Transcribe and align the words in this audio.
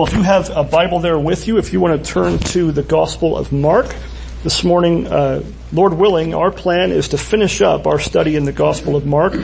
Well, 0.00 0.08
if 0.08 0.14
you 0.14 0.22
have 0.22 0.48
a 0.56 0.64
Bible 0.64 1.00
there 1.00 1.18
with 1.18 1.46
you, 1.46 1.58
if 1.58 1.74
you 1.74 1.80
want 1.80 2.02
to 2.02 2.10
turn 2.10 2.38
to 2.38 2.72
the 2.72 2.82
Gospel 2.82 3.36
of 3.36 3.52
Mark, 3.52 3.94
this 4.42 4.64
morning, 4.64 5.06
uh, 5.06 5.42
Lord 5.74 5.92
willing, 5.92 6.32
our 6.34 6.50
plan 6.50 6.90
is 6.90 7.08
to 7.08 7.18
finish 7.18 7.60
up 7.60 7.86
our 7.86 7.98
study 7.98 8.34
in 8.34 8.46
the 8.46 8.52
Gospel 8.52 8.96
of 8.96 9.04
Mark. 9.04 9.34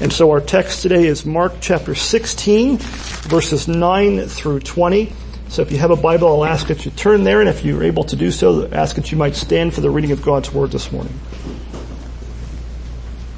And 0.00 0.10
so 0.10 0.30
our 0.30 0.40
text 0.40 0.80
today 0.80 1.04
is 1.04 1.26
Mark 1.26 1.56
chapter 1.60 1.94
16, 1.94 2.78
verses 2.78 3.68
9 3.68 4.26
through 4.28 4.60
20. 4.60 5.12
So 5.48 5.60
if 5.60 5.70
you 5.70 5.76
have 5.76 5.90
a 5.90 5.96
Bible, 5.96 6.28
I'll 6.28 6.46
ask 6.46 6.68
that 6.68 6.86
you 6.86 6.90
turn 6.92 7.24
there, 7.24 7.40
and 7.40 7.48
if 7.50 7.62
you're 7.62 7.84
able 7.84 8.04
to 8.04 8.16
do 8.16 8.30
so, 8.30 8.66
ask 8.72 8.96
that 8.96 9.12
you 9.12 9.18
might 9.18 9.36
stand 9.36 9.74
for 9.74 9.82
the 9.82 9.90
reading 9.90 10.12
of 10.12 10.22
God's 10.22 10.50
Word 10.50 10.70
this 10.70 10.90
morning. 10.90 11.20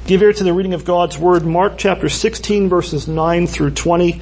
Give 0.07 0.21
ear 0.21 0.31
to 0.31 0.43
the 0.45 0.53
reading 0.53 0.73
of 0.73 0.85
God's 0.85 1.17
Word, 1.17 1.45
Mark 1.45 1.73
chapter 1.77 2.07
16, 2.07 2.69
verses 2.69 3.09
9 3.09 3.45
through 3.47 3.71
20. 3.71 4.21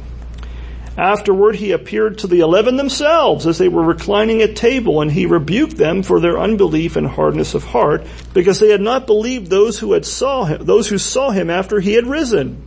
Afterward, 0.97 1.55
he 1.55 1.71
appeared 1.71 2.17
to 2.19 2.27
the 2.27 2.41
eleven 2.41 2.75
themselves 2.75 3.47
as 3.47 3.57
they 3.57 3.69
were 3.69 3.83
reclining 3.83 4.41
at 4.41 4.55
table, 4.57 5.01
and 5.01 5.09
he 5.11 5.25
rebuked 5.25 5.77
them 5.77 6.03
for 6.03 6.19
their 6.19 6.37
unbelief 6.37 6.97
and 6.97 7.07
hardness 7.07 7.53
of 7.53 7.63
heart, 7.63 8.05
because 8.33 8.59
they 8.59 8.69
had 8.69 8.81
not 8.81 9.07
believed 9.07 9.49
those 9.49 9.79
who 9.79 9.93
had 9.93 10.05
saw 10.05 10.43
him, 10.43 10.65
those 10.65 10.89
who 10.89 10.97
saw 10.97 11.31
him 11.31 11.49
after 11.49 11.79
he 11.79 11.93
had 11.93 12.07
risen. 12.07 12.61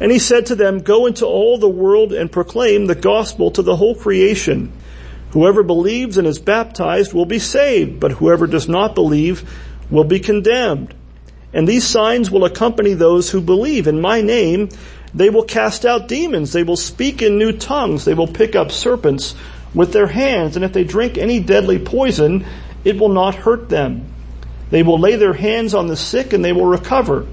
And 0.00 0.12
he 0.12 0.20
said 0.20 0.46
to 0.46 0.54
them, 0.54 0.78
Go 0.78 1.06
into 1.06 1.26
all 1.26 1.58
the 1.58 1.68
world 1.68 2.12
and 2.12 2.30
proclaim 2.30 2.86
the 2.86 2.94
gospel 2.94 3.50
to 3.50 3.62
the 3.62 3.74
whole 3.74 3.96
creation. 3.96 4.72
Whoever 5.30 5.64
believes 5.64 6.16
and 6.16 6.26
is 6.26 6.38
baptized 6.38 7.12
will 7.12 7.26
be 7.26 7.40
saved, 7.40 7.98
but 7.98 8.12
whoever 8.12 8.46
does 8.46 8.68
not 8.68 8.94
believe 8.94 9.42
will 9.90 10.04
be 10.04 10.20
condemned. 10.20 10.94
And 11.52 11.66
these 11.66 11.84
signs 11.84 12.30
will 12.30 12.44
accompany 12.44 12.94
those 12.94 13.30
who 13.30 13.40
believe. 13.40 13.88
In 13.88 14.00
my 14.00 14.20
name, 14.20 14.68
they 15.14 15.30
will 15.30 15.44
cast 15.44 15.86
out 15.86 16.08
demons. 16.08 16.52
They 16.52 16.62
will 16.62 16.76
speak 16.76 17.22
in 17.22 17.38
new 17.38 17.52
tongues. 17.52 18.04
They 18.04 18.14
will 18.14 18.26
pick 18.26 18.54
up 18.54 18.70
serpents 18.70 19.34
with 19.74 19.92
their 19.92 20.06
hands. 20.06 20.56
And 20.56 20.64
if 20.64 20.72
they 20.72 20.84
drink 20.84 21.18
any 21.18 21.40
deadly 21.40 21.78
poison, 21.78 22.44
it 22.84 22.98
will 22.98 23.08
not 23.08 23.34
hurt 23.34 23.68
them. 23.68 24.06
They 24.70 24.82
will 24.82 24.98
lay 24.98 25.16
their 25.16 25.32
hands 25.32 25.74
on 25.74 25.86
the 25.86 25.96
sick 25.96 26.32
and 26.32 26.44
they 26.44 26.52
will 26.52 26.66
recover. 26.66 27.26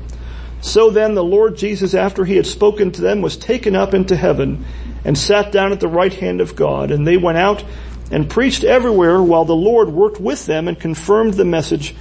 So 0.61 0.89
then 0.89 1.15
the 1.15 1.23
Lord 1.23 1.57
Jesus, 1.57 1.93
after 1.93 2.25
he 2.25 2.37
had 2.37 2.47
spoken 2.47 2.91
to 2.93 3.01
them, 3.01 3.21
was 3.21 3.37
taken 3.37 3.75
up 3.75 3.93
into 3.93 4.15
heaven 4.15 4.65
and 5.03 5.17
sat 5.17 5.51
down 5.51 5.71
at 5.71 5.79
the 5.79 5.87
right 5.87 6.13
hand 6.13 6.41
of 6.41 6.55
God. 6.55 6.91
And 6.91 7.05
they 7.05 7.17
went 7.17 7.37
out 7.37 7.63
and 8.09 8.29
preached 8.29 8.63
everywhere 8.63 9.21
while 9.21 9.45
the 9.45 9.55
Lord 9.55 9.89
worked 9.89 10.19
with 10.19 10.45
them 10.45 10.67
and 10.67 10.79
confirmed 10.79 11.33
the 11.33 11.45
message 11.45 11.93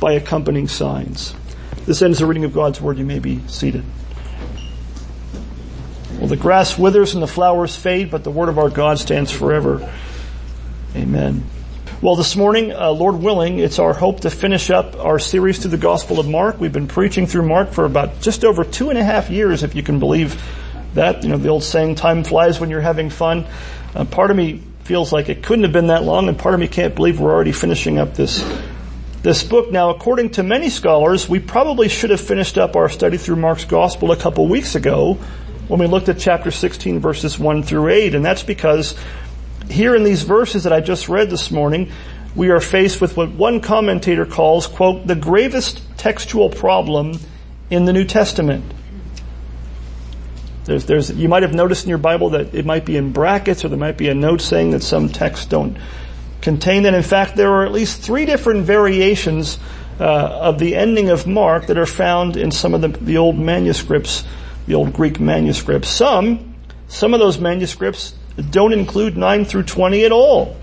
by 0.00 0.12
accompanying 0.12 0.68
signs. 0.68 1.34
This 1.84 2.02
ends 2.02 2.18
the 2.20 2.26
reading 2.26 2.44
of 2.44 2.52
God's 2.52 2.80
word. 2.80 2.98
You 2.98 3.04
may 3.04 3.18
be 3.18 3.40
seated. 3.48 3.84
Well, 6.18 6.28
the 6.28 6.36
grass 6.36 6.78
withers 6.78 7.14
and 7.14 7.22
the 7.22 7.26
flowers 7.26 7.76
fade, 7.76 8.10
but 8.10 8.24
the 8.24 8.30
word 8.30 8.48
of 8.48 8.58
our 8.58 8.70
God 8.70 8.98
stands 8.98 9.30
forever. 9.30 9.92
Amen. 10.94 11.44
Well, 12.00 12.16
this 12.16 12.36
morning, 12.36 12.72
uh, 12.72 12.90
Lord 12.90 13.16
willing, 13.16 13.58
it's 13.58 13.78
our 13.78 13.92
hope 13.92 14.20
to 14.20 14.30
finish 14.30 14.70
up 14.70 14.96
our 14.96 15.18
series 15.18 15.58
through 15.58 15.72
the 15.72 15.78
Gospel 15.78 16.18
of 16.18 16.28
Mark. 16.28 16.60
We've 16.60 16.72
been 16.72 16.88
preaching 16.88 17.26
through 17.26 17.48
Mark 17.48 17.72
for 17.72 17.84
about 17.84 18.20
just 18.20 18.44
over 18.44 18.64
two 18.64 18.90
and 18.90 18.98
a 18.98 19.04
half 19.04 19.30
years, 19.30 19.62
if 19.62 19.74
you 19.74 19.82
can 19.82 19.98
believe 19.98 20.42
that. 20.94 21.22
You 21.22 21.30
know, 21.30 21.36
the 21.36 21.48
old 21.48 21.64
saying, 21.64 21.96
time 21.96 22.24
flies 22.24 22.60
when 22.60 22.70
you're 22.70 22.80
having 22.80 23.10
fun. 23.10 23.46
Uh, 23.94 24.04
part 24.04 24.30
of 24.30 24.36
me 24.36 24.62
feels 24.84 25.12
like 25.12 25.28
it 25.28 25.42
couldn't 25.42 25.64
have 25.64 25.72
been 25.72 25.88
that 25.88 26.02
long, 26.02 26.28
and 26.28 26.38
part 26.38 26.54
of 26.54 26.60
me 26.60 26.68
can't 26.68 26.94
believe 26.94 27.18
we're 27.18 27.32
already 27.32 27.52
finishing 27.52 27.98
up 27.98 28.14
this 28.14 28.44
this 29.22 29.42
book. 29.42 29.72
Now, 29.72 29.90
according 29.90 30.30
to 30.30 30.42
many 30.42 30.70
scholars, 30.70 31.28
we 31.28 31.40
probably 31.40 31.88
should 31.88 32.10
have 32.10 32.20
finished 32.20 32.56
up 32.58 32.76
our 32.76 32.88
study 32.88 33.16
through 33.16 33.36
Mark's 33.36 33.64
Gospel 33.64 34.12
a 34.12 34.16
couple 34.16 34.46
weeks 34.46 34.76
ago, 34.76 35.18
when 35.68 35.80
we 35.80 35.86
looked 35.86 36.08
at 36.08 36.18
chapter 36.18 36.50
16 36.50 37.00
verses 37.00 37.38
1 37.38 37.62
through 37.62 37.88
8. 37.88 38.14
And 38.14 38.24
that's 38.24 38.42
because 38.42 38.94
here 39.68 39.94
in 39.94 40.04
these 40.04 40.22
verses 40.22 40.64
that 40.64 40.72
I 40.72 40.80
just 40.80 41.08
read 41.08 41.30
this 41.30 41.50
morning, 41.50 41.90
we 42.34 42.50
are 42.50 42.60
faced 42.60 43.00
with 43.00 43.16
what 43.16 43.30
one 43.30 43.60
commentator 43.60 44.26
calls, 44.26 44.66
quote, 44.66 45.06
the 45.06 45.14
gravest 45.14 45.82
textual 45.96 46.50
problem 46.50 47.18
in 47.70 47.84
the 47.84 47.92
New 47.92 48.04
Testament. 48.04 48.64
There's, 50.64 50.84
there's, 50.84 51.10
you 51.10 51.28
might 51.28 51.42
have 51.42 51.54
noticed 51.54 51.84
in 51.84 51.88
your 51.88 51.98
Bible 51.98 52.30
that 52.30 52.54
it 52.54 52.66
might 52.66 52.84
be 52.84 52.96
in 52.96 53.12
brackets 53.12 53.64
or 53.64 53.68
there 53.68 53.78
might 53.78 53.96
be 53.96 54.08
a 54.08 54.14
note 54.14 54.40
saying 54.40 54.72
that 54.72 54.82
some 54.82 55.08
texts 55.08 55.46
don't 55.46 55.78
contain 56.42 56.82
that. 56.82 56.94
In 56.94 57.02
fact, 57.02 57.36
there 57.36 57.52
are 57.52 57.64
at 57.64 57.72
least 57.72 58.02
three 58.02 58.26
different 58.26 58.64
variations 58.64 59.58
uh, 59.98 60.04
of 60.04 60.58
the 60.58 60.76
ending 60.76 61.08
of 61.08 61.26
Mark 61.26 61.66
that 61.66 61.78
are 61.78 61.86
found 61.86 62.36
in 62.36 62.50
some 62.50 62.74
of 62.74 62.80
the, 62.80 62.88
the 62.88 63.16
old 63.16 63.38
manuscripts 63.38 64.24
the 64.66 64.74
old 64.74 64.92
Greek 64.92 65.20
manuscripts. 65.20 65.88
Some, 65.88 66.54
some 66.88 67.14
of 67.14 67.20
those 67.20 67.38
manuscripts 67.38 68.14
don't 68.50 68.72
include 68.72 69.16
9 69.16 69.44
through 69.44 69.64
20 69.64 70.04
at 70.04 70.12
all. 70.12 70.56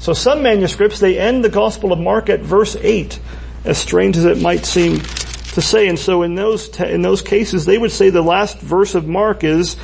So 0.00 0.12
some 0.12 0.42
manuscripts, 0.42 1.00
they 1.00 1.18
end 1.18 1.44
the 1.44 1.48
Gospel 1.48 1.92
of 1.92 1.98
Mark 1.98 2.28
at 2.28 2.40
verse 2.40 2.76
8, 2.76 3.18
as 3.64 3.78
strange 3.78 4.16
as 4.16 4.24
it 4.24 4.40
might 4.40 4.64
seem 4.64 5.00
to 5.00 5.62
say. 5.62 5.88
And 5.88 5.98
so 5.98 6.22
in 6.22 6.34
those, 6.34 6.68
in 6.80 7.02
those 7.02 7.22
cases, 7.22 7.64
they 7.64 7.78
would 7.78 7.90
say 7.90 8.10
the 8.10 8.22
last 8.22 8.58
verse 8.60 8.94
of 8.94 9.08
Mark 9.08 9.42
is, 9.42 9.76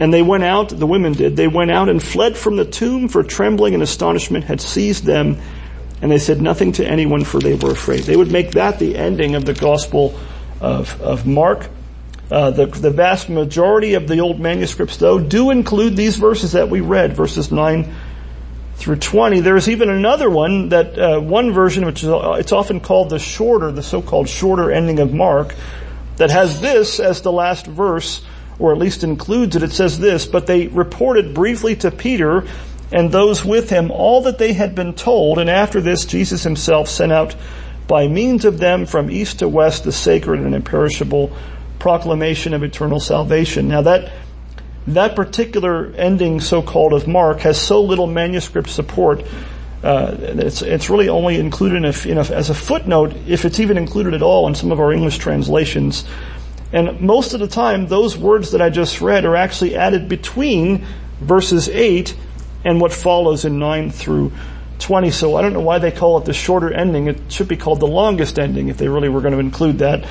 and 0.00 0.12
they 0.12 0.22
went 0.22 0.44
out, 0.44 0.68
the 0.68 0.86
women 0.86 1.12
did, 1.12 1.36
they 1.36 1.48
went 1.48 1.70
out 1.70 1.88
and 1.88 2.02
fled 2.02 2.36
from 2.36 2.56
the 2.56 2.64
tomb 2.64 3.08
for 3.08 3.22
trembling 3.22 3.74
and 3.74 3.82
astonishment 3.82 4.44
had 4.44 4.60
seized 4.60 5.04
them, 5.04 5.38
and 6.02 6.10
they 6.10 6.18
said 6.18 6.42
nothing 6.42 6.72
to 6.72 6.86
anyone 6.86 7.24
for 7.24 7.38
they 7.38 7.54
were 7.54 7.70
afraid. 7.70 8.00
They 8.00 8.16
would 8.16 8.30
make 8.30 8.52
that 8.52 8.78
the 8.78 8.96
ending 8.96 9.34
of 9.34 9.44
the 9.46 9.54
Gospel 9.54 10.18
of, 10.60 11.00
of 11.00 11.26
Mark. 11.26 11.68
Uh, 12.30 12.50
the, 12.50 12.66
the 12.66 12.90
vast 12.90 13.28
majority 13.28 13.94
of 13.94 14.08
the 14.08 14.20
old 14.20 14.40
manuscripts, 14.40 14.96
though, 14.96 15.18
do 15.18 15.50
include 15.50 15.96
these 15.96 16.16
verses 16.16 16.52
that 16.52 16.70
we 16.70 16.80
read, 16.80 17.14
verses 17.14 17.52
9 17.52 17.94
through 18.76 18.96
20. 18.96 19.40
There's 19.40 19.68
even 19.68 19.90
another 19.90 20.30
one 20.30 20.70
that, 20.70 20.98
uh, 20.98 21.20
one 21.20 21.52
version, 21.52 21.84
which 21.84 22.02
is, 22.02 22.08
uh, 22.08 22.32
it's 22.38 22.52
often 22.52 22.80
called 22.80 23.10
the 23.10 23.18
shorter, 23.18 23.70
the 23.70 23.82
so-called 23.82 24.28
shorter 24.28 24.70
ending 24.70 25.00
of 25.00 25.12
Mark, 25.12 25.54
that 26.16 26.30
has 26.30 26.60
this 26.60 26.98
as 26.98 27.20
the 27.20 27.32
last 27.32 27.66
verse, 27.66 28.22
or 28.58 28.72
at 28.72 28.78
least 28.78 29.04
includes 29.04 29.54
it. 29.56 29.62
It 29.62 29.72
says 29.72 29.98
this, 29.98 30.26
but 30.26 30.46
they 30.46 30.68
reported 30.68 31.34
briefly 31.34 31.76
to 31.76 31.90
Peter 31.90 32.46
and 32.92 33.10
those 33.10 33.44
with 33.44 33.70
him 33.70 33.90
all 33.90 34.22
that 34.22 34.38
they 34.38 34.52
had 34.52 34.74
been 34.74 34.94
told, 34.94 35.38
and 35.38 35.50
after 35.50 35.80
this 35.80 36.04
Jesus 36.04 36.44
himself 36.44 36.88
sent 36.88 37.12
out 37.12 37.34
by 37.88 38.06
means 38.06 38.44
of 38.44 38.58
them 38.58 38.86
from 38.86 39.10
east 39.10 39.40
to 39.40 39.48
west 39.48 39.84
the 39.84 39.92
sacred 39.92 40.40
and 40.40 40.54
imperishable 40.54 41.36
proclamation 41.84 42.54
of 42.54 42.62
eternal 42.62 42.98
salvation. 42.98 43.68
Now 43.68 43.82
that 43.82 44.10
that 44.86 45.14
particular 45.14 45.92
ending, 45.98 46.40
so-called 46.40 46.94
of 46.94 47.06
Mark, 47.06 47.40
has 47.40 47.60
so 47.60 47.82
little 47.82 48.06
manuscript 48.06 48.70
support. 48.70 49.22
Uh, 49.82 50.16
it's 50.18 50.62
it's 50.62 50.88
really 50.88 51.10
only 51.10 51.38
included 51.38 51.76
in 51.76 51.84
a, 51.84 52.08
in 52.08 52.16
a, 52.16 52.22
as 52.34 52.48
a 52.48 52.54
footnote, 52.54 53.14
if 53.26 53.44
it's 53.44 53.60
even 53.60 53.76
included 53.76 54.14
at 54.14 54.22
all, 54.22 54.48
in 54.48 54.54
some 54.54 54.72
of 54.72 54.80
our 54.80 54.94
English 54.94 55.18
translations. 55.18 56.06
And 56.72 57.02
most 57.02 57.34
of 57.34 57.40
the 57.40 57.48
time, 57.48 57.86
those 57.86 58.16
words 58.16 58.52
that 58.52 58.62
I 58.62 58.70
just 58.70 59.02
read 59.02 59.26
are 59.26 59.36
actually 59.36 59.76
added 59.76 60.08
between 60.08 60.86
verses 61.20 61.68
eight 61.68 62.16
and 62.64 62.80
what 62.80 62.94
follows 62.94 63.44
in 63.44 63.58
nine 63.58 63.90
through 63.90 64.32
20. 64.78 65.10
So 65.10 65.36
I 65.36 65.42
don't 65.42 65.52
know 65.52 65.60
why 65.60 65.80
they 65.80 65.92
call 65.92 66.16
it 66.16 66.24
the 66.24 66.32
shorter 66.32 66.72
ending. 66.72 67.08
It 67.08 67.30
should 67.30 67.48
be 67.48 67.58
called 67.58 67.80
the 67.80 67.86
longest 67.86 68.38
ending 68.38 68.68
if 68.68 68.78
they 68.78 68.88
really 68.88 69.10
were 69.10 69.20
going 69.20 69.34
to 69.34 69.38
include 69.38 69.80
that. 69.80 70.08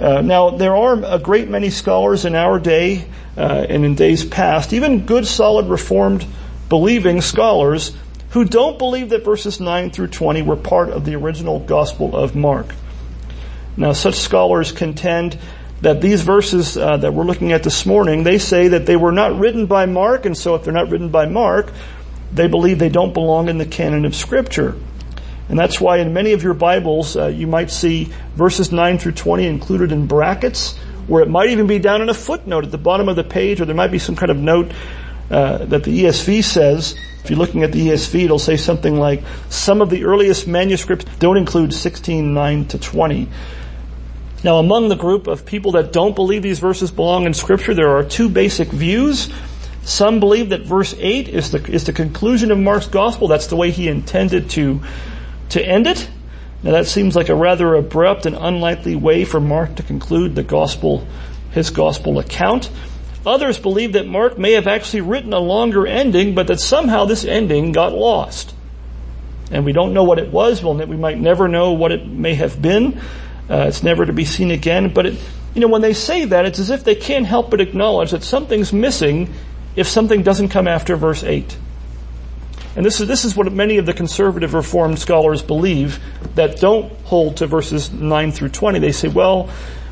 Uh, 0.00 0.20
now, 0.22 0.50
there 0.50 0.74
are 0.74 1.04
a 1.04 1.18
great 1.18 1.48
many 1.48 1.70
scholars 1.70 2.24
in 2.24 2.34
our 2.34 2.58
day 2.58 3.06
uh, 3.36 3.66
and 3.68 3.84
in 3.84 3.94
days 3.94 4.24
past, 4.24 4.72
even 4.72 5.06
good, 5.06 5.26
solid, 5.26 5.66
reformed, 5.66 6.26
believing 6.68 7.20
scholars, 7.20 7.96
who 8.30 8.44
don't 8.44 8.78
believe 8.78 9.10
that 9.10 9.24
verses 9.24 9.60
9 9.60 9.90
through 9.90 10.08
20 10.08 10.42
were 10.42 10.56
part 10.56 10.88
of 10.90 11.04
the 11.04 11.14
original 11.14 11.60
Gospel 11.60 12.16
of 12.16 12.34
Mark. 12.34 12.74
Now, 13.76 13.92
such 13.92 14.16
scholars 14.16 14.72
contend 14.72 15.38
that 15.80 16.00
these 16.00 16.22
verses 16.22 16.76
uh, 16.76 16.96
that 16.96 17.12
we're 17.12 17.24
looking 17.24 17.52
at 17.52 17.62
this 17.62 17.86
morning, 17.86 18.24
they 18.24 18.38
say 18.38 18.68
that 18.68 18.86
they 18.86 18.96
were 18.96 19.12
not 19.12 19.38
written 19.38 19.66
by 19.66 19.86
Mark, 19.86 20.26
and 20.26 20.36
so 20.36 20.54
if 20.56 20.64
they're 20.64 20.72
not 20.72 20.90
written 20.90 21.10
by 21.10 21.26
Mark, 21.26 21.72
they 22.32 22.48
believe 22.48 22.78
they 22.78 22.88
don't 22.88 23.12
belong 23.14 23.48
in 23.48 23.58
the 23.58 23.66
canon 23.66 24.04
of 24.04 24.14
Scripture. 24.16 24.74
And 25.48 25.58
that's 25.58 25.80
why 25.80 25.98
in 25.98 26.12
many 26.14 26.32
of 26.32 26.42
your 26.42 26.54
Bibles, 26.54 27.16
uh, 27.16 27.26
you 27.26 27.46
might 27.46 27.70
see 27.70 28.12
verses 28.34 28.72
9 28.72 28.98
through 28.98 29.12
20 29.12 29.46
included 29.46 29.92
in 29.92 30.06
brackets, 30.06 30.76
where 31.06 31.22
it 31.22 31.28
might 31.28 31.50
even 31.50 31.66
be 31.66 31.78
down 31.78 32.00
in 32.00 32.08
a 32.08 32.14
footnote 32.14 32.64
at 32.64 32.70
the 32.70 32.78
bottom 32.78 33.08
of 33.08 33.16
the 33.16 33.24
page, 33.24 33.60
or 33.60 33.66
there 33.66 33.74
might 33.74 33.90
be 33.90 33.98
some 33.98 34.16
kind 34.16 34.30
of 34.30 34.38
note 34.38 34.72
uh, 35.30 35.58
that 35.58 35.84
the 35.84 36.04
ESV 36.04 36.42
says 36.42 36.94
If 37.22 37.30
you're 37.30 37.38
looking 37.38 37.62
at 37.62 37.72
the 37.72 37.88
ESV, 37.88 38.24
it'll 38.24 38.38
say 38.38 38.56
something 38.56 38.98
like, 38.98 39.22
some 39.48 39.80
of 39.80 39.90
the 39.90 40.04
earliest 40.04 40.46
manuscripts 40.46 41.06
don't 41.18 41.36
include 41.36 41.72
16, 41.72 42.34
9 42.34 42.64
to 42.68 42.78
20. 42.78 43.28
Now 44.44 44.58
among 44.58 44.90
the 44.90 44.96
group 44.96 45.26
of 45.26 45.46
people 45.46 45.72
that 45.72 45.90
don't 45.90 46.14
believe 46.14 46.42
these 46.42 46.58
verses 46.58 46.90
belong 46.90 47.24
in 47.24 47.32
scripture, 47.32 47.72
there 47.72 47.96
are 47.96 48.04
two 48.04 48.28
basic 48.28 48.68
views. 48.68 49.30
Some 49.84 50.20
believe 50.20 50.50
that 50.50 50.62
verse 50.62 50.94
8 50.98 51.28
is 51.28 51.50
the, 51.50 51.64
is 51.70 51.84
the 51.84 51.94
conclusion 51.94 52.50
of 52.50 52.58
Mark's 52.58 52.86
gospel. 52.86 53.28
That's 53.28 53.46
the 53.46 53.56
way 53.56 53.70
he 53.70 53.88
intended 53.88 54.50
to, 54.50 54.82
to 55.54 55.64
end 55.64 55.86
it. 55.86 56.08
Now 56.62 56.72
that 56.72 56.86
seems 56.86 57.16
like 57.16 57.28
a 57.28 57.34
rather 57.34 57.74
abrupt 57.74 58.26
and 58.26 58.36
unlikely 58.36 58.96
way 58.96 59.24
for 59.24 59.40
Mark 59.40 59.76
to 59.76 59.82
conclude 59.82 60.34
the 60.34 60.42
gospel, 60.42 61.06
his 61.50 61.70
gospel 61.70 62.18
account. 62.18 62.70
Others 63.26 63.58
believe 63.58 63.94
that 63.94 64.06
Mark 64.06 64.38
may 64.38 64.52
have 64.52 64.66
actually 64.66 65.00
written 65.00 65.32
a 65.32 65.38
longer 65.38 65.86
ending, 65.86 66.34
but 66.34 66.46
that 66.48 66.60
somehow 66.60 67.04
this 67.04 67.24
ending 67.24 67.72
got 67.72 67.92
lost. 67.92 68.54
And 69.50 69.64
we 69.64 69.72
don't 69.72 69.94
know 69.94 70.04
what 70.04 70.18
it 70.18 70.30
was. 70.30 70.62
Well, 70.62 70.74
we 70.74 70.96
might 70.96 71.18
never 71.18 71.48
know 71.48 71.72
what 71.72 71.92
it 71.92 72.06
may 72.06 72.34
have 72.34 72.60
been. 72.60 73.00
Uh, 73.48 73.66
it's 73.68 73.82
never 73.82 74.04
to 74.04 74.12
be 74.12 74.24
seen 74.24 74.50
again. 74.50 74.92
But 74.92 75.06
it, 75.06 75.18
you 75.54 75.60
know, 75.60 75.68
when 75.68 75.82
they 75.82 75.92
say 75.92 76.24
that, 76.26 76.44
it's 76.44 76.58
as 76.58 76.70
if 76.70 76.84
they 76.84 76.94
can't 76.94 77.26
help 77.26 77.50
but 77.50 77.60
acknowledge 77.60 78.10
that 78.10 78.22
something's 78.22 78.72
missing 78.72 79.32
if 79.76 79.86
something 79.86 80.22
doesn't 80.22 80.48
come 80.48 80.66
after 80.66 80.96
verse 80.96 81.22
8. 81.22 81.56
And 82.76 82.84
this 82.84 83.00
is, 83.00 83.06
this 83.06 83.24
is 83.24 83.36
what 83.36 83.52
many 83.52 83.78
of 83.78 83.86
the 83.86 83.92
conservative 83.92 84.54
reformed 84.54 84.98
scholars 84.98 85.42
believe 85.42 86.00
that 86.34 86.60
don't 86.60 86.92
hold 87.04 87.36
to 87.38 87.46
verses 87.46 87.92
9 87.92 88.32
through 88.32 88.48
20. 88.48 88.80
They 88.80 88.92
say, 88.92 89.08
well, 89.08 89.48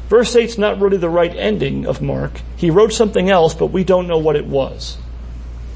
verse 0.09 0.35
8 0.35 0.45
is 0.45 0.59
not 0.59 0.81
really 0.81 0.97
the 0.97 1.09
right 1.09 1.35
ending 1.35 1.87
of 1.87 2.03
Mark. 2.03 2.33
He 2.57 2.71
wrote 2.71 2.93
something 2.93 3.31
else, 3.31 3.55
but 3.55 3.67
we 3.67 3.85
don't 3.85 4.09
know 4.09 4.19
what 4.19 4.37
it 4.37 4.47
was 4.47 4.99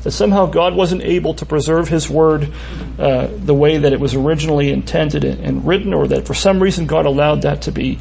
that 0.06 0.12
somehow 0.12 0.46
God 0.46 0.76
wasn't 0.76 1.02
able 1.02 1.34
to 1.34 1.46
preserve 1.46 1.88
His 1.88 2.08
Word 2.08 2.52
uh, 2.96 3.26
the 3.26 3.52
way 3.52 3.78
that 3.78 3.92
it 3.92 3.98
was 3.98 4.14
originally 4.14 4.70
intended 4.70 5.24
and 5.24 5.66
written, 5.66 5.92
or 5.92 6.06
that 6.06 6.28
for 6.28 6.32
some 6.32 6.62
reason 6.62 6.86
God 6.86 7.06
allowed 7.06 7.42
that 7.42 7.62
to 7.62 7.72
be 7.72 7.98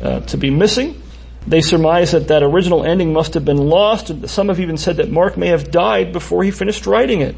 uh, 0.00 0.20
to 0.20 0.36
be 0.36 0.48
missing. 0.48 1.02
They 1.48 1.60
surmise 1.60 2.12
that 2.12 2.28
that 2.28 2.44
original 2.44 2.84
ending 2.84 3.12
must 3.12 3.34
have 3.34 3.44
been 3.44 3.56
lost. 3.56 4.28
Some 4.28 4.46
have 4.46 4.60
even 4.60 4.76
said 4.76 4.98
that 4.98 5.10
Mark 5.10 5.36
may 5.36 5.48
have 5.48 5.72
died 5.72 6.12
before 6.12 6.44
he 6.44 6.52
finished 6.52 6.86
writing 6.86 7.20
it. 7.20 7.34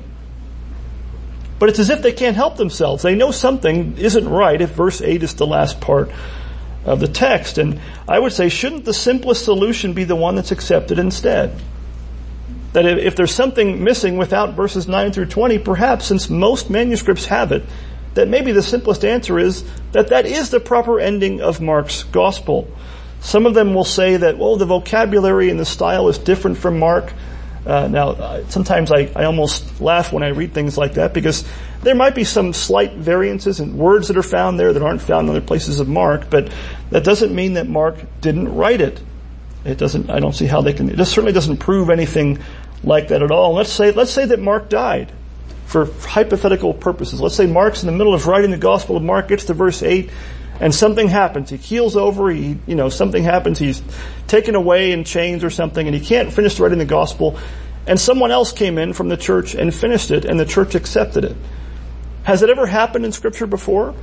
But 1.62 1.68
it's 1.68 1.78
as 1.78 1.90
if 1.90 2.02
they 2.02 2.10
can't 2.10 2.34
help 2.34 2.56
themselves. 2.56 3.04
They 3.04 3.14
know 3.14 3.30
something 3.30 3.96
isn't 3.96 4.28
right 4.28 4.60
if 4.60 4.70
verse 4.70 5.00
8 5.00 5.22
is 5.22 5.34
the 5.36 5.46
last 5.46 5.80
part 5.80 6.10
of 6.84 6.98
the 6.98 7.06
text. 7.06 7.56
And 7.56 7.80
I 8.08 8.18
would 8.18 8.32
say, 8.32 8.48
shouldn't 8.48 8.84
the 8.84 8.92
simplest 8.92 9.44
solution 9.44 9.92
be 9.92 10.02
the 10.02 10.16
one 10.16 10.34
that's 10.34 10.50
accepted 10.50 10.98
instead? 10.98 11.56
that 12.72 12.84
if 12.84 13.14
there's 13.14 13.32
something 13.32 13.84
missing 13.84 14.16
without 14.16 14.54
verses 14.54 14.88
9 14.88 15.12
through 15.12 15.26
20, 15.26 15.60
perhaps 15.60 16.06
since 16.06 16.28
most 16.28 16.68
manuscripts 16.68 17.26
have 17.26 17.52
it, 17.52 17.62
that 18.14 18.26
maybe 18.26 18.50
the 18.50 18.60
simplest 18.60 19.04
answer 19.04 19.38
is 19.38 19.62
that 19.92 20.08
that 20.08 20.26
is 20.26 20.50
the 20.50 20.58
proper 20.58 20.98
ending 20.98 21.40
of 21.40 21.60
Mark's 21.60 22.02
gospel. 22.02 22.68
Some 23.20 23.46
of 23.46 23.54
them 23.54 23.72
will 23.72 23.84
say 23.84 24.16
that, 24.16 24.36
well, 24.36 24.56
the 24.56 24.66
vocabulary 24.66 25.48
and 25.48 25.60
the 25.60 25.64
style 25.64 26.08
is 26.08 26.18
different 26.18 26.58
from 26.58 26.80
Mark. 26.80 27.12
Uh, 27.64 27.86
now, 27.88 28.42
sometimes 28.48 28.90
I, 28.90 29.10
I 29.14 29.24
almost 29.24 29.80
laugh 29.80 30.12
when 30.12 30.22
I 30.22 30.28
read 30.28 30.52
things 30.52 30.76
like 30.76 30.94
that 30.94 31.14
because 31.14 31.46
there 31.82 31.94
might 31.94 32.14
be 32.14 32.24
some 32.24 32.52
slight 32.52 32.94
variances 32.94 33.60
in 33.60 33.76
words 33.76 34.08
that 34.08 34.16
are 34.16 34.22
found 34.22 34.58
there 34.58 34.72
that 34.72 34.82
aren't 34.82 35.02
found 35.02 35.28
in 35.28 35.36
other 35.36 35.44
places 35.44 35.78
of 35.78 35.88
Mark, 35.88 36.28
but 36.28 36.52
that 36.90 37.04
doesn't 37.04 37.34
mean 37.34 37.54
that 37.54 37.68
Mark 37.68 37.98
didn't 38.20 38.54
write 38.54 38.80
it. 38.80 39.00
It 39.64 39.78
doesn't, 39.78 40.10
I 40.10 40.18
don't 40.18 40.34
see 40.34 40.46
how 40.46 40.60
they 40.62 40.72
can, 40.72 40.90
it 40.90 41.04
certainly 41.04 41.32
doesn't 41.32 41.58
prove 41.58 41.88
anything 41.88 42.40
like 42.82 43.08
that 43.08 43.22
at 43.22 43.30
all. 43.30 43.52
Let's 43.54 43.72
say, 43.72 43.92
let's 43.92 44.10
say 44.10 44.26
that 44.26 44.40
Mark 44.40 44.68
died 44.68 45.12
for 45.66 45.86
hypothetical 45.86 46.74
purposes. 46.74 47.20
Let's 47.20 47.36
say 47.36 47.46
Mark's 47.46 47.82
in 47.82 47.86
the 47.86 47.96
middle 47.96 48.12
of 48.12 48.26
writing 48.26 48.50
the 48.50 48.58
Gospel 48.58 48.96
of 48.96 49.02
Mark, 49.02 49.28
gets 49.28 49.44
to 49.44 49.54
verse 49.54 49.82
8, 49.82 50.10
and 50.60 50.74
something 50.74 51.08
happens. 51.08 51.50
He 51.50 51.58
keels 51.58 51.96
over, 51.96 52.30
he, 52.30 52.58
you 52.66 52.74
know, 52.74 52.88
something 52.88 53.22
happens, 53.22 53.58
he's 53.58 53.82
taken 54.26 54.54
away 54.54 54.92
in 54.92 55.04
chains 55.04 55.44
or 55.44 55.50
something, 55.50 55.86
and 55.86 55.94
he 55.94 56.04
can't 56.04 56.32
finish 56.32 56.58
writing 56.60 56.78
the 56.78 56.84
Gospel, 56.84 57.38
and 57.86 58.00
someone 58.00 58.30
else 58.30 58.52
came 58.52 58.78
in 58.78 58.92
from 58.92 59.08
the 59.08 59.16
church 59.16 59.54
and 59.54 59.74
finished 59.74 60.10
it, 60.10 60.24
and 60.24 60.38
the 60.38 60.46
church 60.46 60.74
accepted 60.74 61.24
it. 61.24 61.36
Has 62.24 62.42
it 62.42 62.50
ever 62.50 62.66
happened 62.66 63.04
in 63.04 63.12
scripture 63.12 63.46
before? 63.46 63.94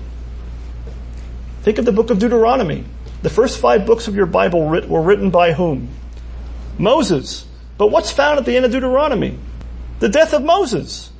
Think 1.62 1.78
of 1.78 1.86
the 1.86 1.92
book 1.92 2.10
of 2.10 2.19
Deuteronomy. 2.19 2.86
The 3.22 3.30
first 3.30 3.60
five 3.60 3.86
books 3.86 4.07
of 4.07 4.16
your 4.16 4.25
Bible 4.25 4.66
were 4.66 5.02
written 5.02 5.30
by 5.30 5.54
whom? 5.54 5.90
Moses. 6.78 7.45
But 7.78 7.92
what's 7.92 8.12
found 8.12 8.40
at 8.40 8.45
the 8.45 8.56
end 8.56 8.66
of 8.66 8.72
Deuteronomy? 8.72 9.38
The 10.00 10.10
death 10.10 10.34
of 10.34 10.44
Moses. 10.44 11.12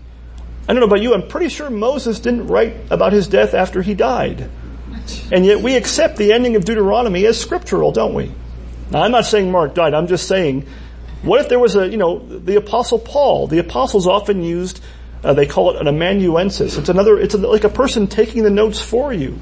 I 0.68 0.74
don't 0.74 0.82
know 0.82 0.88
about 0.88 1.02
you, 1.02 1.14
I'm 1.14 1.28
pretty 1.28 1.50
sure 1.50 1.70
Moses 1.70 2.20
didn't 2.20 2.48
write 2.48 2.76
about 2.92 3.12
his 3.12 3.28
death 3.28 3.54
after 3.54 3.82
he 3.82 3.94
died. 3.94 4.50
And 5.32 5.46
yet 5.46 5.62
we 5.62 5.76
accept 5.76 6.18
the 6.18 6.34
ending 6.34 6.56
of 6.56 6.66
Deuteronomy 6.66 7.26
as 7.26 7.40
scriptural, 7.40 7.92
don't 7.92 8.14
we? 8.14 8.32
Now 8.92 9.04
I'm 9.04 9.12
not 9.12 9.26
saying 9.26 9.52
Mark 9.52 9.76
died, 9.76 9.94
I'm 9.94 10.08
just 10.08 10.28
saying, 10.28 10.66
what 11.22 11.42
if 11.42 11.50
there 11.50 11.60
was 11.60 11.76
a, 11.76 11.88
you 11.88 11.98
know, 11.98 12.20
the 12.20 12.56
apostle 12.56 12.98
Paul, 13.00 13.48
the 13.48 13.60
apostles 13.60 14.08
often 14.08 14.42
used, 14.42 14.82
uh, 15.24 15.34
they 15.34 15.46
call 15.46 15.72
it 15.72 15.82
an 15.82 15.88
amanuensis. 15.88 16.78
It's 16.78 16.90
another, 16.90 17.20
it's 17.20 17.34
a, 17.34 17.38
like 17.38 17.66
a 17.66 17.70
person 17.70 18.08
taking 18.08 18.44
the 18.44 18.50
notes 18.50 18.82
for 18.82 19.12
you. 19.14 19.38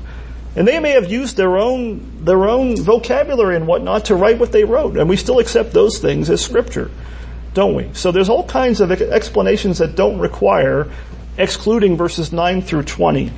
And 0.56 0.68
they 0.68 0.80
may 0.80 0.92
have 0.92 1.12
used 1.12 1.38
their 1.38 1.58
own, 1.58 2.26
their 2.26 2.48
own 2.48 2.78
vocabulary 2.78 3.56
and 3.56 3.68
whatnot 3.68 4.06
to 4.06 4.16
write 4.16 4.40
what 4.40 4.52
they 4.52 4.64
wrote, 4.64 4.98
and 4.98 5.08
we 5.08 5.16
still 5.16 5.40
accept 5.40 5.72
those 5.72 6.00
things 6.00 6.30
as 6.30 6.44
scripture 6.44 6.90
don't 7.58 7.74
we? 7.74 7.90
So 7.94 8.12
there's 8.12 8.30
all 8.30 8.44
kinds 8.46 8.82
of 8.82 8.92
explanations 8.92 9.80
that 9.80 9.96
don't 9.96 10.20
require 10.20 10.92
excluding 11.40 11.98
verses 11.98 12.32
9 12.32 12.62
through 12.62 12.84
20. 12.84 13.32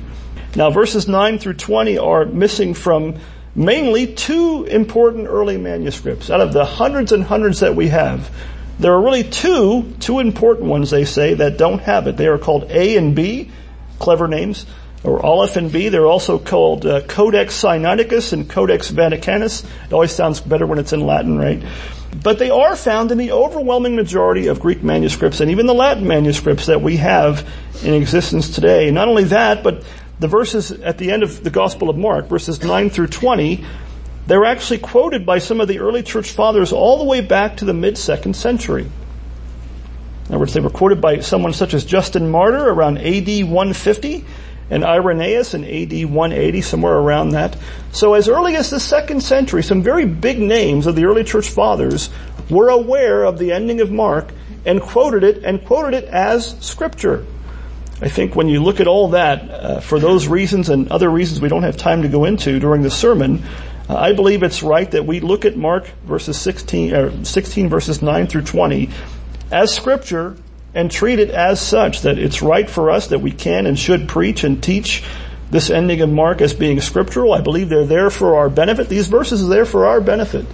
Now 0.56 0.70
verses 0.70 1.06
9 1.06 1.38
through 1.38 1.54
20 1.54 1.98
are 1.98 2.24
missing 2.24 2.74
from 2.74 3.16
mainly 3.54 4.14
two 4.14 4.64
important 4.64 5.28
early 5.28 5.56
manuscripts. 5.56 6.30
Out 6.30 6.40
of 6.40 6.52
the 6.52 6.64
hundreds 6.64 7.12
and 7.12 7.22
hundreds 7.22 7.60
that 7.60 7.76
we 7.76 7.88
have, 7.88 8.30
there 8.78 8.94
are 8.94 9.02
really 9.02 9.24
two, 9.24 9.94
two 10.00 10.18
important 10.20 10.68
ones 10.68 10.90
they 10.90 11.04
say 11.04 11.34
that 11.34 11.58
don't 11.58 11.80
have 11.80 12.06
it. 12.06 12.16
They 12.16 12.26
are 12.26 12.38
called 12.38 12.70
A 12.70 12.96
and 12.96 13.14
B, 13.14 13.50
clever 13.98 14.26
names, 14.26 14.66
or 15.04 15.24
Aleph 15.24 15.56
and 15.56 15.70
B. 15.70 15.88
They're 15.88 16.06
also 16.06 16.38
called 16.38 16.86
uh, 16.86 17.02
Codex 17.02 17.62
Sinaiticus 17.62 18.32
and 18.32 18.48
Codex 18.48 18.90
Vaticanus. 18.90 19.64
It 19.86 19.92
always 19.92 20.12
sounds 20.12 20.40
better 20.40 20.66
when 20.66 20.78
it's 20.78 20.92
in 20.92 21.00
Latin, 21.00 21.38
right? 21.38 21.62
But 22.22 22.38
they 22.38 22.50
are 22.50 22.74
found 22.74 23.12
in 23.12 23.18
the 23.18 23.32
overwhelming 23.32 23.96
majority 23.96 24.48
of 24.48 24.60
Greek 24.60 24.82
manuscripts 24.82 25.40
and 25.40 25.50
even 25.50 25.66
the 25.66 25.74
Latin 25.74 26.06
manuscripts 26.06 26.66
that 26.66 26.82
we 26.82 26.96
have 26.96 27.48
in 27.82 27.94
existence 27.94 28.50
today. 28.50 28.90
Not 28.90 29.08
only 29.08 29.24
that, 29.24 29.62
but 29.62 29.84
the 30.20 30.28
verses 30.28 30.70
at 30.70 30.98
the 30.98 31.10
end 31.10 31.22
of 31.22 31.42
the 31.42 31.50
Gospel 31.50 31.90
of 31.90 31.96
Mark, 31.96 32.28
verses 32.28 32.62
9 32.62 32.90
through 32.90 33.08
20, 33.08 33.64
they're 34.26 34.44
actually 34.44 34.78
quoted 34.78 35.24
by 35.26 35.38
some 35.38 35.60
of 35.60 35.66
the 35.66 35.80
early 35.80 36.02
church 36.02 36.30
fathers 36.30 36.72
all 36.72 36.98
the 36.98 37.04
way 37.04 37.22
back 37.22 37.56
to 37.56 37.64
the 37.64 37.72
mid-second 37.72 38.36
century. 38.36 38.82
In 38.82 40.28
other 40.28 40.38
words, 40.38 40.52
they 40.52 40.60
were 40.60 40.70
quoted 40.70 41.00
by 41.00 41.20
someone 41.20 41.54
such 41.54 41.74
as 41.74 41.84
Justin 41.84 42.30
Martyr 42.30 42.68
around 42.68 42.98
AD 42.98 43.26
150, 43.26 44.24
and 44.70 44.84
Irenaeus 44.84 45.54
in 45.54 45.64
AD 45.64 46.04
180, 46.10 46.60
somewhere 46.60 46.96
around 46.96 47.30
that. 47.30 47.56
So 47.92 48.14
as 48.14 48.28
early 48.28 48.54
as 48.54 48.70
the 48.70 48.78
second 48.78 49.22
century, 49.22 49.64
some 49.64 49.82
very 49.82 50.04
big 50.04 50.38
names 50.38 50.86
of 50.86 50.94
the 50.94 51.06
early 51.06 51.24
church 51.24 51.48
fathers 51.48 52.10
were 52.48 52.68
aware 52.68 53.24
of 53.24 53.38
the 53.38 53.50
ending 53.52 53.80
of 53.80 53.90
Mark 53.90 54.30
and 54.64 54.80
quoted 54.80 55.24
it 55.24 55.42
and 55.44 55.64
quoted 55.64 56.04
it 56.04 56.04
as 56.04 56.56
scripture. 56.60 57.24
I 58.02 58.08
think 58.08 58.34
when 58.34 58.48
you 58.48 58.62
look 58.62 58.80
at 58.80 58.86
all 58.86 59.08
that, 59.08 59.50
uh, 59.50 59.80
for 59.80 59.98
those 59.98 60.26
reasons 60.26 60.70
and 60.70 60.90
other 60.90 61.10
reasons 61.10 61.40
we 61.40 61.48
don't 61.48 61.64
have 61.64 61.76
time 61.76 62.02
to 62.02 62.08
go 62.08 62.24
into 62.24 62.58
during 62.58 62.82
the 62.82 62.90
sermon, 62.90 63.42
uh, 63.88 63.96
I 63.96 64.14
believe 64.14 64.42
it's 64.42 64.62
right 64.62 64.90
that 64.90 65.04
we 65.04 65.20
look 65.20 65.44
at 65.44 65.56
Mark 65.56 65.86
verses 66.04 66.40
16, 66.40 66.94
uh, 66.94 67.24
16 67.24 67.68
verses 67.68 68.00
9 68.00 68.26
through 68.26 68.42
20 68.42 68.88
as 69.50 69.74
scripture 69.74 70.36
and 70.74 70.90
treat 70.90 71.18
it 71.18 71.30
as 71.30 71.60
such 71.60 72.02
that 72.02 72.18
it's 72.18 72.40
right 72.40 72.70
for 72.70 72.90
us 72.90 73.08
that 73.08 73.18
we 73.18 73.32
can 73.32 73.66
and 73.66 73.78
should 73.78 74.08
preach 74.08 74.44
and 74.44 74.62
teach 74.62 75.02
this 75.50 75.68
ending 75.68 76.00
of 76.00 76.08
Mark 76.08 76.40
as 76.40 76.54
being 76.54 76.80
scriptural. 76.80 77.34
I 77.34 77.40
believe 77.40 77.68
they're 77.68 77.84
there 77.84 78.08
for 78.08 78.36
our 78.36 78.48
benefit. 78.48 78.88
These 78.88 79.08
verses 79.08 79.42
are 79.42 79.48
there 79.48 79.66
for 79.66 79.86
our 79.86 80.00
benefit. 80.00 80.46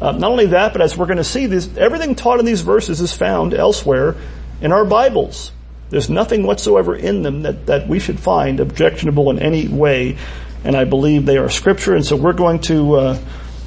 Uh, 0.00 0.12
not 0.12 0.30
only 0.30 0.46
that, 0.46 0.72
but 0.72 0.82
as 0.82 0.96
we're 0.96 1.06
going 1.06 1.16
to 1.16 1.24
see, 1.24 1.46
this, 1.46 1.74
everything 1.78 2.14
taught 2.14 2.40
in 2.40 2.44
these 2.44 2.60
verses 2.60 3.00
is 3.00 3.12
found 3.12 3.54
elsewhere 3.54 4.16
in 4.60 4.70
our 4.70 4.84
Bibles. 4.84 5.50
There's 5.94 6.10
nothing 6.10 6.42
whatsoever 6.42 6.96
in 6.96 7.22
them 7.22 7.42
that, 7.42 7.66
that 7.66 7.86
we 7.86 8.00
should 8.00 8.18
find 8.18 8.58
objectionable 8.58 9.30
in 9.30 9.38
any 9.38 9.68
way, 9.68 10.16
and 10.64 10.74
I 10.74 10.82
believe 10.82 11.24
they 11.24 11.38
are 11.38 11.48
scripture, 11.48 11.94
and 11.94 12.04
so 12.04 12.16
we're 12.16 12.32
going 12.32 12.58
to 12.62 12.94
uh, 12.96 13.18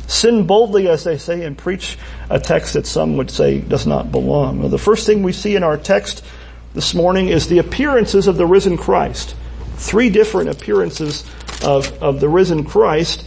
sin 0.08 0.46
boldly, 0.46 0.90
as 0.90 1.06
they 1.06 1.18
say, 1.18 1.46
and 1.46 1.58
preach 1.58 1.98
a 2.30 2.38
text 2.38 2.74
that 2.74 2.86
some 2.86 3.16
would 3.16 3.32
say 3.32 3.60
does 3.60 3.88
not 3.88 4.12
belong. 4.12 4.60
Well, 4.60 4.68
the 4.68 4.78
first 4.78 5.06
thing 5.06 5.24
we 5.24 5.32
see 5.32 5.56
in 5.56 5.64
our 5.64 5.78
text 5.78 6.22
this 6.74 6.94
morning 6.94 7.30
is 7.30 7.48
the 7.48 7.60
appearances 7.60 8.28
of 8.28 8.36
the 8.36 8.46
risen 8.46 8.76
Christ. 8.76 9.34
Three 9.78 10.10
different 10.10 10.50
appearances 10.50 11.24
of, 11.64 12.04
of 12.04 12.20
the 12.20 12.28
risen 12.28 12.66
Christ 12.66 13.26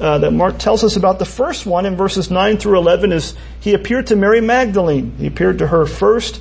uh, 0.00 0.16
that 0.16 0.32
Mark 0.32 0.56
tells 0.56 0.84
us 0.84 0.96
about. 0.96 1.18
The 1.18 1.26
first 1.26 1.66
one 1.66 1.84
in 1.84 1.96
verses 1.96 2.30
9 2.30 2.56
through 2.56 2.78
11 2.78 3.12
is 3.12 3.36
he 3.60 3.74
appeared 3.74 4.06
to 4.06 4.16
Mary 4.16 4.40
Magdalene. 4.40 5.14
He 5.18 5.26
appeared 5.26 5.58
to 5.58 5.66
her 5.66 5.84
first, 5.84 6.40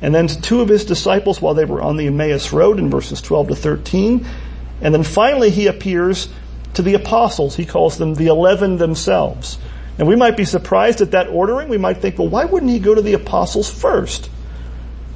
and 0.00 0.14
then 0.14 0.28
two 0.28 0.60
of 0.60 0.68
his 0.68 0.84
disciples 0.84 1.42
while 1.42 1.54
they 1.54 1.64
were 1.64 1.82
on 1.82 1.96
the 1.96 2.06
Emmaus 2.06 2.52
Road 2.52 2.78
in 2.78 2.90
verses 2.90 3.20
12 3.20 3.48
to 3.48 3.54
13. 3.56 4.26
And 4.80 4.94
then 4.94 5.02
finally 5.02 5.50
he 5.50 5.66
appears 5.66 6.28
to 6.74 6.82
the 6.82 6.94
apostles. 6.94 7.56
He 7.56 7.66
calls 7.66 7.98
them 7.98 8.14
the 8.14 8.28
eleven 8.28 8.76
themselves. 8.76 9.58
And 9.98 10.06
we 10.06 10.14
might 10.14 10.36
be 10.36 10.44
surprised 10.44 11.00
at 11.00 11.10
that 11.10 11.28
ordering. 11.28 11.68
We 11.68 11.78
might 11.78 11.98
think, 11.98 12.18
well, 12.18 12.28
why 12.28 12.44
wouldn't 12.44 12.70
he 12.70 12.78
go 12.78 12.94
to 12.94 13.02
the 13.02 13.14
apostles 13.14 13.68
first? 13.68 14.30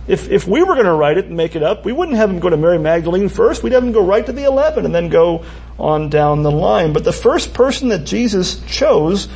If, 0.08 0.28
if 0.28 0.48
we 0.48 0.64
were 0.64 0.74
going 0.74 0.86
to 0.86 0.94
write 0.94 1.18
it 1.18 1.26
and 1.26 1.36
make 1.36 1.54
it 1.54 1.62
up, 1.62 1.84
we 1.84 1.92
wouldn't 1.92 2.16
have 2.16 2.28
him 2.28 2.40
go 2.40 2.50
to 2.50 2.56
Mary 2.56 2.80
Magdalene 2.80 3.28
first. 3.28 3.62
We'd 3.62 3.74
have 3.74 3.84
him 3.84 3.92
go 3.92 4.04
right 4.04 4.26
to 4.26 4.32
the 4.32 4.44
eleven 4.44 4.84
and 4.84 4.92
then 4.92 5.08
go 5.08 5.44
on 5.78 6.10
down 6.10 6.42
the 6.42 6.50
line. 6.50 6.92
But 6.92 7.04
the 7.04 7.12
first 7.12 7.54
person 7.54 7.90
that 7.90 8.04
Jesus 8.04 8.60
chose 8.66 9.28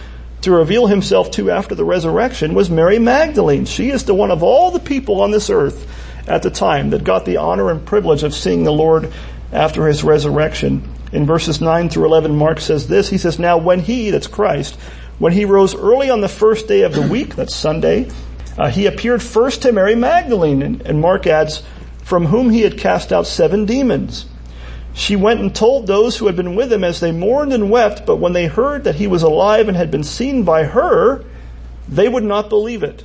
to 0.46 0.52
reveal 0.52 0.86
himself 0.86 1.32
to 1.32 1.50
after 1.50 1.74
the 1.74 1.84
resurrection 1.84 2.54
was 2.54 2.70
Mary 2.70 3.00
Magdalene. 3.00 3.64
She 3.64 3.90
is 3.90 4.04
the 4.04 4.14
one 4.14 4.30
of 4.30 4.44
all 4.44 4.70
the 4.70 4.78
people 4.78 5.20
on 5.20 5.32
this 5.32 5.50
earth 5.50 5.90
at 6.28 6.44
the 6.44 6.50
time 6.50 6.90
that 6.90 7.02
got 7.02 7.24
the 7.24 7.38
honor 7.38 7.68
and 7.68 7.84
privilege 7.84 8.22
of 8.22 8.32
seeing 8.32 8.62
the 8.62 8.72
Lord 8.72 9.12
after 9.52 9.88
his 9.88 10.04
resurrection. 10.04 10.88
In 11.12 11.26
verses 11.26 11.60
9 11.60 11.88
through 11.88 12.04
11, 12.04 12.36
Mark 12.36 12.60
says 12.60 12.86
this. 12.86 13.08
He 13.08 13.18
says, 13.18 13.40
Now 13.40 13.58
when 13.58 13.80
he, 13.80 14.10
that's 14.10 14.28
Christ, 14.28 14.76
when 15.18 15.32
he 15.32 15.44
rose 15.44 15.74
early 15.74 16.10
on 16.10 16.20
the 16.20 16.28
first 16.28 16.68
day 16.68 16.82
of 16.82 16.94
the 16.94 17.02
week, 17.02 17.34
that's 17.34 17.54
Sunday, 17.54 18.08
uh, 18.56 18.70
he 18.70 18.86
appeared 18.86 19.24
first 19.24 19.62
to 19.62 19.72
Mary 19.72 19.96
Magdalene, 19.96 20.62
and, 20.62 20.80
and 20.82 21.00
Mark 21.00 21.26
adds, 21.26 21.64
from 22.04 22.26
whom 22.26 22.50
he 22.50 22.60
had 22.60 22.78
cast 22.78 23.12
out 23.12 23.26
seven 23.26 23.64
demons. 23.64 24.26
She 24.96 25.14
went 25.14 25.40
and 25.40 25.54
told 25.54 25.86
those 25.86 26.16
who 26.16 26.26
had 26.26 26.36
been 26.36 26.56
with 26.56 26.72
him 26.72 26.82
as 26.82 27.00
they 27.00 27.12
mourned 27.12 27.52
and 27.52 27.70
wept, 27.70 28.06
but 28.06 28.16
when 28.16 28.32
they 28.32 28.46
heard 28.46 28.84
that 28.84 28.94
he 28.94 29.06
was 29.06 29.22
alive 29.22 29.68
and 29.68 29.76
had 29.76 29.90
been 29.90 30.02
seen 30.02 30.42
by 30.42 30.64
her, 30.64 31.22
they 31.86 32.08
would 32.08 32.24
not 32.24 32.48
believe 32.48 32.82
it. 32.82 33.04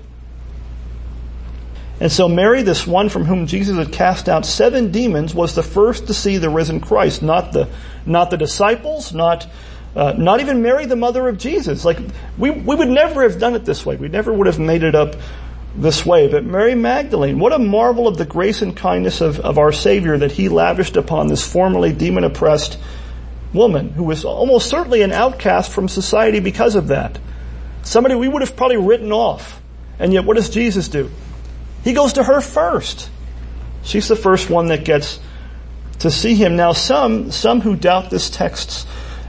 And 2.00 2.10
so 2.10 2.30
Mary, 2.30 2.62
this 2.62 2.88
one 2.88 3.10
from 3.10 3.26
whom 3.26 3.46
Jesus 3.46 3.78
had 3.78 3.92
cast 3.92 4.30
out 4.30 4.46
seven 4.46 4.94
demons, 4.94 5.36
was 5.36 5.54
the 5.54 5.62
first 5.62 6.08
to 6.08 6.14
see 6.14 6.38
the 6.38 6.50
risen 6.50 6.80
Christ, 6.80 7.22
not 7.22 7.52
the, 7.52 7.68
not 8.06 8.30
the 8.30 8.38
disciples, 8.38 9.14
not, 9.14 9.46
uh, 9.94 10.14
not 10.18 10.40
even 10.40 10.62
Mary, 10.62 10.86
the 10.86 10.96
mother 10.96 11.28
of 11.28 11.38
Jesus. 11.38 11.84
Like, 11.84 12.00
we, 12.38 12.52
we 12.52 12.74
would 12.74 12.88
never 12.88 13.24
have 13.24 13.38
done 13.38 13.54
it 13.54 13.66
this 13.66 13.86
way. 13.86 13.98
We 13.98 14.08
never 14.08 14.32
would 14.32 14.48
have 14.48 14.60
made 14.60 14.84
it 14.84 14.96
up 14.96 15.18
this 15.76 16.06
way. 16.06 16.28
But 16.28 16.44
Mary 16.44 16.76
Magdalene, 16.76 17.40
what 17.40 17.54
a 17.54 17.60
marvel 17.60 18.08
of 18.08 18.18
the 18.18 18.26
grace 18.26 18.62
and 18.62 18.76
kindness 18.76 19.22
of, 19.22 19.40
of 19.40 19.58
our 19.58 19.72
Savior 19.72 20.18
that 20.18 20.34
He 20.34 20.50
lavished 20.50 20.98
upon 20.98 21.28
this 21.28 21.50
formerly 21.50 21.94
demon 21.94 22.24
oppressed 22.24 22.78
woman 23.54 23.90
who 23.90 24.04
was 24.04 24.24
almost 24.26 24.70
certainly 24.70 25.02
an 25.02 25.12
outcast 25.12 25.72
from 25.72 25.88
society 25.88 26.40
because 26.40 26.76
of 26.76 26.88
that. 26.88 27.20
Somebody 27.84 28.16
we 28.16 28.28
would 28.28 28.42
have 28.42 28.56
probably 28.56 28.78
written 28.78 29.12
off. 29.12 29.62
And 30.00 30.14
yet 30.14 30.26
what 30.26 30.38
does 30.38 30.50
Jesus 30.50 30.88
do? 30.88 31.10
He 31.84 31.94
goes 31.94 32.14
to 32.14 32.24
her 32.24 32.42
first. 32.42 33.10
She's 33.84 34.08
the 34.08 34.16
first 34.16 34.50
one 34.50 34.68
that 34.68 34.86
gets 34.86 35.20
to 36.00 36.12
see 36.12 36.36
him. 36.36 36.56
Now 36.56 36.74
some, 36.74 37.32
some 37.32 37.62
who 37.62 37.76
doubt 37.76 38.10
this 38.10 38.30
text's 38.30 38.86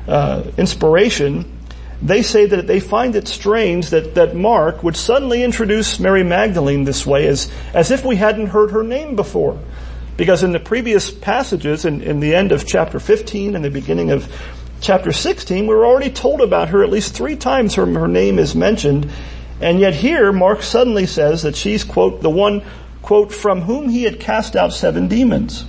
uh, 0.06 0.50
inspiration 0.56 1.58
they 2.02 2.23
say 2.23 2.47
that 2.47 2.66
they 2.66 2.80
find 2.80 3.14
it 3.14 3.28
strange 3.28 3.90
that, 3.90 4.16
that 4.16 4.35
Mark 4.35 4.82
would 4.82 4.97
suddenly 4.97 5.44
introduce 5.44 6.00
Mary 6.00 6.25
Magdalene 6.25 6.82
this 6.82 7.06
way 7.06 7.28
as, 7.28 7.50
as 7.73 7.92
if 7.92 8.04
we 8.04 8.16
hadn't 8.16 8.49
heard 8.49 8.73
her 8.73 8.82
name 8.82 9.14
before. 9.14 9.61
Because 10.16 10.42
in 10.42 10.52
the 10.52 10.61
previous 10.61 11.11
passages, 11.11 11.85
in, 11.85 12.02
in 12.02 12.18
the 12.18 12.35
end 12.35 12.50
of 12.50 12.66
chapter 12.66 12.99
15 12.99 13.54
and 13.54 13.64
the 13.64 13.71
beginning 13.71 14.11
of 14.11 14.28
chapter 14.80 15.12
16, 15.12 15.66
we 15.66 15.75
were 15.75 15.87
already 15.87 16.11
told 16.11 16.40
about 16.40 16.71
her 16.71 16.82
at 16.82 16.90
least 16.90 17.14
three 17.14 17.37
times 17.37 17.76
her, 17.76 17.87
her 17.87 18.09
name 18.09 18.40
is 18.40 18.56
mentioned. 18.56 19.09
And 19.61 19.78
yet 19.78 19.94
here, 19.94 20.32
Mark 20.32 20.62
suddenly 20.62 21.06
says 21.06 21.42
that 21.42 21.54
she's, 21.54 21.85
quote, 21.85 22.21
the 22.21 22.28
one, 22.28 22.64
quote, 23.00 23.32
from 23.32 23.62
whom 23.62 23.88
he 23.88 24.02
had 24.02 24.18
cast 24.18 24.56
out 24.56 24.73
seven 24.73 25.06
demons. 25.06 25.64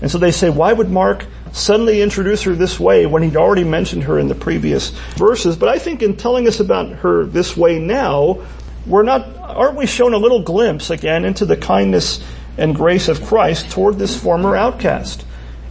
And 0.00 0.10
so 0.10 0.16
they 0.16 0.30
say, 0.30 0.48
why 0.48 0.72
would 0.72 0.88
Mark 0.88 1.26
suddenly 1.52 2.02
introduce 2.02 2.42
her 2.42 2.54
this 2.54 2.78
way 2.78 3.06
when 3.06 3.22
he'd 3.22 3.36
already 3.36 3.64
mentioned 3.64 4.04
her 4.04 4.18
in 4.18 4.28
the 4.28 4.34
previous 4.34 4.90
verses. 5.16 5.56
But 5.56 5.68
I 5.68 5.78
think 5.78 6.02
in 6.02 6.16
telling 6.16 6.46
us 6.46 6.60
about 6.60 6.90
her 6.90 7.24
this 7.24 7.56
way 7.56 7.78
now, 7.78 8.44
we're 8.86 9.02
not, 9.02 9.36
aren't 9.36 9.76
we 9.76 9.86
shown 9.86 10.14
a 10.14 10.18
little 10.18 10.42
glimpse 10.42 10.90
again 10.90 11.24
into 11.24 11.44
the 11.44 11.56
kindness 11.56 12.22
and 12.56 12.74
grace 12.74 13.08
of 13.08 13.24
Christ 13.24 13.70
toward 13.70 13.98
this 13.98 14.20
former 14.20 14.56
outcast? 14.56 15.24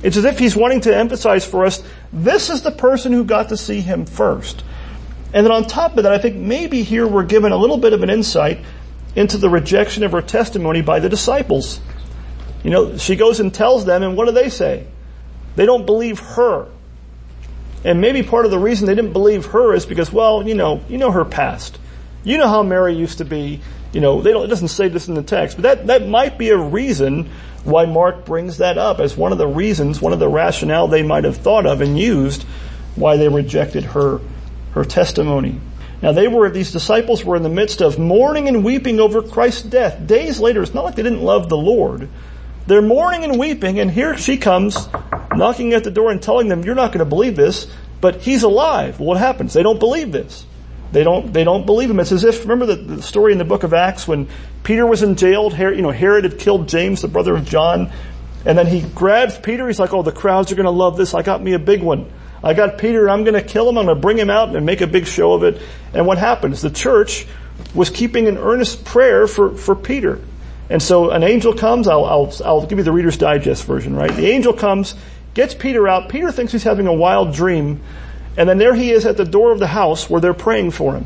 It's 0.04 0.18
as 0.18 0.26
if 0.26 0.38
he's 0.38 0.56
wanting 0.56 0.82
to 0.82 0.96
emphasize 0.96 1.46
for 1.46 1.66
us, 1.66 1.84
this 2.14 2.50
is 2.50 2.62
the 2.62 2.72
person 2.72 3.12
who 3.12 3.24
got 3.24 3.50
to 3.50 3.58
see 3.58 3.82
him 3.82 4.06
first. 4.06 4.64
And 5.34 5.46
then 5.46 5.52
on 5.52 5.66
top 5.66 5.98
of 5.98 6.04
that, 6.04 6.14
I 6.14 6.20
think 6.20 6.36
maybe 6.36 6.84
here 6.84 7.08
we're 7.08 7.26
given 7.26 7.52
a 7.52 7.58
little 7.58 7.78
bit 7.78 7.94
of 7.94 8.04
an 8.04 8.10
insight 8.10 8.60
into 9.16 9.38
the 9.38 9.50
rejection 9.50 10.04
of 10.04 10.12
her 10.12 10.22
testimony 10.22 10.82
by 10.82 11.00
the 11.00 11.10
disciples. 11.10 11.80
You 12.64 12.70
know, 12.70 12.98
she 12.98 13.16
goes 13.16 13.40
and 13.40 13.54
tells 13.54 13.86
them, 13.86 14.04
and 14.04 14.16
what 14.16 14.26
do 14.26 14.32
they 14.32 14.50
say? 14.50 14.86
They 15.58 15.66
don't 15.66 15.88
believe 15.88 16.20
her. 16.20 16.68
And 17.84 18.00
maybe 18.00 18.22
part 18.22 18.46
of 18.46 18.52
the 18.52 18.60
reason 18.60 18.86
they 18.86 18.94
didn't 18.94 19.14
believe 19.14 19.48
her 19.48 19.74
is 19.74 19.88
because, 19.88 20.14
well, 20.14 20.48
you 20.48 20.54
know, 20.54 20.82
you 20.88 21.00
know 21.00 21.10
her 21.10 21.26
past. 21.26 21.80
You 22.24 22.38
know 22.38 22.48
how 22.48 22.62
Mary 22.62 22.94
used 22.94 23.18
to 23.18 23.26
be. 23.26 23.62
You 23.92 24.00
know, 24.00 24.22
they 24.22 24.32
don't, 24.32 24.44
it 24.44 24.50
doesn't 24.50 24.68
say 24.68 24.88
this 24.88 25.08
in 25.08 25.16
the 25.16 25.24
text, 25.24 25.58
but 25.58 25.64
that, 25.64 25.88
that 25.88 26.08
might 26.08 26.38
be 26.38 26.50
a 26.50 26.58
reason 26.58 27.32
why 27.64 27.86
Mark 27.86 28.24
brings 28.24 28.60
that 28.60 28.78
up 28.78 29.00
as 29.00 29.18
one 29.18 29.32
of 29.32 29.40
the 29.40 29.48
reasons, 29.48 30.00
one 30.00 30.14
of 30.14 30.20
the 30.20 30.28
rationale 30.28 30.88
they 30.88 31.02
might 31.02 31.24
have 31.24 31.38
thought 31.38 31.66
of 31.66 31.82
and 31.82 31.98
used 31.98 32.44
why 32.96 33.18
they 33.18 33.28
rejected 33.28 33.84
her, 33.84 34.22
her 34.74 34.86
testimony. 34.86 35.60
Now 36.04 36.12
they 36.12 36.28
were, 36.28 36.52
these 36.52 36.72
disciples 36.72 37.26
were 37.26 37.36
in 37.36 37.42
the 37.42 37.50
midst 37.50 37.82
of 37.82 37.98
mourning 37.98 38.48
and 38.48 38.64
weeping 38.64 39.00
over 39.00 39.24
Christ's 39.24 39.64
death. 39.64 40.06
Days 40.06 40.40
later, 40.40 40.62
it's 40.62 40.76
not 40.76 40.86
like 40.86 40.96
they 40.96 41.04
didn't 41.04 41.24
love 41.24 41.50
the 41.50 41.58
Lord. 41.58 42.10
They're 42.68 42.84
mourning 42.84 43.24
and 43.24 43.40
weeping 43.40 43.80
and 43.80 43.90
here 43.90 44.16
she 44.18 44.38
comes 44.38 44.88
knocking 45.38 45.74
at 45.74 45.84
the 45.84 45.92
door 45.92 46.12
and 46.12 46.22
telling 46.22 46.48
them, 46.48 46.64
you're 46.64 46.76
not 46.76 46.92
going 46.92 47.00
to 47.00 47.06
believe 47.06 47.36
this, 47.36 47.68
but 48.02 48.22
he's 48.22 48.44
alive. 48.44 49.00
What 49.00 49.18
happens? 49.18 49.54
They 49.54 49.64
don't 49.64 49.80
believe 49.80 50.12
this. 50.12 50.46
They 50.92 51.04
don't, 51.04 51.34
they 51.34 51.44
don't 51.44 51.66
believe 51.66 51.90
him. 51.90 52.00
It's 52.00 52.12
as 52.12 52.24
if, 52.24 52.42
remember 52.42 52.66
the, 52.66 52.76
the 52.76 53.02
story 53.02 53.32
in 53.34 53.38
the 53.38 53.46
book 53.46 53.64
of 53.64 53.74
Acts 53.74 54.08
when 54.08 54.28
Peter 54.64 54.86
was 54.86 55.04
in 55.04 55.16
jail, 55.16 55.50
Herod, 55.50 55.76
you 55.76 55.84
know, 55.84 55.92
Herod 55.92 56.24
had 56.24 56.40
killed 56.40 56.70
James, 56.70 57.02
the 57.02 57.08
brother 57.08 57.36
of 57.36 57.46
John, 57.46 57.92
and 58.46 58.58
then 58.58 58.68
he 58.68 58.82
grabs 58.82 59.38
Peter, 59.38 59.68
he's 59.68 59.80
like, 59.80 59.94
oh, 59.94 60.04
the 60.04 60.12
crowds 60.12 60.52
are 60.52 60.56
gonna 60.56 60.72
love 60.72 60.96
this, 60.96 61.14
I 61.14 61.24
got 61.24 61.44
me 61.44 61.54
a 61.54 61.60
big 61.60 61.82
one. 61.82 62.10
I 62.44 62.54
got 62.54 62.78
Peter, 62.78 63.10
I'm 63.10 63.24
gonna 63.26 63.42
kill 63.42 63.68
him, 63.68 63.78
I'm 63.78 63.88
gonna 63.88 64.00
bring 64.00 64.18
him 64.18 64.30
out 64.30 64.56
and 64.56 64.66
make 64.66 64.80
a 64.80 64.88
big 64.88 65.08
show 65.08 65.34
of 65.34 65.44
it. 65.44 65.62
And 65.94 66.06
what 66.06 66.18
happens? 66.18 66.62
The 66.62 66.70
church 66.70 67.28
was 67.74 67.90
keeping 67.90 68.28
an 68.28 68.38
earnest 68.38 68.86
prayer 68.86 69.28
for, 69.28 69.56
for 69.56 69.76
Peter. 69.76 70.22
And 70.70 70.82
so 70.82 71.12
an 71.12 71.24
angel 71.24 71.54
comes, 71.54 71.88
I'll, 71.88 72.06
I'll, 72.06 72.34
I'll 72.46 72.66
give 72.66 72.78
you 72.78 72.84
the 72.84 72.92
Reader's 72.92 73.18
Digest 73.18 73.66
version, 73.66 73.96
right? 73.96 74.14
The 74.14 74.28
angel 74.28 74.54
comes, 74.54 74.96
gets 75.38 75.54
Peter 75.54 75.88
out. 75.88 76.10
Peter 76.10 76.32
thinks 76.32 76.52
he's 76.52 76.64
having 76.64 76.88
a 76.88 76.94
wild 76.94 77.34
dream. 77.34 77.80
And 78.36 78.50
then 78.50 78.58
there 78.58 78.74
he 78.74 78.92
is 78.92 79.06
at 79.06 79.18
the 79.18 79.24
door 79.24 79.52
of 79.52 79.60
the 79.60 79.68
house 79.68 80.10
where 80.10 80.20
they're 80.20 80.34
praying 80.34 80.72
for 80.72 80.96
him. 80.96 81.06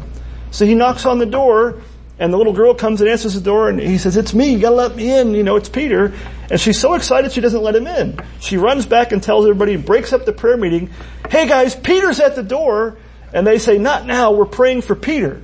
So 0.52 0.66
he 0.66 0.74
knocks 0.74 1.06
on 1.06 1.20
the 1.20 1.26
door 1.26 1.82
and 2.18 2.32
the 2.32 2.38
little 2.38 2.54
girl 2.54 2.74
comes 2.74 3.02
and 3.02 3.10
answers 3.10 3.34
the 3.34 3.42
door 3.42 3.70
and 3.70 3.80
he 3.80 3.98
says, 3.98 4.16
it's 4.16 4.34
me, 4.34 4.54
you 4.54 4.60
gotta 4.60 4.76
let 4.76 4.96
me 4.96 5.18
in, 5.18 5.36
you 5.36 5.44
know, 5.44 5.58
it's 5.58 5.70
Peter. 5.70 6.14
And 6.50 6.60
she's 6.60 6.80
so 6.80 6.94
excited 6.94 7.32
she 7.32 7.42
doesn't 7.42 7.62
let 7.62 7.76
him 7.76 7.88
in. 7.88 8.20
She 8.40 8.58
runs 8.58 8.86
back 8.86 9.12
and 9.12 9.22
tells 9.22 9.46
everybody, 9.46 9.76
breaks 9.76 10.14
up 10.14 10.26
the 10.26 10.34
prayer 10.34 10.58
meeting, 10.58 10.90
hey 11.30 11.48
guys, 11.48 11.76
Peter's 11.76 12.20
at 12.20 12.36
the 12.36 12.44
door. 12.44 12.98
And 13.34 13.46
they 13.46 13.60
say, 13.60 13.78
not 13.78 14.06
now, 14.06 14.32
we're 14.32 14.46
praying 14.46 14.82
for 14.82 14.96
Peter. 14.96 15.42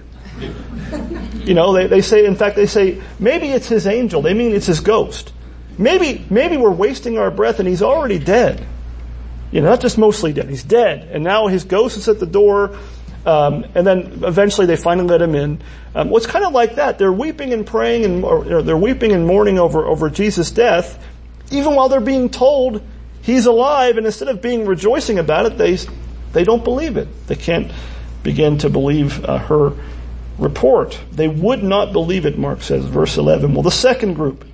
you 1.44 1.54
know, 1.54 1.74
they, 1.74 1.88
they 1.88 2.02
say, 2.02 2.26
in 2.26 2.36
fact, 2.36 2.56
they 2.56 2.68
say, 2.68 3.02
maybe 3.18 3.48
it's 3.48 3.68
his 3.68 3.88
angel. 3.88 4.22
They 4.22 4.34
mean 4.34 4.54
it's 4.54 4.66
his 4.66 4.82
ghost. 4.82 5.32
Maybe, 5.78 6.26
maybe 6.30 6.58
we're 6.58 6.72
wasting 6.72 7.18
our 7.18 7.32
breath 7.32 7.60
and 7.60 7.68
he's 7.68 7.82
already 7.82 8.20
dead. 8.20 8.66
You 9.52 9.62
know, 9.62 9.70
not 9.70 9.82
just 9.82 9.98
mostly 9.98 10.34
dead. 10.34 10.50
He's 10.50 10.64
dead. 10.64 11.10
And 11.12 11.24
now 11.24 11.48
his 11.48 11.64
ghost 11.64 11.98
is 11.98 12.08
at 12.08 12.20
the 12.20 12.26
door. 12.26 12.78
Um, 13.26 13.66
and 13.76 13.86
then 13.86 14.22
eventually 14.24 14.68
they 14.68 14.78
finally 14.78 15.08
let 15.08 15.22
him 15.22 15.36
in. 15.36 15.62
Um, 15.94 16.10
well, 16.10 16.18
it's 16.18 16.26
kind 16.26 16.46
of 16.46 16.54
like 16.54 16.76
that. 16.76 16.98
They're 16.98 17.12
weeping 17.12 17.52
and 17.52 17.68
praying 17.68 18.06
and 18.06 18.24
or, 18.24 18.62
they're 18.62 18.78
weeping 18.78 19.12
and 19.12 19.28
mourning 19.28 19.60
over 19.60 19.86
over 19.86 20.10
Jesus' 20.10 20.50
death, 20.52 21.04
even 21.52 21.76
while 21.76 21.90
they're 21.90 22.00
being 22.00 22.30
told 22.30 22.82
he's 23.22 23.46
alive. 23.46 23.98
And 23.98 24.06
instead 24.06 24.30
of 24.30 24.42
being 24.42 24.66
rejoicing 24.66 25.20
about 25.20 25.46
it, 25.46 25.58
they 25.58 25.78
they 26.32 26.46
don't 26.46 26.64
believe 26.64 26.96
it. 26.96 27.28
They 27.28 27.36
can't 27.36 27.70
begin 28.24 28.60
to 28.60 28.70
believe 28.70 29.26
uh, 29.26 29.40
her 29.40 29.74
report. 30.38 30.98
They 31.12 31.28
would 31.28 31.64
not 31.64 31.92
believe 31.92 32.26
it. 32.26 32.38
Mark 32.38 32.62
says, 32.62 32.86
verse 32.86 33.18
eleven. 33.18 33.54
Well, 33.54 33.64
the 33.64 33.72
second 33.72 34.14
group, 34.14 34.46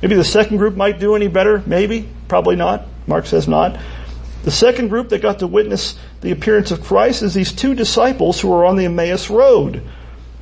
maybe 0.00 0.14
the 0.14 0.24
second 0.24 0.56
group 0.56 0.76
might 0.76 0.98
do 0.98 1.14
any 1.14 1.28
better. 1.28 1.62
Maybe, 1.66 2.08
probably 2.28 2.56
not. 2.56 2.86
Mark 3.06 3.26
says 3.26 3.46
not. 3.48 3.78
The 4.44 4.50
second 4.50 4.88
group 4.88 5.08
that 5.08 5.22
got 5.22 5.38
to 5.38 5.46
witness 5.46 5.98
the 6.20 6.30
appearance 6.30 6.70
of 6.70 6.82
Christ 6.82 7.22
is 7.22 7.32
these 7.32 7.52
two 7.52 7.74
disciples 7.74 8.40
who 8.40 8.52
are 8.52 8.66
on 8.66 8.76
the 8.76 8.84
Emmaus 8.84 9.30
Road. 9.30 9.82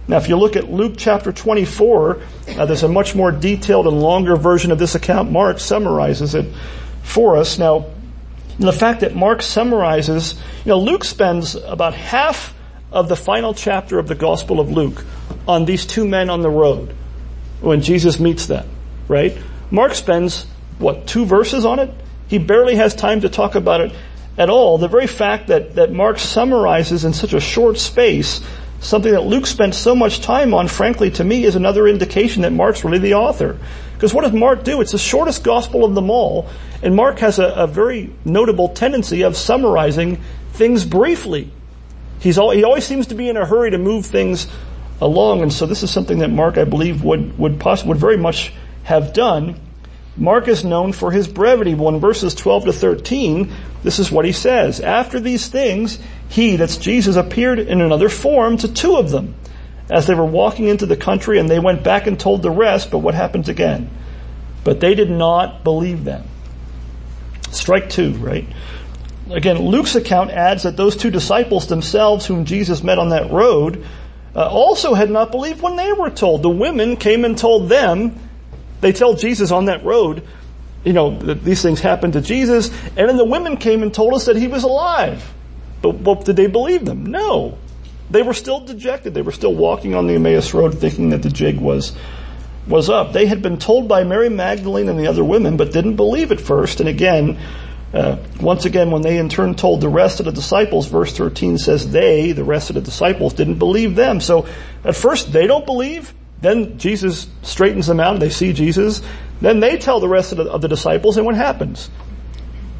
Now, 0.08 0.16
if 0.16 0.28
you 0.28 0.36
look 0.36 0.56
at 0.56 0.70
Luke 0.70 0.94
chapter 0.96 1.30
24, 1.30 2.20
uh, 2.58 2.66
there's 2.66 2.82
a 2.82 2.88
much 2.88 3.14
more 3.14 3.30
detailed 3.30 3.86
and 3.86 4.02
longer 4.02 4.34
version 4.34 4.72
of 4.72 4.80
this 4.80 4.96
account. 4.96 5.30
Mark 5.30 5.60
summarizes 5.60 6.34
it 6.34 6.52
for 7.04 7.36
us. 7.36 7.60
Now, 7.60 7.86
the 8.58 8.72
fact 8.72 9.00
that 9.00 9.14
Mark 9.14 9.40
summarizes, 9.40 10.34
you 10.64 10.70
know, 10.70 10.80
Luke 10.80 11.04
spends 11.04 11.54
about 11.54 11.94
half 11.94 12.54
of 12.90 13.08
the 13.08 13.16
final 13.16 13.54
chapter 13.54 14.00
of 14.00 14.08
the 14.08 14.16
Gospel 14.16 14.58
of 14.58 14.70
Luke 14.70 15.04
on 15.46 15.64
these 15.64 15.86
two 15.86 16.06
men 16.06 16.28
on 16.28 16.42
the 16.42 16.50
road. 16.50 16.94
when 17.60 17.80
Jesus 17.80 18.18
meets 18.18 18.46
them, 18.46 18.68
right? 19.06 19.38
Mark 19.70 19.94
spends, 19.94 20.44
what, 20.80 21.06
two 21.06 21.24
verses 21.24 21.64
on 21.64 21.78
it? 21.78 21.94
He 22.32 22.38
barely 22.38 22.76
has 22.76 22.94
time 22.94 23.20
to 23.20 23.28
talk 23.28 23.56
about 23.56 23.82
it 23.82 23.92
at 24.38 24.48
all. 24.48 24.78
The 24.78 24.88
very 24.88 25.06
fact 25.06 25.48
that, 25.48 25.74
that 25.74 25.92
Mark 25.92 26.18
summarizes 26.18 27.04
in 27.04 27.12
such 27.12 27.34
a 27.34 27.40
short 27.40 27.76
space 27.76 28.40
something 28.80 29.12
that 29.12 29.24
Luke 29.24 29.44
spent 29.44 29.74
so 29.74 29.94
much 29.94 30.22
time 30.22 30.54
on, 30.54 30.66
frankly, 30.66 31.10
to 31.10 31.24
me, 31.24 31.44
is 31.44 31.56
another 31.56 31.86
indication 31.86 32.40
that 32.40 32.50
Mark's 32.50 32.84
really 32.84 33.00
the 33.00 33.12
author. 33.12 33.58
Because 33.92 34.14
what 34.14 34.22
does 34.22 34.32
Mark 34.32 34.64
do? 34.64 34.80
It's 34.80 34.92
the 34.92 34.98
shortest 34.98 35.44
gospel 35.44 35.84
of 35.84 35.94
them 35.94 36.08
all, 36.08 36.48
and 36.82 36.96
Mark 36.96 37.18
has 37.18 37.38
a, 37.38 37.48
a 37.48 37.66
very 37.66 38.10
notable 38.24 38.70
tendency 38.70 39.24
of 39.24 39.36
summarizing 39.36 40.16
things 40.52 40.86
briefly. 40.86 41.50
He's 42.18 42.38
all, 42.38 42.52
he 42.52 42.64
always 42.64 42.86
seems 42.86 43.08
to 43.08 43.14
be 43.14 43.28
in 43.28 43.36
a 43.36 43.44
hurry 43.44 43.72
to 43.72 43.78
move 43.78 44.06
things 44.06 44.48
along, 45.02 45.42
and 45.42 45.52
so 45.52 45.66
this 45.66 45.82
is 45.82 45.90
something 45.90 46.20
that 46.20 46.30
Mark, 46.30 46.56
I 46.56 46.64
believe, 46.64 47.04
would 47.04 47.38
would 47.38 47.60
possibly 47.60 47.90
would 47.90 47.98
very 47.98 48.16
much 48.16 48.54
have 48.84 49.12
done. 49.12 49.60
Mark 50.16 50.46
is 50.46 50.64
known 50.64 50.92
for 50.92 51.10
his 51.10 51.26
brevity. 51.26 51.74
Well, 51.74 51.94
in 51.94 52.00
verses 52.00 52.34
12 52.34 52.66
to 52.66 52.72
13, 52.72 53.52
this 53.82 53.98
is 53.98 54.12
what 54.12 54.24
he 54.24 54.32
says. 54.32 54.80
After 54.80 55.18
these 55.18 55.48
things, 55.48 55.98
he, 56.28 56.56
that's 56.56 56.76
Jesus, 56.76 57.16
appeared 57.16 57.58
in 57.58 57.80
another 57.80 58.08
form 58.08 58.58
to 58.58 58.72
two 58.72 58.96
of 58.96 59.10
them 59.10 59.34
as 59.90 60.06
they 60.06 60.14
were 60.14 60.24
walking 60.24 60.68
into 60.68 60.86
the 60.86 60.96
country 60.96 61.38
and 61.38 61.48
they 61.48 61.58
went 61.58 61.82
back 61.82 62.06
and 62.06 62.18
told 62.18 62.42
the 62.42 62.50
rest, 62.50 62.90
but 62.90 62.98
what 62.98 63.14
happens 63.14 63.48
again? 63.48 63.90
But 64.64 64.80
they 64.80 64.94
did 64.94 65.10
not 65.10 65.64
believe 65.64 66.04
them. 66.04 66.24
Strike 67.50 67.90
two, 67.90 68.12
right? 68.14 68.46
Again, 69.30 69.58
Luke's 69.58 69.94
account 69.94 70.30
adds 70.30 70.62
that 70.62 70.76
those 70.76 70.96
two 70.96 71.10
disciples 71.10 71.66
themselves 71.66 72.26
whom 72.26 72.44
Jesus 72.44 72.82
met 72.82 72.98
on 72.98 73.10
that 73.10 73.30
road 73.30 73.84
uh, 74.34 74.48
also 74.48 74.94
had 74.94 75.10
not 75.10 75.30
believed 75.30 75.60
when 75.60 75.76
they 75.76 75.92
were 75.92 76.10
told. 76.10 76.42
The 76.42 76.50
women 76.50 76.96
came 76.96 77.24
and 77.24 77.36
told 77.36 77.68
them, 77.68 78.18
they 78.82 78.92
tell 78.92 79.14
Jesus 79.14 79.50
on 79.50 79.66
that 79.66 79.84
road, 79.84 80.22
you 80.84 80.92
know, 80.92 81.16
that 81.20 81.42
these 81.44 81.62
things 81.62 81.80
happened 81.80 82.12
to 82.14 82.20
Jesus, 82.20 82.68
and 82.96 83.08
then 83.08 83.16
the 83.16 83.24
women 83.24 83.56
came 83.56 83.82
and 83.82 83.94
told 83.94 84.12
us 84.12 84.26
that 84.26 84.36
he 84.36 84.48
was 84.48 84.64
alive. 84.64 85.32
But, 85.80 86.04
but 86.04 86.24
did 86.24 86.36
they 86.36 86.48
believe 86.48 86.84
them? 86.84 87.06
No. 87.06 87.56
They 88.10 88.22
were 88.22 88.34
still 88.34 88.60
dejected. 88.60 89.14
They 89.14 89.22
were 89.22 89.32
still 89.32 89.54
walking 89.54 89.94
on 89.94 90.06
the 90.06 90.14
Emmaus 90.14 90.52
Road 90.52 90.78
thinking 90.78 91.10
that 91.10 91.22
the 91.22 91.30
jig 91.30 91.58
was, 91.58 91.96
was 92.66 92.90
up. 92.90 93.12
They 93.12 93.26
had 93.26 93.40
been 93.40 93.58
told 93.58 93.88
by 93.88 94.04
Mary 94.04 94.28
Magdalene 94.28 94.88
and 94.88 94.98
the 94.98 95.06
other 95.06 95.24
women, 95.24 95.56
but 95.56 95.72
didn't 95.72 95.96
believe 95.96 96.32
at 96.32 96.40
first. 96.40 96.80
And 96.80 96.88
again, 96.88 97.38
uh, 97.94 98.16
once 98.40 98.64
again, 98.64 98.90
when 98.90 99.02
they 99.02 99.18
in 99.18 99.28
turn 99.28 99.54
told 99.54 99.80
the 99.80 99.88
rest 99.88 100.18
of 100.18 100.26
the 100.26 100.32
disciples, 100.32 100.88
verse 100.88 101.16
13 101.16 101.56
says 101.58 101.90
they, 101.90 102.32
the 102.32 102.44
rest 102.44 102.70
of 102.70 102.74
the 102.74 102.80
disciples, 102.80 103.34
didn't 103.34 103.58
believe 103.58 103.94
them. 103.94 104.20
So 104.20 104.46
at 104.84 104.96
first 104.96 105.32
they 105.32 105.46
don't 105.46 105.66
believe. 105.66 106.12
Then 106.42 106.76
Jesus 106.76 107.28
straightens 107.42 107.86
them 107.86 108.00
out 108.00 108.14
and 108.14 108.22
they 108.22 108.30
see 108.30 108.52
Jesus. 108.52 109.00
Then 109.40 109.60
they 109.60 109.78
tell 109.78 110.00
the 110.00 110.08
rest 110.08 110.32
of 110.32 110.38
the, 110.38 110.50
of 110.50 110.60
the 110.60 110.68
disciples 110.68 111.16
and 111.16 111.24
what 111.24 111.36
happens? 111.36 111.88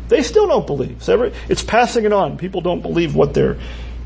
They 0.09 0.23
still 0.23 0.47
don't 0.47 0.66
believe. 0.66 1.02
So 1.02 1.14
every, 1.14 1.33
it's 1.49 1.62
passing 1.62 2.04
it 2.04 2.12
on. 2.12 2.37
People 2.37 2.61
don't 2.61 2.83
believe 2.83 3.14
what 3.14 3.33
they're 3.33 3.57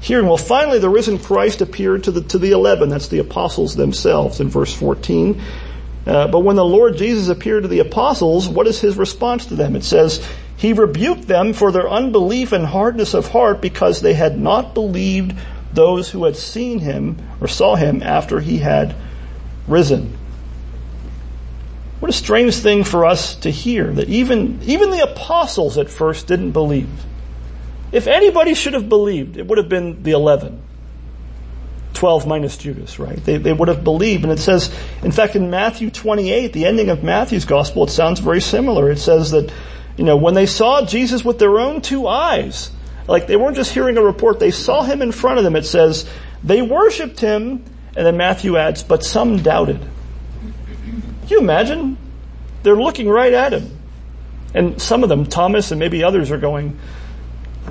hearing. 0.01 0.27
Well, 0.27 0.37
finally 0.37 0.79
the 0.79 0.91
risen 0.91 1.19
Christ 1.19 1.63
appeared 1.63 2.05
to 2.05 2.13
the, 2.13 2.21
to 2.21 2.39
the 2.39 2.53
eleven. 2.53 2.91
That's 2.91 3.09
the 3.09 3.19
apostles 3.19 3.75
themselves 3.75 4.41
in 4.41 4.49
verse 4.49 4.73
14. 4.73 5.43
Uh, 6.07 6.29
but 6.29 6.41
when 6.41 6.55
the 6.55 6.65
Lord 6.65 6.97
Jesus 6.97 7.29
appeared 7.29 7.63
to 7.63 7.69
the 7.69 7.81
apostles, 7.81 8.49
what 8.49 8.67
is 8.67 8.81
his 8.81 8.97
response 8.97 9.47
to 9.47 9.57
them? 9.57 9.75
It 9.75 9.83
says, 9.83 10.25
he 10.57 10.73
rebuked 10.73 11.27
them 11.27 11.53
for 11.53 11.73
their 11.73 11.89
unbelief 11.89 12.53
and 12.53 12.65
hardness 12.65 13.15
of 13.15 13.29
heart 13.29 13.61
because 13.61 14.01
they 14.01 14.15
had 14.15 14.39
not 14.39 14.75
believed 14.75 15.37
those 15.73 16.11
who 16.11 16.25
had 16.25 16.37
seen 16.37 16.79
him 16.79 17.17
or 17.41 17.49
saw 17.49 17.75
him 17.75 18.03
after 18.03 18.39
he 18.41 18.59
had 18.59 18.95
risen. 19.69 20.17
What 22.01 22.11
a 22.11 22.13
strange 22.13 22.57
thing 22.57 22.85
for 22.85 23.07
us 23.07 23.37
to 23.37 23.51
hear 23.51 23.93
that 23.93 24.09
even, 24.09 24.61
even 24.65 24.91
the 24.91 25.03
apostles 25.03 25.79
at 25.79 25.91
first 25.91 26.27
didn't 26.27 26.53
believe. 26.53 26.89
If 27.91 28.07
anybody 28.07 28.55
should 28.55 28.75
have 28.75 28.89
believed, 28.89 29.37
it 29.37 29.47
would 29.47 29.59
have 29.59 29.69
been 29.69 30.03
the 30.03 30.13
eleven. 30.13 30.63
12 31.97 32.27
minus 32.27 32.59
Judas, 32.59 32.99
right? 32.99 33.17
They, 33.25 33.39
they 33.39 33.55
would 33.55 33.69
have 33.69 33.83
believed. 33.83 34.23
And 34.25 34.33
it 34.33 34.39
says, 34.39 34.71
in 35.03 35.13
fact, 35.13 35.35
in 35.35 35.49
Matthew 35.49 35.91
28, 35.91 36.53
the 36.53 36.67
ending 36.67 36.91
of 36.91 37.03
Matthew's 37.03 37.47
gospel, 37.47 37.85
it 37.85 37.91
sounds 37.91 38.21
very 38.21 38.43
similar. 38.43 38.91
It 38.91 38.99
says 38.99 39.31
that, 39.31 39.51
you 39.97 40.05
know, 40.05 40.19
when 40.19 40.35
they 40.35 40.45
saw 40.45 40.85
Jesus 40.85 41.25
with 41.25 41.39
their 41.39 41.59
own 41.59 41.81
two 41.81 42.07
eyes, 42.07 42.71
like 43.09 43.27
they 43.27 43.37
weren't 43.37 43.57
just 43.57 43.73
hearing 43.73 43.97
a 43.97 44.03
report, 44.03 44.39
they 44.39 44.51
saw 44.51 44.83
him 44.83 45.01
in 45.01 45.11
front 45.11 45.39
of 45.39 45.45
them. 45.45 45.57
It 45.57 45.65
says, 45.65 46.09
they 46.45 46.61
worshiped 46.61 47.19
him, 47.19 47.65
and 47.97 48.07
then 48.07 48.17
Matthew 48.17 48.57
adds, 48.57 48.83
but 48.83 49.03
some 49.03 49.43
doubted. 49.43 49.81
Can 49.81 51.29
you 51.29 51.39
imagine? 51.41 51.97
They're 52.63 52.77
looking 52.77 53.09
right 53.09 53.33
at 53.33 53.53
him. 53.53 53.71
And 54.55 54.81
some 54.81 55.03
of 55.03 55.09
them, 55.09 55.27
Thomas 55.27 55.71
and 55.71 55.81
maybe 55.81 56.05
others 56.05 56.31
are 56.31 56.39
going, 56.39 56.79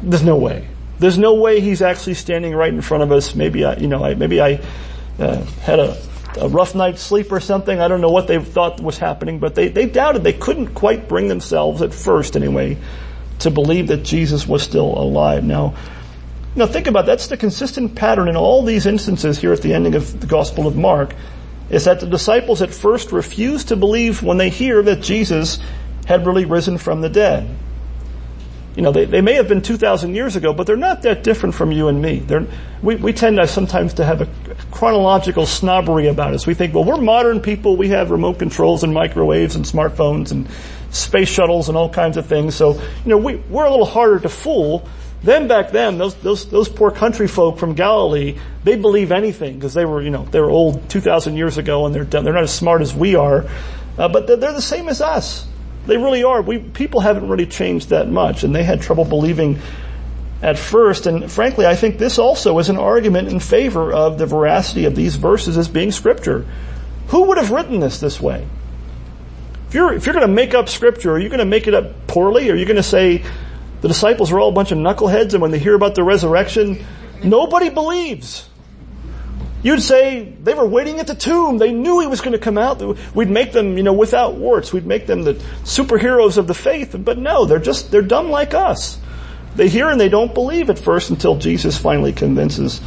there's 0.02 0.24
no 0.24 0.36
way. 0.36 0.68
There's 1.00 1.18
no 1.18 1.36
way 1.36 1.60
he's 1.60 1.82
actually 1.82 2.16
standing 2.16 2.54
right 2.54 2.74
in 2.74 2.82
front 2.82 3.04
of 3.04 3.12
us. 3.12 3.36
Maybe 3.36 3.66
I, 3.66 3.76
you 3.76 3.88
know, 3.88 4.04
I, 4.04 4.16
maybe 4.16 4.42
I 4.42 4.62
uh, 5.20 5.44
had 5.62 5.80
a, 5.80 5.98
a 6.38 6.50
rough 6.50 6.76
night's 6.76 7.02
sleep 7.02 7.32
or 7.32 7.40
something. 7.40 7.80
I 7.80 7.88
don't 7.88 8.02
know 8.02 8.12
what 8.12 8.28
they 8.28 8.40
thought 8.40 8.82
was 8.82 8.98
happening, 8.98 9.40
but 9.40 9.56
they, 9.56 9.68
they 9.68 9.86
doubted. 9.86 10.24
They 10.24 10.34
couldn't 10.34 10.74
quite 10.74 11.08
bring 11.08 11.28
themselves, 11.28 11.82
at 11.82 11.94
first 11.94 12.36
anyway, 12.36 12.78
to 13.40 13.52
believe 13.52 13.88
that 13.88 14.04
Jesus 14.04 14.48
was 14.48 14.64
still 14.64 14.98
alive. 14.98 15.44
Now, 15.44 15.76
now 16.56 16.66
think 16.66 16.88
about 16.88 17.06
that. 17.06 17.14
that's 17.14 17.28
the 17.28 17.38
consistent 17.38 17.96
pattern 17.96 18.28
in 18.28 18.36
all 18.36 18.64
these 18.64 18.86
instances 18.86 19.40
here 19.40 19.54
at 19.54 19.62
the 19.62 19.74
ending 19.74 19.96
of 19.96 20.20
the 20.20 20.28
Gospel 20.28 20.68
of 20.68 20.76
Mark, 20.76 21.14
is 21.70 21.86
that 21.86 22.00
the 22.00 22.08
disciples 22.08 22.62
at 22.62 22.74
first 22.74 23.12
refuse 23.12 23.66
to 23.66 23.76
believe 23.76 24.24
when 24.24 24.38
they 24.38 24.50
hear 24.50 24.82
that 24.84 25.02
Jesus 25.02 25.60
had 26.06 26.26
really 26.26 26.46
risen 26.46 26.78
from 26.78 27.02
the 27.02 27.10
dead 27.10 27.58
you 28.76 28.82
know, 28.82 28.92
they, 28.92 29.06
they 29.06 29.22
may 29.22 29.34
have 29.36 29.48
been 29.48 29.62
2,000 29.62 30.16
years 30.16 30.36
ago, 30.36 30.54
but 30.54 30.68
they're 30.68 30.76
not 30.76 31.02
that 31.04 31.24
different 31.24 31.56
from 31.56 31.72
you 31.72 31.88
and 31.88 32.02
me. 32.02 32.20
They're, 32.20 32.46
we, 32.82 32.96
we 32.96 33.14
tend 33.14 33.38
to 33.38 33.48
sometimes 33.48 33.94
to 33.96 34.06
have 34.06 34.22
a 34.22 34.28
chronological 34.72 35.46
snobbery 35.46 36.08
about 36.08 36.34
us. 36.34 36.46
We 36.46 36.56
think, 36.56 36.74
well, 36.74 36.84
we're 36.84 36.98
modern 36.98 37.40
people. 37.40 37.78
We 37.78 37.90
have 37.90 38.12
remote 38.12 38.38
controls 38.38 38.84
and 38.84 38.94
microwaves 38.94 39.56
and 39.56 39.64
smartphones 39.64 40.32
and 40.32 40.50
space 40.90 41.30
shuttles 41.30 41.70
and 41.70 41.78
all 41.78 41.90
kinds 41.90 42.18
of 42.18 42.26
things. 42.26 42.56
So, 42.56 42.74
you 42.74 42.82
know, 43.06 43.18
we, 43.18 43.36
we're 43.36 43.66
a 43.66 43.72
little 43.72 43.86
harder 43.86 44.20
to 44.20 44.30
fool. 44.30 44.88
Then 45.26 45.48
back 45.48 45.72
then, 45.72 45.98
those, 45.98 46.14
those, 46.16 46.48
those 46.50 46.70
poor 46.70 46.92
country 46.92 47.28
folk 47.28 47.58
from 47.58 47.74
Galilee, 47.74 48.38
they 48.64 48.76
believe 48.76 49.12
anything 49.12 49.56
because 49.56 49.74
they 49.74 49.84
were, 49.84 50.00
you 50.00 50.12
know, 50.12 50.24
they 50.26 50.40
were 50.40 50.52
old 50.52 50.88
2,000 50.88 51.36
years 51.36 51.58
ago 51.58 51.88
and 51.88 51.96
they're, 51.96 52.04
they're 52.04 52.32
not 52.32 52.44
as 52.44 52.54
smart 52.54 52.84
as 52.84 52.94
we 52.94 53.16
are. 53.16 53.44
Uh, 53.98 54.08
but 54.08 54.28
they're, 54.28 54.36
they're 54.38 54.54
the 54.54 54.62
same 54.62 54.88
as 54.88 55.02
us. 55.02 55.48
They 55.88 55.98
really 55.98 56.24
are. 56.24 56.44
We, 56.44 56.60
people 56.60 57.00
haven't 57.00 57.28
really 57.28 57.48
changed 57.48 57.90
that 57.90 58.08
much, 58.08 58.44
and 58.44 58.56
they 58.56 58.64
had 58.64 58.82
trouble 58.82 59.04
believing 59.06 59.60
at 60.44 60.60
first. 60.60 61.08
And 61.08 61.32
frankly, 61.32 61.66
I 61.66 61.76
think 61.76 61.98
this 61.98 62.20
also 62.20 62.60
is 62.60 62.70
an 62.70 62.78
argument 62.78 63.30
in 63.30 63.40
favor 63.40 63.92
of 63.92 64.20
the 64.20 64.28
veracity 64.28 64.86
of 64.86 64.96
these 64.96 65.16
verses 65.16 65.58
as 65.58 65.68
being 65.68 65.92
scripture. 65.92 66.46
Who 67.08 67.26
would 67.26 67.38
have 67.38 67.50
written 67.50 67.80
this 67.80 68.00
this 68.00 68.22
way? 68.22 68.48
If 69.68 69.74
you're, 69.74 69.94
if 69.94 70.06
you're 70.06 70.14
going 70.14 70.28
to 70.28 70.34
make 70.34 70.54
up 70.54 70.70
scripture, 70.70 71.14
are 71.14 71.20
you 71.20 71.30
going 71.30 71.40
to 71.40 71.46
make 71.46 71.68
it 71.68 71.74
up 71.74 72.08
poorly? 72.08 72.52
Are 72.52 72.56
you 72.56 72.66
going 72.66 72.76
to 72.78 72.84
say 72.84 73.24
the 73.86 73.90
disciples 73.90 74.32
are 74.32 74.40
all 74.40 74.50
a 74.50 74.52
bunch 74.52 74.72
of 74.72 74.80
knuckleheads 74.80 75.34
and 75.34 75.44
when 75.44 75.52
they 75.52 75.60
hear 75.60 75.76
about 75.76 75.94
the 75.94 76.04
resurrection, 76.04 76.84
nobody 77.24 77.70
believes? 77.70 78.50
You'd 79.62 79.84
say 79.84 80.24
they 80.24 80.56
were 80.56 80.66
waiting 80.66 81.00
at 81.00 81.06
the 81.06 81.14
tomb. 81.14 81.60
They 81.60 81.72
knew 81.72 82.00
he 82.00 82.08
was 82.08 82.20
going 82.20 82.32
to 82.32 82.40
come 82.40 82.58
out. 82.58 82.82
We'd 83.14 83.30
make 83.30 83.52
them, 83.52 83.78
you 83.78 83.84
know, 83.84 83.94
without 83.94 84.38
warts. 84.38 84.74
We'd 84.74 84.88
make 84.88 85.06
them 85.06 85.22
the 85.22 85.36
superheroes 85.66 86.38
of 86.40 86.48
the 86.48 86.56
faith. 86.56 86.96
But 86.98 87.20
no, 87.20 87.46
they're 87.46 87.60
just, 87.60 87.92
they're 87.92 88.02
dumb 88.02 88.32
like 88.32 88.56
us. 88.56 89.00
They 89.56 89.70
hear 89.70 89.92
and 89.92 90.02
they 90.02 90.10
don't 90.10 90.34
believe 90.34 90.72
at 90.72 90.80
first 90.80 91.12
until 91.12 91.38
Jesus 91.38 91.78
finally 91.78 92.12
convinces 92.12 92.82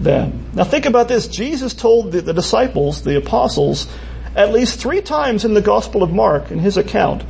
them. 0.00 0.50
Now 0.52 0.64
think 0.64 0.86
about 0.86 1.06
this. 1.06 1.28
Jesus 1.28 1.74
told 1.74 2.10
the, 2.10 2.22
the 2.22 2.34
disciples, 2.34 3.04
the 3.04 3.18
apostles, 3.18 3.86
at 4.34 4.52
least 4.52 4.80
three 4.80 5.00
times 5.00 5.44
in 5.44 5.54
the 5.54 5.62
Gospel 5.62 6.02
of 6.02 6.12
Mark, 6.12 6.50
in 6.50 6.58
his 6.58 6.76
account, 6.76 7.22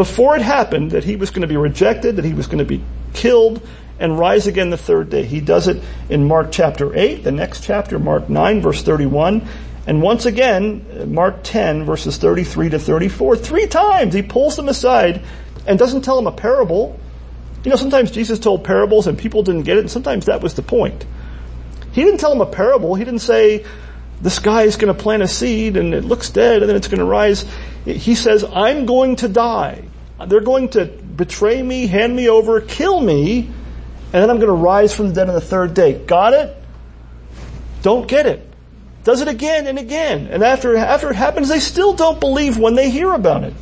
before 0.00 0.34
it 0.34 0.40
happened, 0.40 0.92
that 0.92 1.04
he 1.04 1.14
was 1.14 1.28
going 1.28 1.42
to 1.42 1.46
be 1.46 1.58
rejected, 1.58 2.16
that 2.16 2.24
he 2.24 2.32
was 2.32 2.46
going 2.46 2.56
to 2.56 2.64
be 2.64 2.82
killed, 3.12 3.60
and 3.98 4.18
rise 4.18 4.46
again 4.46 4.70
the 4.70 4.78
third 4.78 5.10
day. 5.10 5.24
He 5.24 5.42
does 5.42 5.68
it 5.68 5.82
in 6.08 6.26
Mark 6.26 6.52
chapter 6.52 6.96
8, 6.96 7.22
the 7.22 7.30
next 7.30 7.62
chapter, 7.62 7.98
Mark 7.98 8.30
9 8.30 8.62
verse 8.62 8.82
31, 8.82 9.46
and 9.86 10.00
once 10.00 10.24
again, 10.24 11.12
Mark 11.12 11.40
10 11.42 11.84
verses 11.84 12.16
33 12.16 12.70
to 12.70 12.78
34. 12.78 13.36
Three 13.36 13.66
times 13.66 14.14
he 14.14 14.22
pulls 14.22 14.56
them 14.56 14.70
aside 14.70 15.22
and 15.66 15.78
doesn't 15.78 16.00
tell 16.00 16.16
them 16.16 16.26
a 16.26 16.32
parable. 16.32 16.98
You 17.62 17.68
know, 17.68 17.76
sometimes 17.76 18.10
Jesus 18.10 18.38
told 18.38 18.64
parables 18.64 19.06
and 19.06 19.18
people 19.18 19.42
didn't 19.42 19.64
get 19.64 19.76
it, 19.76 19.80
and 19.80 19.90
sometimes 19.90 20.24
that 20.24 20.40
was 20.40 20.54
the 20.54 20.62
point. 20.62 21.04
He 21.92 22.04
didn't 22.04 22.20
tell 22.20 22.30
them 22.30 22.40
a 22.40 22.50
parable. 22.50 22.94
He 22.94 23.04
didn't 23.04 23.20
say, 23.20 23.66
this 24.22 24.38
guy 24.38 24.62
is 24.62 24.76
going 24.76 24.94
to 24.94 25.02
plant 25.02 25.22
a 25.22 25.28
seed 25.28 25.76
and 25.76 25.92
it 25.92 26.04
looks 26.04 26.30
dead 26.30 26.62
and 26.62 26.70
then 26.70 26.76
it's 26.76 26.88
going 26.88 27.00
to 27.00 27.04
rise. 27.04 27.44
He 27.84 28.14
says, 28.14 28.44
I'm 28.44 28.86
going 28.86 29.16
to 29.16 29.28
die. 29.28 29.82
Uh, 30.20 30.26
they're 30.26 30.40
going 30.40 30.68
to 30.68 30.84
betray 30.84 31.62
me, 31.62 31.86
hand 31.86 32.14
me 32.14 32.28
over, 32.28 32.60
kill 32.60 33.00
me, 33.00 33.38
and 33.40 34.22
then 34.22 34.28
I'm 34.28 34.36
going 34.36 34.48
to 34.48 34.52
rise 34.52 34.94
from 34.94 35.08
the 35.08 35.14
dead 35.14 35.28
on 35.28 35.34
the 35.34 35.40
third 35.40 35.72
day. 35.72 35.94
Got 35.94 36.34
it? 36.34 36.56
Don't 37.80 38.06
get 38.06 38.26
it. 38.26 38.46
Does 39.02 39.22
it 39.22 39.28
again 39.28 39.66
and 39.66 39.78
again. 39.78 40.26
And 40.26 40.42
after, 40.42 40.76
after 40.76 41.10
it 41.10 41.16
happens, 41.16 41.48
they 41.48 41.58
still 41.58 41.94
don't 41.94 42.20
believe 42.20 42.58
when 42.58 42.74
they 42.74 42.90
hear 42.90 43.12
about 43.12 43.44
it. 43.44 43.54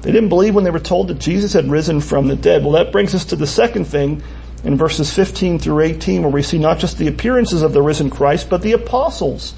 They 0.00 0.10
didn't 0.10 0.30
believe 0.30 0.54
when 0.54 0.64
they 0.64 0.70
were 0.70 0.78
told 0.78 1.08
that 1.08 1.18
Jesus 1.18 1.52
had 1.52 1.68
risen 1.70 2.00
from 2.00 2.28
the 2.28 2.36
dead. 2.36 2.62
Well, 2.62 2.72
that 2.72 2.92
brings 2.92 3.14
us 3.14 3.26
to 3.26 3.36
the 3.36 3.46
second 3.46 3.84
thing 3.84 4.22
in 4.64 4.76
verses 4.76 5.12
15 5.12 5.58
through 5.58 5.80
18 5.80 6.22
where 6.22 6.30
we 6.30 6.42
see 6.42 6.58
not 6.58 6.78
just 6.78 6.96
the 6.96 7.08
appearances 7.08 7.62
of 7.62 7.74
the 7.74 7.82
risen 7.82 8.08
Christ, 8.08 8.48
but 8.48 8.62
the 8.62 8.72
apostles 8.72 9.54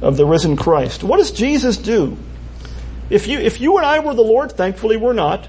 of 0.00 0.16
the 0.16 0.26
risen 0.26 0.56
Christ. 0.56 1.04
What 1.04 1.18
does 1.18 1.30
Jesus 1.30 1.76
do? 1.76 2.16
If 3.08 3.26
you, 3.26 3.38
if 3.38 3.60
you 3.60 3.76
and 3.76 3.86
I 3.86 4.00
were 4.00 4.14
the 4.14 4.22
Lord, 4.22 4.52
thankfully 4.52 4.96
we're 4.96 5.12
not, 5.12 5.48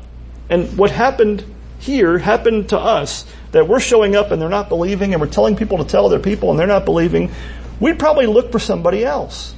and 0.49 0.77
what 0.77 0.91
happened 0.91 1.43
here 1.79 2.17
happened 2.17 2.69
to 2.69 2.77
us, 2.77 3.25
that 3.51 3.67
we're 3.67 3.79
showing 3.79 4.15
up 4.15 4.31
and 4.31 4.41
they're 4.41 4.49
not 4.49 4.69
believing 4.69 5.13
and 5.13 5.21
we're 5.21 5.29
telling 5.29 5.55
people 5.55 5.77
to 5.79 5.83
tell 5.83 6.05
other 6.05 6.19
people 6.19 6.51
and 6.51 6.59
they're 6.59 6.67
not 6.67 6.85
believing, 6.85 7.31
we'd 7.79 7.99
probably 7.99 8.25
look 8.25 8.51
for 8.51 8.59
somebody 8.59 9.03
else. 9.03 9.55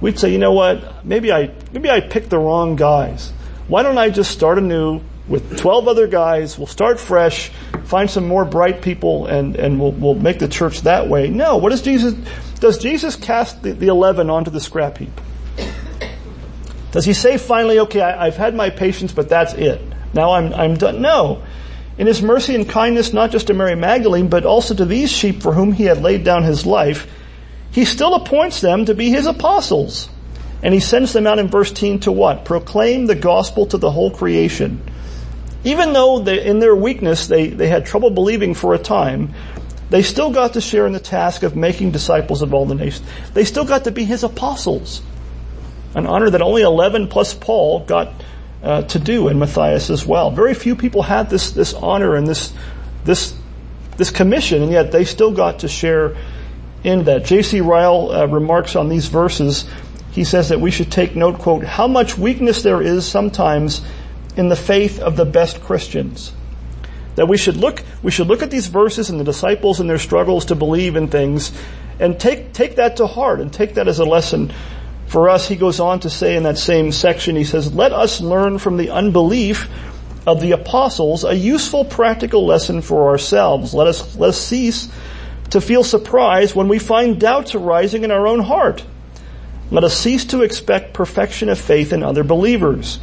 We'd 0.00 0.18
say, 0.18 0.30
you 0.30 0.38
know 0.38 0.52
what, 0.52 1.04
maybe 1.04 1.32
I, 1.32 1.52
maybe 1.72 1.90
I 1.90 2.00
picked 2.00 2.30
the 2.30 2.38
wrong 2.38 2.76
guys. 2.76 3.32
Why 3.68 3.82
don't 3.82 3.98
I 3.98 4.10
just 4.10 4.30
start 4.30 4.58
anew 4.58 5.00
with 5.26 5.58
12 5.58 5.88
other 5.88 6.06
guys, 6.06 6.56
we'll 6.56 6.68
start 6.68 7.00
fresh, 7.00 7.48
find 7.84 8.08
some 8.08 8.28
more 8.28 8.44
bright 8.44 8.82
people 8.82 9.26
and, 9.26 9.56
and 9.56 9.80
we'll, 9.80 9.92
we'll 9.92 10.14
make 10.14 10.38
the 10.38 10.48
church 10.48 10.82
that 10.82 11.08
way. 11.08 11.28
No, 11.28 11.56
what 11.56 11.70
does 11.70 11.82
Jesus, 11.82 12.14
does 12.60 12.78
Jesus 12.78 13.16
cast 13.16 13.62
the, 13.62 13.72
the 13.72 13.88
11 13.88 14.30
onto 14.30 14.50
the 14.50 14.60
scrap 14.60 14.98
heap? 14.98 15.20
Does 16.96 17.04
he 17.04 17.12
say 17.12 17.36
finally, 17.36 17.78
okay, 17.80 18.00
I, 18.00 18.28
I've 18.28 18.38
had 18.38 18.54
my 18.54 18.70
patience, 18.70 19.12
but 19.12 19.28
that's 19.28 19.52
it. 19.52 19.82
Now 20.14 20.32
I'm, 20.32 20.54
I'm 20.54 20.76
done. 20.78 21.02
No. 21.02 21.42
In 21.98 22.06
his 22.06 22.22
mercy 22.22 22.54
and 22.54 22.66
kindness, 22.66 23.12
not 23.12 23.30
just 23.30 23.48
to 23.48 23.52
Mary 23.52 23.74
Magdalene, 23.74 24.28
but 24.28 24.46
also 24.46 24.74
to 24.74 24.86
these 24.86 25.12
sheep 25.12 25.42
for 25.42 25.52
whom 25.52 25.72
he 25.72 25.84
had 25.84 26.00
laid 26.00 26.24
down 26.24 26.42
his 26.42 26.64
life, 26.64 27.06
he 27.70 27.84
still 27.84 28.14
appoints 28.14 28.62
them 28.62 28.86
to 28.86 28.94
be 28.94 29.10
his 29.10 29.26
apostles. 29.26 30.08
And 30.62 30.72
he 30.72 30.80
sends 30.80 31.12
them 31.12 31.26
out 31.26 31.38
in 31.38 31.48
verse 31.48 31.70
10 31.70 32.00
to 32.00 32.12
what? 32.12 32.46
Proclaim 32.46 33.04
the 33.04 33.14
gospel 33.14 33.66
to 33.66 33.76
the 33.76 33.90
whole 33.90 34.10
creation. 34.10 34.80
Even 35.64 35.92
though 35.92 36.20
they, 36.20 36.42
in 36.46 36.60
their 36.60 36.74
weakness 36.74 37.26
they, 37.26 37.48
they 37.48 37.68
had 37.68 37.84
trouble 37.84 38.08
believing 38.08 38.54
for 38.54 38.72
a 38.72 38.78
time, 38.78 39.34
they 39.90 40.00
still 40.00 40.30
got 40.30 40.54
to 40.54 40.62
share 40.62 40.86
in 40.86 40.94
the 40.94 40.98
task 40.98 41.42
of 41.42 41.56
making 41.56 41.90
disciples 41.90 42.40
of 42.40 42.54
all 42.54 42.64
the 42.64 42.74
nations. 42.74 43.06
They 43.34 43.44
still 43.44 43.66
got 43.66 43.84
to 43.84 43.90
be 43.90 44.04
his 44.04 44.24
apostles. 44.24 45.02
An 45.96 46.06
honor 46.06 46.30
that 46.30 46.42
only 46.42 46.62
11 46.62 47.08
plus 47.08 47.34
Paul 47.34 47.80
got 47.80 48.12
uh, 48.62 48.82
to 48.82 48.98
do 48.98 49.26
and 49.28 49.40
Matthias 49.40 49.90
as 49.90 50.06
well. 50.06 50.30
Very 50.30 50.54
few 50.54 50.76
people 50.76 51.02
had 51.02 51.28
this, 51.28 51.50
this 51.50 51.74
honor 51.74 52.14
and 52.14 52.26
this, 52.26 52.52
this, 53.04 53.34
this 53.96 54.10
commission 54.10 54.62
and 54.62 54.70
yet 54.70 54.92
they 54.92 55.04
still 55.04 55.32
got 55.32 55.60
to 55.60 55.68
share 55.68 56.16
in 56.84 57.04
that. 57.04 57.24
J.C. 57.24 57.60
Ryle 57.60 58.12
uh, 58.12 58.26
remarks 58.26 58.76
on 58.76 58.88
these 58.88 59.06
verses 59.06 59.68
he 60.12 60.24
says 60.24 60.48
that 60.48 60.60
we 60.60 60.70
should 60.70 60.90
take 60.90 61.14
note, 61.14 61.38
quote, 61.38 61.62
how 61.64 61.86
much 61.86 62.16
weakness 62.16 62.62
there 62.62 62.80
is 62.80 63.06
sometimes 63.06 63.82
in 64.34 64.48
the 64.48 64.56
faith 64.56 64.98
of 64.98 65.14
the 65.14 65.26
best 65.26 65.60
Christians. 65.60 66.32
That 67.16 67.28
we 67.28 67.36
should 67.36 67.58
look, 67.58 67.82
we 68.02 68.10
should 68.10 68.26
look 68.26 68.42
at 68.42 68.50
these 68.50 68.66
verses 68.66 69.10
and 69.10 69.20
the 69.20 69.24
disciples 69.24 69.78
and 69.78 69.90
their 69.90 69.98
struggles 69.98 70.46
to 70.46 70.54
believe 70.54 70.96
in 70.96 71.08
things 71.08 71.52
and 72.00 72.18
take, 72.18 72.54
take 72.54 72.76
that 72.76 72.96
to 72.96 73.06
heart 73.06 73.40
and 73.40 73.52
take 73.52 73.74
that 73.74 73.88
as 73.88 73.98
a 73.98 74.06
lesson 74.06 74.52
for 75.06 75.28
us. 75.28 75.48
He 75.48 75.56
goes 75.56 75.80
on 75.80 76.00
to 76.00 76.10
say 76.10 76.36
in 76.36 76.42
that 76.44 76.58
same 76.58 76.92
section, 76.92 77.36
he 77.36 77.44
says, 77.44 77.72
let 77.72 77.92
us 77.92 78.20
learn 78.20 78.58
from 78.58 78.76
the 78.76 78.90
unbelief 78.90 79.68
of 80.26 80.40
the 80.40 80.52
apostles 80.52 81.24
a 81.24 81.34
useful 81.34 81.84
practical 81.84 82.46
lesson 82.46 82.82
for 82.82 83.08
ourselves. 83.08 83.72
Let 83.74 83.86
us, 83.86 84.16
let 84.16 84.30
us 84.30 84.40
cease 84.40 84.88
to 85.50 85.60
feel 85.60 85.84
surprise 85.84 86.54
when 86.54 86.68
we 86.68 86.78
find 86.78 87.20
doubts 87.20 87.54
arising 87.54 88.02
in 88.04 88.10
our 88.10 88.26
own 88.26 88.40
heart 88.40 88.84
let 89.70 89.82
us 89.82 89.98
cease 89.98 90.24
to 90.26 90.42
expect 90.42 90.94
perfection 90.94 91.48
of 91.48 91.58
faith 91.58 91.92
in 91.92 92.04
other 92.04 92.22
believers. 92.22 93.00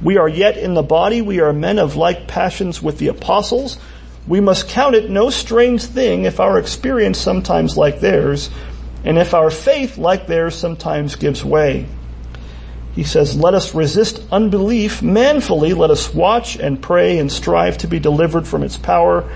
We 0.00 0.16
are 0.16 0.28
yet 0.28 0.56
in 0.56 0.74
the 0.74 0.82
body. 0.82 1.22
We 1.22 1.40
are 1.40 1.52
men 1.52 1.78
of 1.78 1.96
like 1.96 2.28
passions 2.28 2.80
with 2.80 2.98
the 2.98 3.08
apostles. 3.08 3.78
We 4.28 4.40
must 4.40 4.68
count 4.68 4.94
it 4.94 5.10
no 5.10 5.30
strange 5.30 5.82
thing 5.82 6.24
if 6.24 6.38
our 6.38 6.58
experience 6.58 7.18
sometimes 7.18 7.76
like 7.76 7.98
theirs, 7.98 8.48
and 9.04 9.18
if 9.18 9.34
our 9.34 9.50
faith 9.50 9.98
like 9.98 10.26
theirs 10.26 10.54
sometimes 10.54 11.16
gives 11.16 11.44
way. 11.44 11.86
He 12.94 13.04
says, 13.04 13.36
let 13.36 13.54
us 13.54 13.74
resist 13.74 14.22
unbelief 14.30 15.02
manfully. 15.02 15.74
Let 15.74 15.90
us 15.90 16.14
watch 16.14 16.56
and 16.56 16.80
pray 16.80 17.18
and 17.18 17.30
strive 17.30 17.78
to 17.78 17.88
be 17.88 17.98
delivered 17.98 18.46
from 18.46 18.62
its 18.62 18.76
power. 18.76 19.28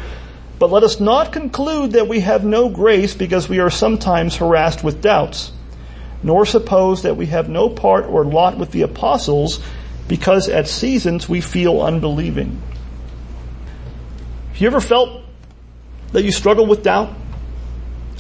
But 0.61 0.71
let 0.71 0.85
us 0.85 1.01
not 1.01 1.33
conclude 1.33 1.93
that 1.93 2.09
we 2.09 2.21
have 2.21 2.45
no 2.45 2.69
grace 2.69 3.15
because 3.15 3.49
we 3.49 3.59
are 3.59 3.71
sometimes 3.71 4.37
harassed 4.37 4.85
with 4.85 5.03
doubts 5.03 5.53
nor 6.23 6.45
suppose 6.45 7.03
that 7.03 7.17
we 7.17 7.27
have 7.27 7.49
no 7.49 7.69
part 7.69 8.07
or 8.07 8.25
lot 8.25 8.59
with 8.59 8.73
the 8.73 8.83
apostles, 8.83 9.61
because 10.09 10.49
at 10.49 10.67
seasons 10.67 11.29
we 11.29 11.41
feel 11.41 11.81
unbelieving. 11.81 12.61
Have 14.53 14.61
you 14.61 14.67
ever 14.67 14.81
felt 14.81 15.23
that 16.13 16.25
you 16.25 16.33
struggle 16.33 16.67
with 16.67 16.83
doubt 16.83 17.15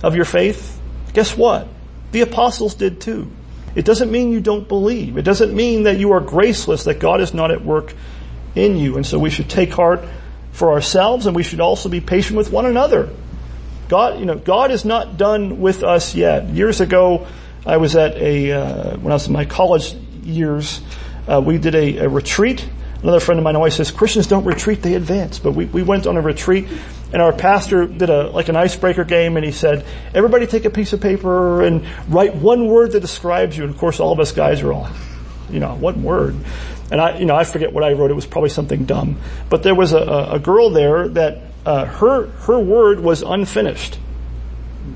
of 0.02 0.14
your 0.14 0.24
faith? 0.24 0.77
Guess 1.18 1.36
what? 1.36 1.66
The 2.12 2.20
apostles 2.20 2.76
did 2.76 3.00
too. 3.00 3.28
It 3.74 3.84
doesn't 3.84 4.08
mean 4.12 4.30
you 4.30 4.38
don't 4.38 4.68
believe. 4.68 5.18
It 5.18 5.22
doesn't 5.22 5.52
mean 5.52 5.82
that 5.82 5.98
you 5.98 6.12
are 6.12 6.20
graceless, 6.20 6.84
that 6.84 7.00
God 7.00 7.20
is 7.20 7.34
not 7.34 7.50
at 7.50 7.64
work 7.64 7.92
in 8.54 8.76
you. 8.76 8.94
And 8.94 9.04
so 9.04 9.18
we 9.18 9.28
should 9.28 9.50
take 9.50 9.72
heart 9.72 10.04
for 10.52 10.70
ourselves 10.70 11.26
and 11.26 11.34
we 11.34 11.42
should 11.42 11.58
also 11.58 11.88
be 11.88 12.00
patient 12.00 12.36
with 12.36 12.52
one 12.52 12.66
another. 12.66 13.12
God, 13.88 14.20
you 14.20 14.26
know, 14.26 14.36
God 14.36 14.70
is 14.70 14.84
not 14.84 15.16
done 15.16 15.58
with 15.58 15.82
us 15.82 16.14
yet. 16.14 16.50
Years 16.50 16.80
ago, 16.80 17.26
I 17.66 17.78
was 17.78 17.96
at 17.96 18.14
a, 18.14 18.52
uh, 18.52 18.96
when 18.98 19.10
I 19.10 19.16
was 19.16 19.26
in 19.26 19.32
my 19.32 19.44
college 19.44 19.94
years, 20.22 20.80
uh, 21.26 21.42
we 21.44 21.58
did 21.58 21.74
a, 21.74 22.04
a, 22.04 22.08
retreat. 22.08 22.64
Another 23.02 23.18
friend 23.18 23.40
of 23.40 23.42
mine 23.42 23.56
always 23.56 23.74
says, 23.74 23.90
Christians 23.90 24.28
don't 24.28 24.44
retreat, 24.44 24.82
they 24.82 24.94
advance. 24.94 25.40
But 25.40 25.54
we, 25.54 25.64
we 25.64 25.82
went 25.82 26.06
on 26.06 26.16
a 26.16 26.20
retreat 26.20 26.68
and 27.12 27.22
our 27.22 27.32
pastor 27.32 27.86
did 27.86 28.10
a, 28.10 28.30
like 28.30 28.48
an 28.48 28.56
icebreaker 28.56 29.04
game 29.04 29.36
and 29.36 29.44
he 29.44 29.52
said, 29.52 29.84
everybody 30.14 30.46
take 30.46 30.64
a 30.64 30.70
piece 30.70 30.92
of 30.92 31.00
paper 31.00 31.62
and 31.62 31.86
write 32.08 32.34
one 32.34 32.66
word 32.66 32.92
that 32.92 33.00
describes 33.00 33.56
you. 33.56 33.64
And 33.64 33.72
of 33.72 33.78
course 33.78 33.98
all 33.98 34.12
of 34.12 34.20
us 34.20 34.32
guys 34.32 34.62
are 34.62 34.72
all, 34.72 34.88
you 35.50 35.60
know, 35.60 35.74
what 35.74 35.96
word? 35.96 36.36
And 36.90 37.00
I, 37.00 37.18
you 37.18 37.24
know, 37.24 37.34
I 37.34 37.44
forget 37.44 37.72
what 37.72 37.84
I 37.84 37.92
wrote. 37.92 38.10
It 38.10 38.14
was 38.14 38.26
probably 38.26 38.50
something 38.50 38.84
dumb. 38.84 39.18
But 39.48 39.62
there 39.62 39.74
was 39.74 39.92
a, 39.92 40.28
a 40.32 40.38
girl 40.38 40.70
there 40.70 41.08
that, 41.08 41.42
uh, 41.64 41.84
her, 41.84 42.26
her 42.26 42.58
word 42.58 43.00
was 43.00 43.22
unfinished. 43.22 43.98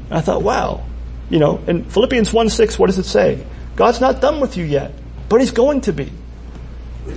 And 0.09 0.15
I 0.15 0.21
thought, 0.21 0.43
wow, 0.43 0.85
you 1.29 1.39
know, 1.39 1.63
in 1.67 1.85
Philippians 1.85 2.33
1 2.33 2.51
6, 2.51 2.79
what 2.79 2.87
does 2.87 2.99
it 2.99 3.05
say? 3.05 3.45
God's 3.77 4.01
not 4.01 4.21
done 4.21 4.41
with 4.41 4.57
you 4.57 4.65
yet, 4.65 4.93
but 5.29 5.41
He's 5.41 5.51
going 5.51 5.83
to 5.83 5.93
be. 5.93 6.11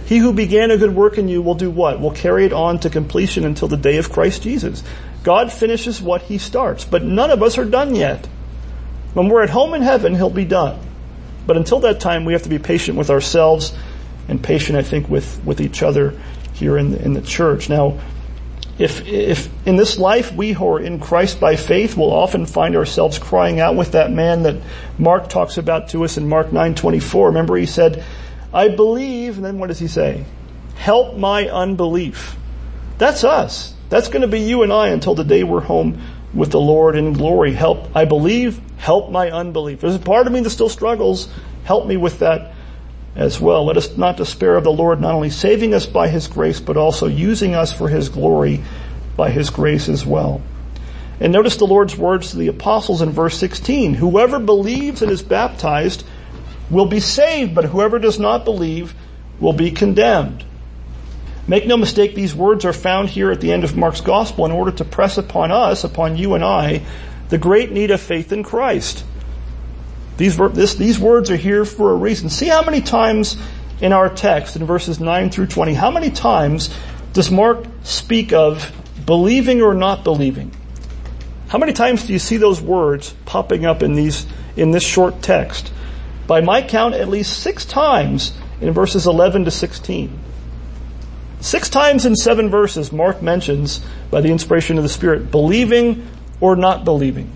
He 0.05 0.17
who 0.17 0.33
began 0.33 0.71
a 0.71 0.77
good 0.77 0.95
work 0.95 1.17
in 1.17 1.27
you 1.27 1.41
will 1.41 1.55
do 1.55 1.69
what? 1.69 1.99
Will 1.99 2.11
carry 2.11 2.45
it 2.45 2.53
on 2.53 2.79
to 2.79 2.89
completion 2.89 3.45
until 3.45 3.67
the 3.67 3.77
day 3.77 3.97
of 3.97 4.11
Christ 4.11 4.43
Jesus. 4.43 4.83
God 5.23 5.51
finishes 5.51 6.01
what 6.01 6.23
He 6.23 6.37
starts, 6.37 6.85
but 6.85 7.03
none 7.03 7.31
of 7.31 7.43
us 7.43 7.57
are 7.57 7.65
done 7.65 7.95
yet. 7.95 8.25
When 9.13 9.29
we're 9.29 9.43
at 9.43 9.49
home 9.49 9.73
in 9.73 9.81
heaven, 9.81 10.15
He'll 10.15 10.29
be 10.29 10.45
done. 10.45 10.79
But 11.45 11.57
until 11.57 11.79
that 11.81 11.99
time, 11.99 12.25
we 12.25 12.33
have 12.33 12.43
to 12.43 12.49
be 12.49 12.59
patient 12.59 12.97
with 12.97 13.09
ourselves 13.09 13.73
and 14.27 14.43
patient, 14.43 14.77
I 14.77 14.81
think, 14.81 15.07
with, 15.07 15.43
with 15.45 15.61
each 15.61 15.83
other 15.83 16.19
here 16.53 16.77
in 16.77 16.91
the, 16.91 17.03
in 17.03 17.13
the 17.13 17.21
church. 17.21 17.69
Now, 17.69 17.99
if, 18.77 19.07
if 19.07 19.49
in 19.65 19.77
this 19.77 19.97
life 19.97 20.33
we 20.33 20.51
who 20.51 20.67
are 20.67 20.79
in 20.79 20.99
Christ 20.99 21.39
by 21.39 21.55
faith 21.55 21.95
will 21.95 22.11
often 22.11 22.45
find 22.45 22.75
ourselves 22.75 23.19
crying 23.19 23.59
out 23.59 23.75
with 23.75 23.93
that 23.93 24.11
man 24.11 24.43
that 24.43 24.61
Mark 24.97 25.29
talks 25.29 25.57
about 25.57 25.89
to 25.89 26.03
us 26.03 26.17
in 26.17 26.27
Mark 26.27 26.47
9:24. 26.47 27.27
Remember 27.27 27.55
he 27.55 27.65
said, 27.65 28.03
"I 28.53 28.69
believe," 28.69 29.37
and 29.37 29.45
then 29.45 29.59
what 29.59 29.67
does 29.67 29.79
he 29.79 29.87
say? 29.87 30.25
"Help 30.75 31.17
my 31.17 31.47
unbelief." 31.47 32.37
That's 32.97 33.23
us. 33.23 33.73
That's 33.89 34.07
going 34.07 34.21
to 34.21 34.27
be 34.27 34.39
you 34.39 34.63
and 34.63 34.71
I 34.71 34.87
until 34.89 35.15
the 35.15 35.23
day 35.23 35.43
we're 35.43 35.61
home 35.61 36.01
with 36.33 36.51
the 36.51 36.59
Lord 36.59 36.95
in 36.95 37.13
glory. 37.13 37.53
Help, 37.53 37.87
I 37.95 38.05
believe, 38.05 38.59
help 38.77 39.11
my 39.11 39.29
unbelief. 39.29 39.81
There's 39.81 39.95
a 39.95 39.99
part 39.99 40.27
of 40.27 40.33
me 40.33 40.41
that 40.41 40.49
still 40.49 40.69
struggles. 40.69 41.27
Help 41.63 41.87
me 41.87 41.97
with 41.97 42.19
that 42.19 42.53
as 43.15 43.39
well. 43.39 43.65
Let 43.65 43.77
us 43.77 43.95
not 43.97 44.17
despair 44.17 44.55
of 44.55 44.63
the 44.63 44.71
Lord 44.71 44.99
not 44.99 45.13
only 45.13 45.29
saving 45.29 45.73
us 45.73 45.85
by 45.85 46.09
His 46.09 46.27
grace, 46.27 46.59
but 46.59 46.77
also 46.77 47.07
using 47.07 47.55
us 47.55 47.71
for 47.71 47.87
His 47.87 48.09
glory 48.09 48.61
by 49.15 49.29
His 49.29 49.49
grace 49.49 49.87
as 49.87 50.05
well. 50.05 50.41
And 51.19 51.31
notice 51.31 51.55
the 51.55 51.65
Lord's 51.65 51.97
words 51.97 52.31
to 52.31 52.37
the 52.37 52.49
apostles 52.49 53.01
in 53.01 53.11
verse 53.11 53.37
16. 53.37 53.93
Whoever 53.93 54.39
believes 54.39 55.01
and 55.01 55.11
is 55.11 55.21
baptized 55.21 56.03
will 56.69 56.85
be 56.85 56.99
saved, 56.99 57.53
but 57.53 57.65
whoever 57.65 57.99
does 57.99 58.19
not 58.19 58.45
believe 58.45 58.95
will 59.39 59.53
be 59.53 59.71
condemned. 59.71 60.43
Make 61.47 61.67
no 61.67 61.77
mistake, 61.77 62.15
these 62.15 62.33
words 62.33 62.65
are 62.65 62.73
found 62.73 63.09
here 63.09 63.31
at 63.31 63.39
the 63.39 63.51
end 63.51 63.63
of 63.63 63.77
Mark's 63.77 64.01
gospel 64.01 64.45
in 64.45 64.51
order 64.51 64.71
to 64.71 64.85
press 64.85 65.17
upon 65.17 65.51
us, 65.51 65.83
upon 65.83 66.17
you 66.17 66.33
and 66.33 66.43
I, 66.43 66.83
the 67.29 67.37
great 67.37 67.71
need 67.71 67.91
of 67.91 68.01
faith 68.01 68.31
in 68.31 68.43
Christ. 68.43 69.03
These, 70.17 70.37
this, 70.37 70.75
these 70.75 70.97
words 70.97 71.29
are 71.29 71.35
here 71.35 71.65
for 71.65 71.91
a 71.91 71.95
reason. 71.95 72.29
See 72.29 72.47
how 72.47 72.63
many 72.63 72.81
times 72.81 73.37
in 73.81 73.93
our 73.93 74.09
text, 74.09 74.55
in 74.55 74.65
verses 74.65 74.99
9 74.99 75.29
through 75.29 75.47
20, 75.47 75.73
how 75.73 75.91
many 75.91 76.09
times 76.09 76.73
does 77.13 77.29
Mark 77.29 77.65
speak 77.83 78.33
of 78.33 78.71
believing 79.05 79.61
or 79.61 79.73
not 79.73 80.03
believing? 80.03 80.51
How 81.47 81.59
many 81.59 81.73
times 81.73 82.05
do 82.05 82.13
you 82.13 82.19
see 82.19 82.37
those 82.37 82.61
words 82.61 83.13
popping 83.25 83.65
up 83.65 83.83
in 83.83 83.93
these, 83.93 84.25
in 84.55 84.71
this 84.71 84.83
short 84.83 85.21
text. 85.21 85.71
By 86.27 86.41
my 86.41 86.61
count, 86.61 86.95
at 86.95 87.07
least 87.07 87.39
six 87.39 87.65
times 87.65 88.33
in 88.61 88.71
verses 88.71 89.05
11 89.05 89.45
to 89.45 89.51
16. 89.51 90.19
Six 91.41 91.69
times 91.69 92.05
in 92.05 92.15
seven 92.15 92.49
verses, 92.49 92.91
Mark 92.91 93.21
mentions, 93.21 93.81
by 94.09 94.21
the 94.21 94.31
inspiration 94.31 94.77
of 94.77 94.83
the 94.83 94.89
Spirit, 94.89 95.29
believing 95.29 96.07
or 96.41 96.55
not 96.55 96.83
believing. 96.83 97.31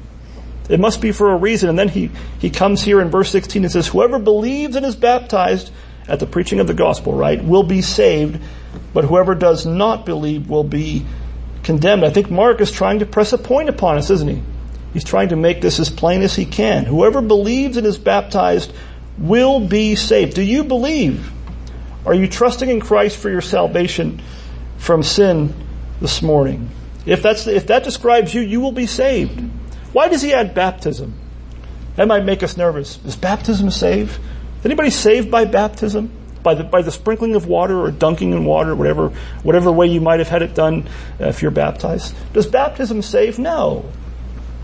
It 0.69 0.79
must 0.79 1.01
be 1.01 1.11
for 1.11 1.31
a 1.31 1.37
reason. 1.37 1.69
And 1.69 1.77
then 1.77 1.89
he, 1.89 2.11
he 2.39 2.49
comes 2.49 2.81
here 2.81 3.01
in 3.01 3.09
verse 3.09 3.29
16 3.31 3.63
and 3.63 3.71
says, 3.71 3.87
whoever 3.87 4.19
believes 4.19 4.75
and 4.75 4.85
is 4.85 4.95
baptized 4.95 5.71
at 6.07 6.19
the 6.19 6.25
preaching 6.25 6.59
of 6.59 6.67
the 6.67 6.73
gospel, 6.73 7.13
right, 7.13 7.43
will 7.43 7.63
be 7.63 7.81
saved, 7.81 8.41
but 8.93 9.05
whoever 9.05 9.35
does 9.35 9.65
not 9.65 10.05
believe 10.05 10.49
will 10.49 10.63
be 10.63 11.05
condemned. 11.63 12.03
I 12.03 12.09
think 12.09 12.31
Mark 12.31 12.61
is 12.61 12.71
trying 12.71 12.99
to 12.99 13.05
press 13.05 13.33
a 13.33 13.37
point 13.37 13.69
upon 13.69 13.97
us, 13.97 14.09
isn't 14.09 14.27
he? 14.27 14.41
He's 14.93 15.03
trying 15.03 15.29
to 15.29 15.35
make 15.35 15.61
this 15.61 15.79
as 15.79 15.89
plain 15.89 16.21
as 16.21 16.35
he 16.35 16.45
can. 16.45 16.85
Whoever 16.85 17.21
believes 17.21 17.77
and 17.77 17.85
is 17.85 17.97
baptized 17.97 18.73
will 19.17 19.59
be 19.59 19.95
saved. 19.95 20.33
Do 20.33 20.41
you 20.41 20.63
believe? 20.63 21.31
Are 22.05 22.13
you 22.13 22.27
trusting 22.27 22.69
in 22.69 22.79
Christ 22.79 23.17
for 23.17 23.29
your 23.29 23.41
salvation 23.41 24.21
from 24.77 25.03
sin 25.03 25.53
this 26.01 26.21
morning? 26.21 26.69
If 27.05 27.21
that's, 27.21 27.45
if 27.47 27.67
that 27.67 27.83
describes 27.83 28.33
you, 28.33 28.41
you 28.41 28.61
will 28.61 28.71
be 28.71 28.87
saved. 28.87 29.39
Why 29.93 30.07
does 30.07 30.21
he 30.21 30.33
add 30.33 30.53
baptism? 30.53 31.13
That 31.95 32.07
might 32.07 32.23
make 32.23 32.43
us 32.43 32.55
nervous. 32.55 32.97
Does 32.97 33.15
baptism 33.15 33.69
save? 33.71 34.19
Is 34.59 34.65
anybody 34.65 34.89
saved 34.89 35.29
by 35.29 35.45
baptism? 35.45 36.11
By 36.41 36.53
the, 36.53 36.63
by 36.63 36.81
the 36.81 36.91
sprinkling 36.91 37.35
of 37.35 37.47
water 37.47 37.77
or 37.77 37.91
dunking 37.91 38.31
in 38.31 38.45
water, 38.45 38.73
whatever, 38.73 39.09
whatever 39.43 39.71
way 39.71 39.87
you 39.87 39.99
might 39.99 40.19
have 40.19 40.29
had 40.29 40.41
it 40.41 40.55
done 40.55 40.87
uh, 41.19 41.25
if 41.25 41.41
you're 41.41 41.51
baptized. 41.51 42.15
Does 42.31 42.47
baptism 42.47 43.01
save? 43.01 43.37
No. 43.37 43.85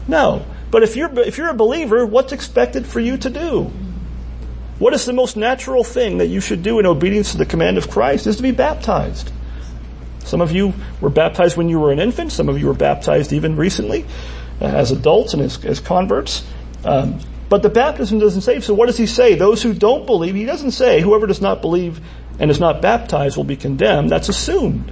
No. 0.07 0.45
But 0.71 0.83
if 0.83 0.95
you're, 0.95 1.19
if 1.19 1.37
you're 1.37 1.49
a 1.49 1.53
believer, 1.53 2.05
what's 2.05 2.33
expected 2.33 2.85
for 2.85 2.99
you 2.99 3.17
to 3.17 3.29
do? 3.29 3.71
What 4.77 4.93
is 4.93 5.05
the 5.05 5.13
most 5.13 5.37
natural 5.37 5.83
thing 5.83 6.17
that 6.17 6.27
you 6.27 6.41
should 6.41 6.61
do 6.61 6.79
in 6.79 6.85
obedience 6.85 7.31
to 7.31 7.37
the 7.37 7.45
command 7.45 7.77
of 7.77 7.89
Christ 7.89 8.27
is 8.27 8.37
to 8.37 8.43
be 8.43 8.51
baptized. 8.51 9.31
Some 10.25 10.41
of 10.41 10.51
you 10.51 10.73
were 10.99 11.09
baptized 11.09 11.55
when 11.55 11.69
you 11.69 11.79
were 11.79 11.91
an 11.91 11.99
infant. 11.99 12.31
Some 12.31 12.49
of 12.49 12.59
you 12.59 12.65
were 12.65 12.73
baptized 12.73 13.31
even 13.31 13.55
recently 13.55 14.05
uh, 14.59 14.65
as 14.65 14.91
adults 14.91 15.33
and 15.33 15.41
as, 15.41 15.63
as 15.63 15.79
converts. 15.79 16.45
Um, 16.83 17.19
but 17.47 17.61
the 17.61 17.69
baptism 17.69 18.19
doesn't 18.19 18.41
save. 18.41 18.65
So 18.65 18.73
what 18.73 18.87
does 18.87 18.97
he 18.97 19.05
say? 19.05 19.35
Those 19.35 19.61
who 19.61 19.73
don't 19.73 20.05
believe, 20.05 20.35
he 20.35 20.45
doesn't 20.45 20.71
say 20.71 20.99
whoever 20.99 21.27
does 21.27 21.41
not 21.41 21.61
believe 21.61 22.01
and 22.39 22.51
is 22.51 22.59
not 22.59 22.81
baptized 22.81 23.37
will 23.37 23.43
be 23.43 23.55
condemned. 23.55 24.09
That's 24.09 24.29
assumed. 24.29 24.91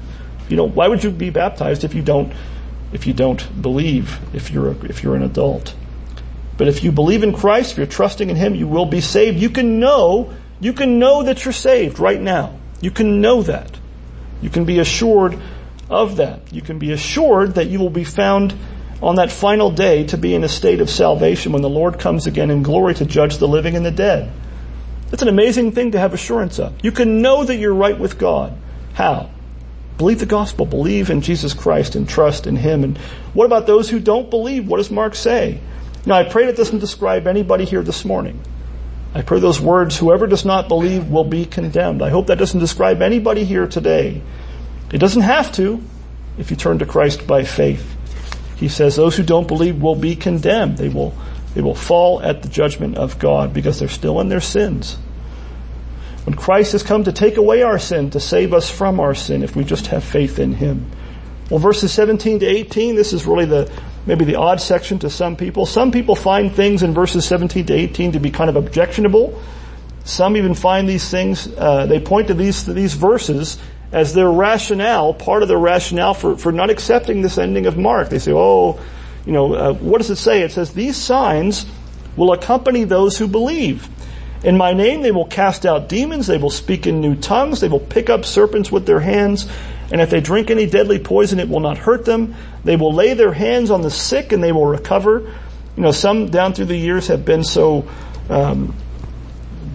You 0.50 0.56
know, 0.56 0.68
why 0.68 0.88
would 0.88 1.04
you 1.04 1.10
be 1.10 1.30
baptized 1.30 1.84
if 1.84 1.96
you 1.96 2.02
don't, 2.02 2.32
if 2.94 3.08
you 3.08 3.14
don't 3.14 3.62
believe, 3.62 4.20
if 4.34 4.52
you're, 4.52 4.70
a, 4.70 4.86
if 4.86 5.04
you're 5.04 5.16
an 5.16 5.24
adult? 5.24 5.76
But 6.58 6.68
if 6.68 6.84
you 6.84 6.92
believe 6.92 7.24
in 7.24 7.34
Christ, 7.34 7.72
if 7.72 7.78
you're 7.78 7.88
trusting 7.88 8.30
in 8.30 8.36
Him, 8.36 8.56
you 8.56 8.68
will 8.68 8.86
be 8.86 9.02
saved. 9.02 9.40
You 9.40 9.50
can 9.50 9.80
know, 9.80 10.34
you 10.60 10.74
can 10.74 11.00
know 11.00 11.24
that 11.24 11.44
you're 11.44 11.52
saved 11.52 12.00
right 12.00 12.22
now. 12.22 12.58
You 12.80 12.92
can 12.92 13.22
know 13.22 13.42
that. 13.44 13.80
You 14.42 14.50
can 14.50 14.66
be 14.66 14.80
assured 14.80 15.40
of 15.90 16.18
that. 16.18 16.54
You 16.54 16.62
can 16.62 16.80
be 16.80 16.92
assured 16.92 17.56
that 17.56 17.68
you 17.68 17.80
will 17.80 17.90
be 17.90 18.04
found 18.04 18.54
on 19.02 19.16
that 19.16 19.32
final 19.32 19.72
day 19.72 20.06
to 20.08 20.18
be 20.18 20.34
in 20.34 20.44
a 20.44 20.50
state 20.50 20.80
of 20.80 20.90
salvation 20.90 21.52
when 21.52 21.62
the 21.62 21.70
Lord 21.70 22.00
comes 22.00 22.28
again 22.28 22.50
in 22.50 22.64
glory 22.64 22.94
to 22.96 23.06
judge 23.06 23.38
the 23.38 23.48
living 23.48 23.76
and 23.76 23.86
the 23.86 23.92
dead. 23.92 24.32
It's 25.12 25.22
an 25.22 25.28
amazing 25.28 25.74
thing 25.74 25.92
to 25.92 26.00
have 26.00 26.14
assurance 26.14 26.60
of. 26.60 26.74
You 26.84 26.92
can 26.92 27.22
know 27.22 27.44
that 27.44 27.56
you're 27.58 27.74
right 27.74 27.98
with 27.98 28.18
God. 28.18 28.58
How? 28.94 29.30
Believe 29.98 30.20
the 30.20 30.26
gospel. 30.26 30.66
Believe 30.66 31.10
in 31.10 31.22
Jesus 31.22 31.54
Christ 31.54 31.96
and 31.96 32.08
trust 32.08 32.48
in 32.48 32.56
Him. 32.56 32.84
And 32.84 32.98
what 33.34 33.46
about 33.46 33.68
those 33.68 33.90
who 33.90 34.00
don't 34.00 34.30
believe? 34.30 34.68
What 34.68 34.78
does 34.78 34.92
Mark 34.92 35.16
say? 35.16 35.60
Now 36.06 36.16
I 36.16 36.24
pray 36.24 36.48
that 36.48 36.58
doesn't 36.58 36.80
describe 36.80 37.28
anybody 37.28 37.66
here 37.66 37.84
this 37.84 38.04
morning. 38.04 38.42
I 39.16 39.22
pray 39.22 39.40
those 39.40 39.62
words, 39.62 39.98
whoever 39.98 40.26
does 40.26 40.44
not 40.44 40.68
believe 40.68 41.10
will 41.10 41.24
be 41.24 41.46
condemned. 41.46 42.02
I 42.02 42.10
hope 42.10 42.28
that 42.28 42.40
doesn't 42.40 42.60
describe 42.60 43.02
anybody 43.02 43.44
here 43.46 43.68
today. 43.68 44.22
It 44.92 44.98
doesn't 44.98 45.22
have 45.22 45.52
to 45.54 45.82
if 46.38 46.50
you 46.50 46.58
turn 46.58 46.80
to 46.80 46.86
Christ 46.86 47.28
by 47.28 47.44
faith. 47.44 47.96
He 48.56 48.70
says 48.70 48.96
those 48.96 49.16
who 49.16 49.24
don't 49.24 49.48
believe 49.48 49.82
will 49.82 49.96
be 49.96 50.16
condemned. 50.16 50.78
They 50.78 50.90
will, 50.90 51.16
they 51.54 51.62
will 51.62 51.76
fall 51.76 52.22
at 52.22 52.42
the 52.42 52.50
judgment 52.50 52.98
of 52.98 53.20
God 53.20 53.54
because 53.54 53.78
they're 53.78 53.88
still 53.88 54.20
in 54.20 54.30
their 54.30 54.42
sins. 54.42 54.98
When 56.26 56.36
Christ 56.36 56.72
has 56.72 56.84
come 56.84 57.04
to 57.04 57.12
take 57.12 57.38
away 57.38 57.64
our 57.64 57.78
sin, 57.78 58.12
to 58.12 58.20
save 58.20 58.54
us 58.54 58.70
from 58.70 59.00
our 59.00 59.14
sin, 59.14 59.44
if 59.44 59.56
we 59.56 59.64
just 59.64 59.88
have 59.88 60.04
faith 60.04 60.40
in 60.40 60.54
Him. 60.54 60.90
Well, 61.50 61.60
verses 61.60 61.92
17 61.92 62.40
to 62.40 62.46
18, 62.46 62.96
this 62.96 63.12
is 63.12 63.26
really 63.26 63.46
the, 63.46 63.72
maybe 64.06 64.24
the 64.24 64.36
odd 64.36 64.62
section 64.62 65.00
to 65.00 65.10
some 65.10 65.36
people. 65.36 65.66
Some 65.66 65.92
people 65.92 66.16
find 66.16 66.54
things 66.54 66.82
in 66.82 66.94
verses 66.94 67.26
17 67.26 67.66
to 67.66 67.74
18 67.74 68.14
to 68.14 68.20
be 68.20 68.32
kind 68.32 68.50
of 68.50 68.56
objectionable. 68.56 69.42
Some 70.06 70.38
even 70.38 70.54
find 70.54 70.88
these 70.88 71.10
things, 71.10 71.48
uh, 71.58 71.86
they 71.86 72.00
point 72.00 72.28
to 72.28 72.34
these, 72.34 72.64
to 72.64 72.74
these 72.74 72.94
verses 72.94 73.58
as 73.92 74.14
their 74.14 74.30
rationale, 74.32 75.14
part 75.14 75.44
of 75.44 75.50
their 75.50 75.58
rationale 75.58 76.14
for, 76.14 76.38
for 76.38 76.52
not 76.52 76.70
accepting 76.70 77.22
this 77.22 77.38
ending 77.38 77.66
of 77.66 77.78
Mark. 77.78 78.10
They 78.10 78.20
say, 78.20 78.32
oh, 78.34 78.80
you 79.26 79.34
know, 79.34 79.54
uh, 79.54 79.74
what 79.74 80.00
does 80.00 80.10
it 80.10 80.16
say? 80.16 80.42
It 80.42 80.52
says, 80.52 80.74
these 80.74 80.98
signs 80.98 81.66
will 82.16 82.34
accompany 82.34 82.86
those 82.86 83.18
who 83.18 83.28
believe. 83.28 83.88
In 84.44 84.58
my 84.58 84.74
name 84.74 85.02
they 85.02 85.12
will 85.12 85.26
cast 85.26 85.66
out 85.66 85.88
demons, 85.88 86.28
they 86.28 86.38
will 86.38 86.50
speak 86.50 86.86
in 86.86 87.00
new 87.00 87.16
tongues, 87.16 87.62
they 87.62 87.70
will 87.70 87.80
pick 87.80 88.10
up 88.10 88.26
serpents 88.26 88.72
with 88.72 88.86
their 88.86 89.00
hands, 89.00 89.50
and 89.92 90.02
if 90.02 90.10
they 90.10 90.20
drink 90.22 90.50
any 90.50 90.66
deadly 90.66 91.00
poison 91.00 91.40
it 91.40 91.48
will 91.48 91.60
not 91.62 91.78
hurt 91.78 92.06
them. 92.06 92.36
They 92.64 92.76
will 92.76 92.94
lay 92.94 93.14
their 93.14 93.34
hands 93.34 93.72
on 93.72 93.82
the 93.82 93.92
sick 93.92 94.32
and 94.32 94.44
they 94.44 94.52
will 94.52 94.66
recover. 94.66 95.20
You 95.76 95.84
know, 95.84 95.92
some 95.92 96.30
down 96.30 96.54
through 96.54 96.66
the 96.66 96.78
years 96.78 97.08
have 97.08 97.26
been 97.26 97.44
so 97.44 97.88
um, 98.30 98.76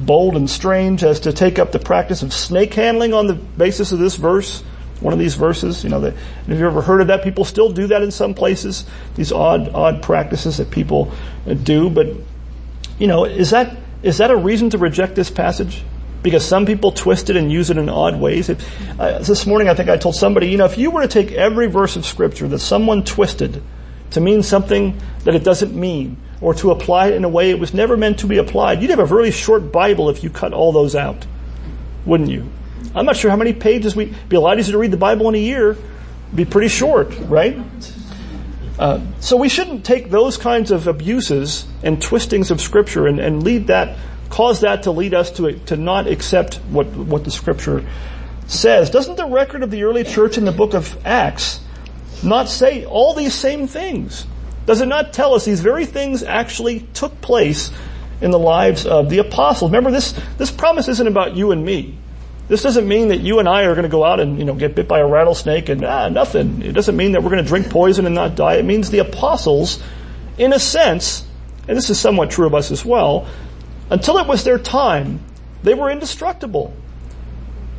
bold 0.00 0.36
and 0.36 0.48
strange 0.48 1.02
as 1.04 1.20
to 1.20 1.32
take 1.32 1.58
up 1.58 1.72
the 1.72 1.78
practice 1.78 2.22
of 2.22 2.32
snake 2.32 2.74
handling 2.74 3.12
on 3.12 3.26
the 3.26 3.34
basis 3.34 3.92
of 3.92 3.98
this 3.98 4.16
verse, 4.16 4.62
one 5.00 5.12
of 5.12 5.18
these 5.18 5.34
verses. 5.34 5.84
You 5.84 5.90
know, 5.90 6.00
that, 6.00 6.14
have 6.14 6.58
you 6.58 6.66
ever 6.66 6.82
heard 6.82 7.00
of 7.00 7.08
that? 7.08 7.22
People 7.22 7.44
still 7.44 7.70
do 7.72 7.88
that 7.88 8.02
in 8.02 8.10
some 8.10 8.34
places. 8.34 8.86
These 9.16 9.32
odd, 9.32 9.68
odd 9.74 10.02
practices 10.02 10.56
that 10.56 10.70
people 10.70 11.12
do. 11.62 11.90
But, 11.90 12.08
you 12.98 13.06
know, 13.06 13.24
is 13.24 13.50
that, 13.50 13.76
is 14.02 14.18
that 14.18 14.30
a 14.30 14.36
reason 14.36 14.70
to 14.70 14.78
reject 14.78 15.14
this 15.14 15.30
passage? 15.30 15.82
Because 16.22 16.46
some 16.46 16.66
people 16.66 16.92
twist 16.92 17.30
it 17.30 17.36
and 17.36 17.50
use 17.50 17.70
it 17.70 17.78
in 17.78 17.88
odd 17.88 18.18
ways. 18.20 18.50
Uh, 18.50 19.18
this 19.20 19.46
morning 19.46 19.68
I 19.68 19.74
think 19.74 19.88
I 19.88 19.96
told 19.96 20.16
somebody, 20.16 20.48
you 20.48 20.56
know, 20.56 20.64
if 20.64 20.78
you 20.78 20.90
were 20.90 21.02
to 21.02 21.08
take 21.08 21.32
every 21.32 21.66
verse 21.66 21.96
of 21.96 22.04
scripture 22.04 22.48
that 22.48 22.58
someone 22.58 23.04
twisted 23.04 23.62
to 24.10 24.20
mean 24.20 24.42
something 24.42 24.98
that 25.24 25.34
it 25.34 25.44
doesn't 25.44 25.74
mean, 25.74 26.16
or 26.40 26.54
to 26.54 26.70
apply 26.70 27.08
it 27.08 27.14
in 27.14 27.24
a 27.24 27.28
way 27.28 27.50
it 27.50 27.58
was 27.58 27.74
never 27.74 27.96
meant 27.96 28.20
to 28.20 28.26
be 28.26 28.38
applied. 28.38 28.80
You'd 28.80 28.90
have 28.90 28.98
a 28.98 29.04
really 29.04 29.30
short 29.30 29.70
Bible 29.70 30.08
if 30.08 30.22
you 30.22 30.30
cut 30.30 30.52
all 30.52 30.72
those 30.72 30.94
out, 30.94 31.26
wouldn't 32.06 32.30
you? 32.30 32.50
I'm 32.94 33.04
not 33.04 33.16
sure 33.16 33.30
how 33.30 33.36
many 33.36 33.52
pages 33.52 33.94
we, 33.94 34.06
would 34.06 34.28
be 34.28 34.36
a 34.36 34.40
lot 34.40 34.58
easier 34.58 34.72
to 34.72 34.78
read 34.78 34.90
the 34.92 34.96
Bible 34.96 35.28
in 35.28 35.34
a 35.34 35.38
year. 35.38 35.72
It'd 35.72 36.36
be 36.36 36.44
pretty 36.44 36.68
short, 36.68 37.16
right? 37.20 37.58
Uh, 38.78 39.00
so 39.18 39.36
we 39.36 39.48
shouldn't 39.48 39.84
take 39.84 40.10
those 40.10 40.36
kinds 40.36 40.70
of 40.70 40.86
abuses 40.86 41.66
and 41.82 42.00
twistings 42.00 42.50
of 42.50 42.60
scripture 42.60 43.06
and, 43.06 43.18
and 43.18 43.42
lead 43.42 43.66
that, 43.66 43.98
cause 44.30 44.60
that 44.60 44.84
to 44.84 44.92
lead 44.92 45.14
us 45.14 45.32
to, 45.32 45.52
to 45.66 45.76
not 45.76 46.06
accept 46.06 46.56
what, 46.70 46.86
what 46.86 47.24
the 47.24 47.30
scripture 47.30 47.84
says. 48.46 48.90
Doesn't 48.90 49.16
the 49.16 49.26
record 49.26 49.62
of 49.62 49.70
the 49.70 49.82
early 49.82 50.04
church 50.04 50.38
in 50.38 50.44
the 50.44 50.52
book 50.52 50.74
of 50.74 50.96
Acts 51.04 51.60
not 52.22 52.48
say 52.48 52.84
all 52.84 53.14
these 53.14 53.34
same 53.34 53.66
things? 53.66 54.26
Does 54.66 54.80
it 54.80 54.86
not 54.86 55.12
tell 55.12 55.34
us 55.34 55.44
these 55.44 55.60
very 55.60 55.86
things 55.86 56.22
actually 56.22 56.80
took 56.94 57.20
place 57.20 57.70
in 58.20 58.30
the 58.30 58.38
lives 58.38 58.86
of 58.86 59.10
the 59.10 59.18
apostles? 59.18 59.70
Remember 59.70 59.90
this, 59.90 60.12
this 60.36 60.50
promise 60.50 60.88
isn't 60.88 61.06
about 61.06 61.34
you 61.34 61.50
and 61.50 61.64
me. 61.64 61.98
This 62.48 62.62
doesn't 62.62 62.88
mean 62.88 63.08
that 63.08 63.20
you 63.20 63.40
and 63.40 63.48
I 63.48 63.64
are 63.64 63.74
going 63.74 63.82
to 63.82 63.90
go 63.90 64.04
out 64.04 64.20
and, 64.20 64.38
you 64.38 64.44
know, 64.46 64.54
get 64.54 64.74
bit 64.74 64.88
by 64.88 65.00
a 65.00 65.06
rattlesnake 65.06 65.68
and, 65.68 65.84
ah, 65.84 66.08
nothing. 66.08 66.62
It 66.62 66.72
doesn't 66.72 66.96
mean 66.96 67.12
that 67.12 67.22
we're 67.22 67.30
going 67.30 67.44
to 67.44 67.48
drink 67.48 67.68
poison 67.68 68.06
and 68.06 68.14
not 68.14 68.36
die. 68.36 68.54
It 68.54 68.64
means 68.64 68.90
the 68.90 69.00
apostles, 69.00 69.82
in 70.38 70.54
a 70.54 70.58
sense, 70.58 71.26
and 71.68 71.76
this 71.76 71.90
is 71.90 72.00
somewhat 72.00 72.30
true 72.30 72.46
of 72.46 72.54
us 72.54 72.70
as 72.70 72.84
well, 72.84 73.28
until 73.90 74.16
it 74.16 74.26
was 74.26 74.44
their 74.44 74.58
time, 74.58 75.20
they 75.62 75.74
were 75.74 75.90
indestructible. 75.90 76.74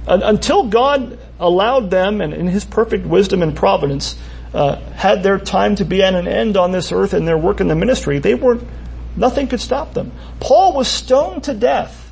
Until 0.06 0.68
God 0.68 1.18
allowed 1.40 1.90
them 1.90 2.22
and 2.22 2.34
in 2.34 2.48
His 2.48 2.64
perfect 2.64 3.06
wisdom 3.06 3.42
and 3.42 3.56
providence 3.56 4.16
uh, 4.54 4.76
had 4.92 5.24
their 5.24 5.40
time 5.40 5.76
to 5.76 5.86
be 5.86 6.04
at 6.04 6.14
an 6.14 6.28
end 6.28 6.58
on 6.58 6.72
this 6.72 6.92
earth 6.92 7.14
and 7.14 7.28
their 7.28 7.38
work 7.38 7.60
in 7.60 7.68
the 7.68 7.76
ministry, 7.76 8.20
they 8.20 8.36
weren't, 8.36 8.68
nothing 9.16 9.48
could 9.48 9.62
stop 9.62 9.94
them. 9.96 10.12
Paul 10.40 10.74
was 10.74 10.88
stoned 10.88 11.46
to 11.46 11.56
death. 11.56 12.12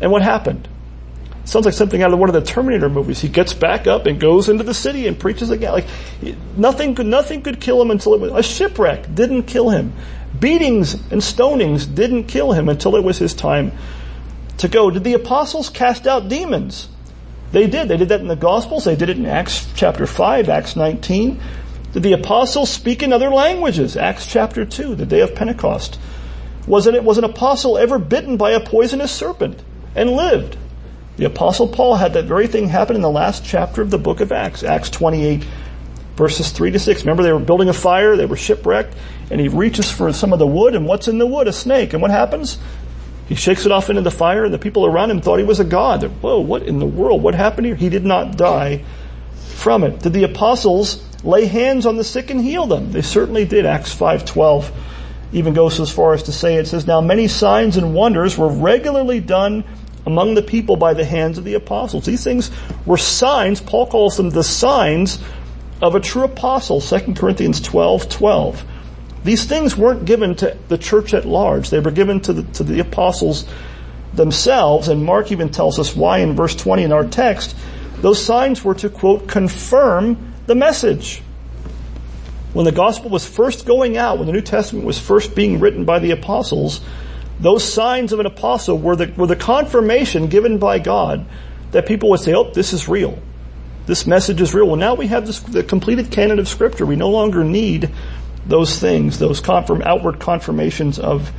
And 0.00 0.10
what 0.10 0.22
happened? 0.22 0.68
Sounds 1.50 1.64
like 1.64 1.74
something 1.74 2.00
out 2.00 2.12
of 2.12 2.18
one 2.20 2.28
of 2.28 2.32
the 2.32 2.42
Terminator 2.42 2.88
movies. 2.88 3.20
He 3.20 3.28
gets 3.28 3.54
back 3.54 3.88
up 3.88 4.06
and 4.06 4.20
goes 4.20 4.48
into 4.48 4.62
the 4.62 4.72
city 4.72 5.08
and 5.08 5.18
preaches 5.18 5.50
again. 5.50 5.72
Like 5.72 5.86
nothing 6.56 6.94
could 6.94 7.06
nothing 7.06 7.42
could 7.42 7.60
kill 7.60 7.82
him 7.82 7.90
until 7.90 8.14
it 8.14 8.20
was 8.20 8.30
a 8.30 8.42
shipwreck 8.44 9.12
didn't 9.12 9.42
kill 9.48 9.70
him. 9.70 9.92
Beatings 10.38 10.94
and 10.94 11.20
stonings 11.20 11.92
didn't 11.92 12.26
kill 12.26 12.52
him 12.52 12.68
until 12.68 12.94
it 12.94 13.02
was 13.02 13.18
his 13.18 13.34
time 13.34 13.72
to 14.58 14.68
go. 14.68 14.92
Did 14.92 15.02
the 15.02 15.14
apostles 15.14 15.70
cast 15.70 16.06
out 16.06 16.28
demons? 16.28 16.88
They 17.50 17.66
did. 17.66 17.88
They 17.88 17.96
did 17.96 18.10
that 18.10 18.20
in 18.20 18.28
the 18.28 18.36
Gospels. 18.36 18.84
They 18.84 18.94
did 18.94 19.08
it 19.08 19.18
in 19.18 19.26
Acts 19.26 19.66
chapter 19.74 20.06
5, 20.06 20.48
Acts 20.48 20.76
19. 20.76 21.40
Did 21.94 22.02
the 22.04 22.12
apostles 22.12 22.70
speak 22.70 23.02
in 23.02 23.12
other 23.12 23.28
languages? 23.28 23.96
Acts 23.96 24.24
chapter 24.24 24.64
2, 24.64 24.94
the 24.94 25.04
day 25.04 25.18
of 25.18 25.34
Pentecost. 25.34 25.98
Was 26.68 26.86
an, 26.86 27.04
was 27.04 27.18
an 27.18 27.24
apostle 27.24 27.76
ever 27.76 27.98
bitten 27.98 28.36
by 28.36 28.52
a 28.52 28.60
poisonous 28.60 29.10
serpent 29.10 29.64
and 29.96 30.10
lived? 30.10 30.56
The 31.20 31.26
apostle 31.26 31.68
Paul 31.68 31.96
had 31.96 32.14
that 32.14 32.24
very 32.24 32.46
thing 32.46 32.68
happen 32.68 32.96
in 32.96 33.02
the 33.02 33.10
last 33.10 33.44
chapter 33.44 33.82
of 33.82 33.90
the 33.90 33.98
book 33.98 34.20
of 34.20 34.32
Acts, 34.32 34.62
Acts 34.62 34.88
28 34.88 35.44
verses 36.16 36.50
3 36.50 36.70
to 36.70 36.78
6. 36.78 37.02
Remember 37.02 37.22
they 37.22 37.30
were 37.30 37.38
building 37.38 37.68
a 37.68 37.74
fire, 37.74 38.16
they 38.16 38.24
were 38.24 38.38
shipwrecked, 38.38 38.94
and 39.30 39.38
he 39.38 39.48
reaches 39.48 39.90
for 39.90 40.10
some 40.14 40.32
of 40.32 40.38
the 40.38 40.46
wood, 40.46 40.74
and 40.74 40.86
what's 40.86 41.08
in 41.08 41.18
the 41.18 41.26
wood? 41.26 41.46
A 41.46 41.52
snake. 41.52 41.92
And 41.92 42.00
what 42.00 42.10
happens? 42.10 42.58
He 43.28 43.34
shakes 43.34 43.66
it 43.66 43.70
off 43.70 43.90
into 43.90 44.00
the 44.00 44.10
fire, 44.10 44.46
and 44.46 44.54
the 44.54 44.58
people 44.58 44.86
around 44.86 45.10
him 45.10 45.20
thought 45.20 45.38
he 45.38 45.44
was 45.44 45.60
a 45.60 45.64
god. 45.64 46.02
Whoa, 46.22 46.40
what 46.40 46.62
in 46.62 46.78
the 46.78 46.86
world? 46.86 47.22
What 47.22 47.34
happened 47.34 47.66
here? 47.66 47.76
He 47.76 47.90
did 47.90 48.06
not 48.06 48.38
die 48.38 48.82
from 49.56 49.84
it. 49.84 50.00
Did 50.00 50.14
the 50.14 50.24
apostles 50.24 51.04
lay 51.22 51.44
hands 51.44 51.84
on 51.84 51.96
the 51.96 52.04
sick 52.04 52.30
and 52.30 52.40
heal 52.40 52.64
them? 52.66 52.92
They 52.92 53.02
certainly 53.02 53.44
did. 53.44 53.66
Acts 53.66 53.94
5.12 53.94 54.72
even 55.32 55.52
goes 55.52 55.78
as 55.80 55.92
far 55.92 56.14
as 56.14 56.22
to 56.22 56.32
say, 56.32 56.56
it 56.56 56.66
says, 56.66 56.86
Now 56.86 57.02
many 57.02 57.28
signs 57.28 57.76
and 57.76 57.94
wonders 57.94 58.38
were 58.38 58.48
regularly 58.48 59.20
done 59.20 59.64
among 60.06 60.34
the 60.34 60.42
people 60.42 60.76
by 60.76 60.94
the 60.94 61.04
hands 61.04 61.38
of 61.38 61.44
the 61.44 61.54
apostles. 61.54 62.06
These 62.06 62.24
things 62.24 62.50
were 62.86 62.96
signs, 62.96 63.60
Paul 63.60 63.86
calls 63.86 64.16
them 64.16 64.30
the 64.30 64.44
signs 64.44 65.18
of 65.82 65.94
a 65.94 66.00
true 66.00 66.24
apostle, 66.24 66.80
2 66.80 67.14
Corinthians 67.14 67.60
12, 67.60 68.08
12. 68.08 68.64
These 69.24 69.44
things 69.44 69.76
weren't 69.76 70.04
given 70.04 70.34
to 70.36 70.56
the 70.68 70.78
church 70.78 71.12
at 71.14 71.26
large. 71.26 71.70
They 71.70 71.80
were 71.80 71.90
given 71.90 72.20
to 72.22 72.32
the, 72.32 72.42
to 72.54 72.64
the 72.64 72.80
apostles 72.80 73.46
themselves, 74.14 74.88
and 74.88 75.04
Mark 75.04 75.30
even 75.30 75.50
tells 75.50 75.78
us 75.78 75.94
why 75.94 76.18
in 76.18 76.34
verse 76.34 76.56
20 76.56 76.82
in 76.82 76.92
our 76.92 77.04
text. 77.04 77.56
Those 77.96 78.22
signs 78.22 78.64
were 78.64 78.74
to 78.76 78.88
quote, 78.88 79.28
confirm 79.28 80.32
the 80.46 80.54
message. 80.54 81.22
When 82.52 82.64
the 82.64 82.72
gospel 82.72 83.10
was 83.10 83.26
first 83.28 83.66
going 83.66 83.96
out, 83.96 84.18
when 84.18 84.26
the 84.26 84.32
New 84.32 84.40
Testament 84.40 84.84
was 84.84 84.98
first 84.98 85.34
being 85.34 85.60
written 85.60 85.84
by 85.84 85.98
the 86.00 86.10
apostles, 86.10 86.80
those 87.40 87.64
signs 87.64 88.12
of 88.12 88.20
an 88.20 88.26
apostle 88.26 88.78
were 88.78 88.96
the, 88.96 89.12
were 89.16 89.26
the 89.26 89.36
confirmation 89.36 90.28
given 90.28 90.58
by 90.58 90.78
God 90.78 91.24
that 91.72 91.86
people 91.86 92.10
would 92.10 92.20
say, 92.20 92.34
oh, 92.34 92.50
this 92.50 92.72
is 92.72 92.86
real. 92.88 93.18
This 93.86 94.06
message 94.06 94.40
is 94.40 94.54
real. 94.54 94.66
Well, 94.66 94.76
now 94.76 94.94
we 94.94 95.06
have 95.06 95.26
this, 95.26 95.40
the 95.40 95.64
completed 95.64 96.10
canon 96.10 96.38
of 96.38 96.48
scripture. 96.48 96.84
We 96.84 96.96
no 96.96 97.08
longer 97.08 97.42
need 97.42 97.90
those 98.46 98.78
things, 98.78 99.18
those 99.18 99.40
confirm, 99.40 99.82
outward 99.82 100.20
confirmations 100.20 100.98
of, 100.98 101.32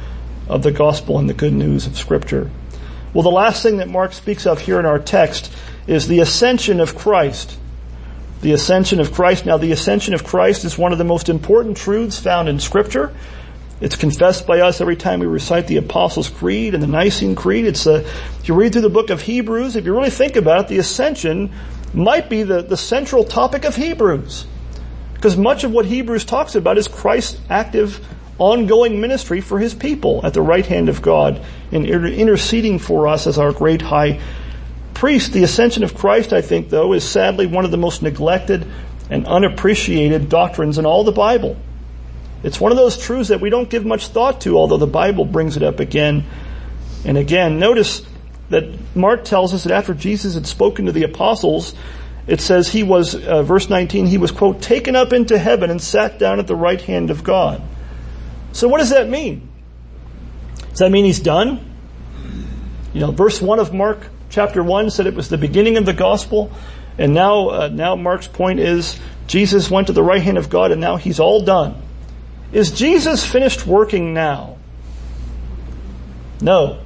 of 0.48 0.64
the 0.64 0.72
gospel 0.72 1.20
and 1.20 1.30
the 1.30 1.34
good 1.34 1.54
news 1.54 1.86
of 1.86 1.98
scripture. 1.98 2.50
Well, 3.14 3.24
the 3.24 3.30
last 3.30 3.62
thing 3.62 3.78
that 3.78 3.90
Mark 3.90 4.14
speaks 4.14 4.48
of 4.48 4.60
here 4.60 4.80
in 4.80 4.86
our 4.86 5.00
text 5.00 5.54
is 5.86 6.08
the 6.08 6.20
ascension 6.20 6.80
of 6.80 6.96
Christ. 6.96 7.58
The 8.42 8.54
ascension 8.54 9.00
of 9.00 9.12
Christ. 9.12 9.46
Now, 9.46 9.58
the 9.58 9.72
ascension 9.72 10.14
of 10.14 10.24
Christ 10.24 10.66
is 10.66 10.78
one 10.78 10.94
of 10.94 10.98
the 10.98 11.04
most 11.04 11.30
important 11.30 11.78
truths 11.78 12.20
found 12.20 12.50
in 12.50 12.60
scripture. 12.60 13.14
It's 13.82 13.96
confessed 13.96 14.46
by 14.46 14.60
us 14.60 14.80
every 14.80 14.96
time 14.96 15.20
we 15.20 15.26
recite 15.26 15.65
the 15.65 15.78
Apostles' 15.78 16.30
Creed 16.30 16.76
and 16.76 16.84
the 16.84 16.88
Nicene 16.88 17.34
Creed. 17.34 17.65
It's 17.65 17.88
a, 17.88 17.96
if 17.96 18.48
you 18.48 18.54
read 18.54 18.74
through 18.74 18.84
the 18.84 18.89
book 18.89 19.10
of 19.10 19.24
Hebrews, 19.24 19.76
if 19.76 19.86
you 19.86 19.94
really 19.96 20.12
think 20.12 20.36
about 20.36 20.65
it, 20.65 20.67
the 20.67 20.78
ascension 20.78 21.52
might 21.91 22.30
be 22.30 22.44
the, 22.44 22.62
the 22.62 22.78
central 22.78 23.24
topic 23.24 23.65
of 23.65 23.76
Hebrews. 23.76 24.46
Because 25.15 25.36
much 25.36 25.63
of 25.63 25.72
what 25.72 25.88
Hebrews 25.88 26.26
talks 26.26 26.54
about 26.54 26.78
is 26.78 26.88
Christ's 26.88 27.41
active, 27.50 28.06
ongoing 28.38 29.02
ministry 29.02 29.41
for 29.41 29.58
his 29.58 29.74
people 29.74 30.24
at 30.24 30.36
the 30.36 30.41
right 30.44 30.65
hand 30.65 30.88
of 30.88 31.02
God 31.02 31.44
and 31.72 31.86
interceding 31.86 32.78
for 32.78 33.08
us 33.08 33.26
as 33.26 33.39
our 33.39 33.52
great 33.52 33.82
high 33.82 34.20
priest. 34.94 35.34
The 35.34 35.44
ascension 35.44 35.84
of 35.84 35.96
Christ, 35.96 36.34
I 36.34 36.41
think, 36.41 36.70
though, 36.70 36.94
is 36.94 37.04
sadly 37.04 37.48
one 37.48 37.65
of 37.65 37.72
the 37.72 37.78
most 37.78 38.04
neglected 38.04 38.67
and 39.10 39.26
unappreciated 39.26 40.30
doctrines 40.30 40.78
in 40.78 40.86
all 40.86 41.04
the 41.04 41.12
Bible. 41.12 41.58
It's 42.44 42.60
one 42.60 42.72
of 42.72 42.78
those 42.78 42.98
truths 42.98 43.30
that 43.30 43.42
we 43.42 43.50
don't 43.50 43.70
give 43.70 43.86
much 43.86 44.08
thought 44.08 44.42
to, 44.42 44.58
although 44.58 44.78
the 44.78 44.88
Bible 44.88 45.26
brings 45.26 45.58
it 45.58 45.64
up 45.64 45.80
again 45.80 46.26
and 47.06 47.18
again. 47.18 47.60
Notice 47.60 48.06
that 48.50 48.96
Mark 48.96 49.24
tells 49.24 49.54
us 49.54 49.64
that 49.64 49.74
after 49.74 49.94
Jesus 49.94 50.34
had 50.34 50.48
spoken 50.48 50.86
to 50.86 50.92
the 50.92 51.04
apostles, 51.04 51.76
it 52.28 52.42
says 52.42 52.70
he 52.70 52.84
was, 52.84 53.16
uh, 53.16 53.44
verse 53.44 53.70
19, 53.70 54.08
he 54.08 54.18
was, 54.18 54.32
quote, 54.32 54.62
taken 54.62 54.96
up 54.96 55.14
into 55.14 55.38
heaven 55.38 55.70
and 55.70 55.82
sat 55.82 56.20
down 56.20 56.40
at 56.40 56.48
the 56.48 56.56
right 56.56 56.82
hand 56.82 57.10
of 57.10 57.24
God. 57.24 57.62
So 58.52 58.68
what 58.68 58.80
does 58.80 58.90
that 58.90 59.10
mean? 59.10 59.50
Does 60.70 60.80
that 60.80 60.92
mean 60.92 61.06
he's 61.06 61.20
done? 61.20 61.74
You 62.94 63.02
know, 63.02 63.12
verse 63.12 63.42
1 63.42 63.60
of 63.60 63.74
Mark 63.74 64.08
chapter 64.30 64.64
1 64.64 64.90
said 64.90 65.08
it 65.08 65.16
was 65.16 65.30
the 65.30 65.38
beginning 65.38 65.78
of 65.78 65.86
the 65.86 65.94
gospel. 65.94 66.52
And 66.98 67.14
now, 67.14 67.50
uh, 67.50 67.70
now 67.72 67.96
Mark's 67.96 68.28
point 68.28 68.60
is 68.60 69.00
Jesus 69.28 69.72
went 69.72 69.88
to 69.88 69.94
the 69.94 70.04
right 70.04 70.22
hand 70.22 70.38
of 70.38 70.50
God 70.50 70.72
and 70.72 70.82
now 70.82 70.98
he's 70.98 71.20
all 71.20 71.44
done. 71.44 71.82
Is 72.52 72.72
Jesus 72.72 73.26
finished 73.26 73.66
working 73.66 74.14
now? 74.14 74.58
No. 76.42 76.80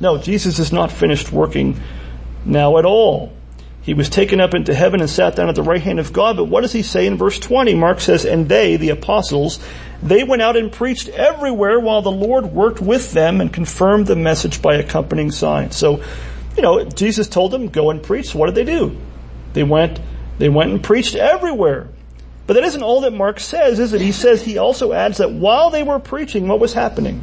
No, 0.00 0.18
Jesus 0.18 0.58
is 0.58 0.72
not 0.72 0.90
finished 0.90 1.32
working 1.32 1.80
now 2.44 2.78
at 2.78 2.84
all. 2.84 3.32
He 3.82 3.94
was 3.94 4.08
taken 4.08 4.40
up 4.40 4.54
into 4.54 4.74
heaven 4.74 5.00
and 5.00 5.10
sat 5.10 5.34
down 5.34 5.48
at 5.48 5.56
the 5.56 5.62
right 5.62 5.82
hand 5.82 5.98
of 5.98 6.12
God. 6.12 6.36
But 6.36 6.44
what 6.44 6.60
does 6.60 6.72
he 6.72 6.82
say 6.82 7.06
in 7.06 7.16
verse 7.16 7.38
20? 7.38 7.74
Mark 7.74 8.00
says, 8.00 8.24
and 8.24 8.48
they, 8.48 8.76
the 8.76 8.90
apostles, 8.90 9.58
they 10.02 10.22
went 10.22 10.40
out 10.40 10.56
and 10.56 10.70
preached 10.70 11.08
everywhere 11.08 11.80
while 11.80 12.00
the 12.00 12.10
Lord 12.10 12.46
worked 12.46 12.80
with 12.80 13.12
them 13.12 13.40
and 13.40 13.52
confirmed 13.52 14.06
the 14.06 14.16
message 14.16 14.62
by 14.62 14.76
accompanying 14.76 15.32
signs. 15.32 15.76
So, 15.76 16.02
you 16.56 16.62
know, 16.62 16.84
Jesus 16.84 17.28
told 17.28 17.50
them, 17.50 17.68
go 17.68 17.90
and 17.90 18.00
preach. 18.02 18.28
So 18.28 18.38
what 18.38 18.46
did 18.46 18.54
they 18.54 18.64
do? 18.64 18.96
They 19.52 19.64
went, 19.64 20.00
they 20.38 20.48
went 20.48 20.70
and 20.70 20.82
preached 20.82 21.16
everywhere. 21.16 21.88
But 22.46 22.54
that 22.54 22.64
isn't 22.64 22.82
all 22.82 23.02
that 23.02 23.12
Mark 23.12 23.38
says, 23.38 23.78
is 23.78 23.92
it? 23.92 24.00
He 24.00 24.12
says, 24.12 24.42
he 24.42 24.58
also 24.58 24.92
adds 24.92 25.18
that 25.18 25.32
while 25.32 25.70
they 25.70 25.82
were 25.82 25.98
preaching, 25.98 26.48
what 26.48 26.60
was 26.60 26.74
happening? 26.74 27.22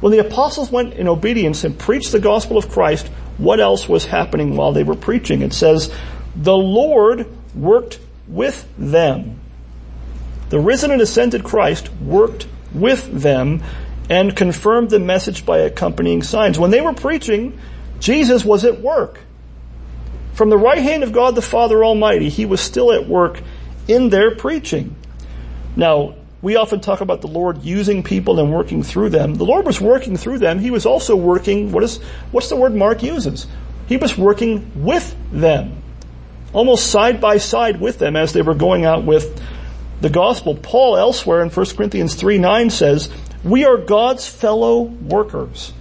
When 0.00 0.12
the 0.12 0.18
apostles 0.18 0.70
went 0.70 0.94
in 0.94 1.08
obedience 1.08 1.64
and 1.64 1.78
preached 1.78 2.12
the 2.12 2.20
gospel 2.20 2.56
of 2.56 2.68
Christ, 2.68 3.08
what 3.38 3.60
else 3.60 3.88
was 3.88 4.06
happening 4.06 4.56
while 4.56 4.72
they 4.72 4.84
were 4.84 4.94
preaching? 4.94 5.42
It 5.42 5.52
says, 5.52 5.92
the 6.36 6.56
Lord 6.56 7.26
worked 7.54 7.98
with 8.28 8.68
them. 8.78 9.40
The 10.50 10.60
risen 10.60 10.90
and 10.92 11.00
ascended 11.00 11.42
Christ 11.42 11.92
worked 11.94 12.46
with 12.72 13.20
them 13.20 13.62
and 14.08 14.36
confirmed 14.36 14.90
the 14.90 15.00
message 15.00 15.44
by 15.44 15.58
accompanying 15.58 16.22
signs. 16.22 16.58
When 16.58 16.70
they 16.70 16.80
were 16.80 16.92
preaching, 16.92 17.58
Jesus 17.98 18.44
was 18.44 18.64
at 18.64 18.80
work. 18.80 19.20
From 20.34 20.50
the 20.50 20.58
right 20.58 20.82
hand 20.82 21.02
of 21.02 21.12
God 21.12 21.34
the 21.34 21.42
Father 21.42 21.84
Almighty, 21.84 22.28
He 22.28 22.46
was 22.46 22.60
still 22.60 22.92
at 22.92 23.08
work 23.08 23.40
in 23.88 24.08
their 24.10 24.34
preaching. 24.34 24.96
Now, 25.76 26.14
we 26.42 26.56
often 26.56 26.80
talk 26.80 27.00
about 27.00 27.20
the 27.20 27.28
Lord 27.28 27.62
using 27.62 28.02
people 28.02 28.38
and 28.38 28.52
working 28.52 28.82
through 28.82 29.10
them. 29.10 29.34
The 29.34 29.44
Lord 29.44 29.66
was 29.66 29.80
working 29.80 30.16
through 30.16 30.38
them. 30.38 30.58
He 30.58 30.70
was 30.70 30.86
also 30.86 31.16
working, 31.16 31.72
what 31.72 31.82
is, 31.82 31.98
what's 32.30 32.48
the 32.48 32.56
word 32.56 32.74
Mark 32.74 33.02
uses? 33.02 33.46
He 33.88 33.96
was 33.96 34.16
working 34.16 34.84
with 34.84 35.16
them. 35.32 35.82
Almost 36.52 36.90
side 36.90 37.20
by 37.20 37.38
side 37.38 37.80
with 37.80 37.98
them 37.98 38.16
as 38.16 38.32
they 38.32 38.42
were 38.42 38.54
going 38.54 38.84
out 38.84 39.04
with 39.04 39.42
the 40.00 40.10
gospel. 40.10 40.54
Paul 40.54 40.96
elsewhere 40.96 41.42
in 41.42 41.50
1 41.50 41.66
Corinthians 41.76 42.14
3 42.14 42.38
9 42.38 42.70
says, 42.70 43.10
we 43.46 43.64
are 43.64 43.76
God's 43.76 44.26
fellow 44.26 44.82
workers. 44.82 45.72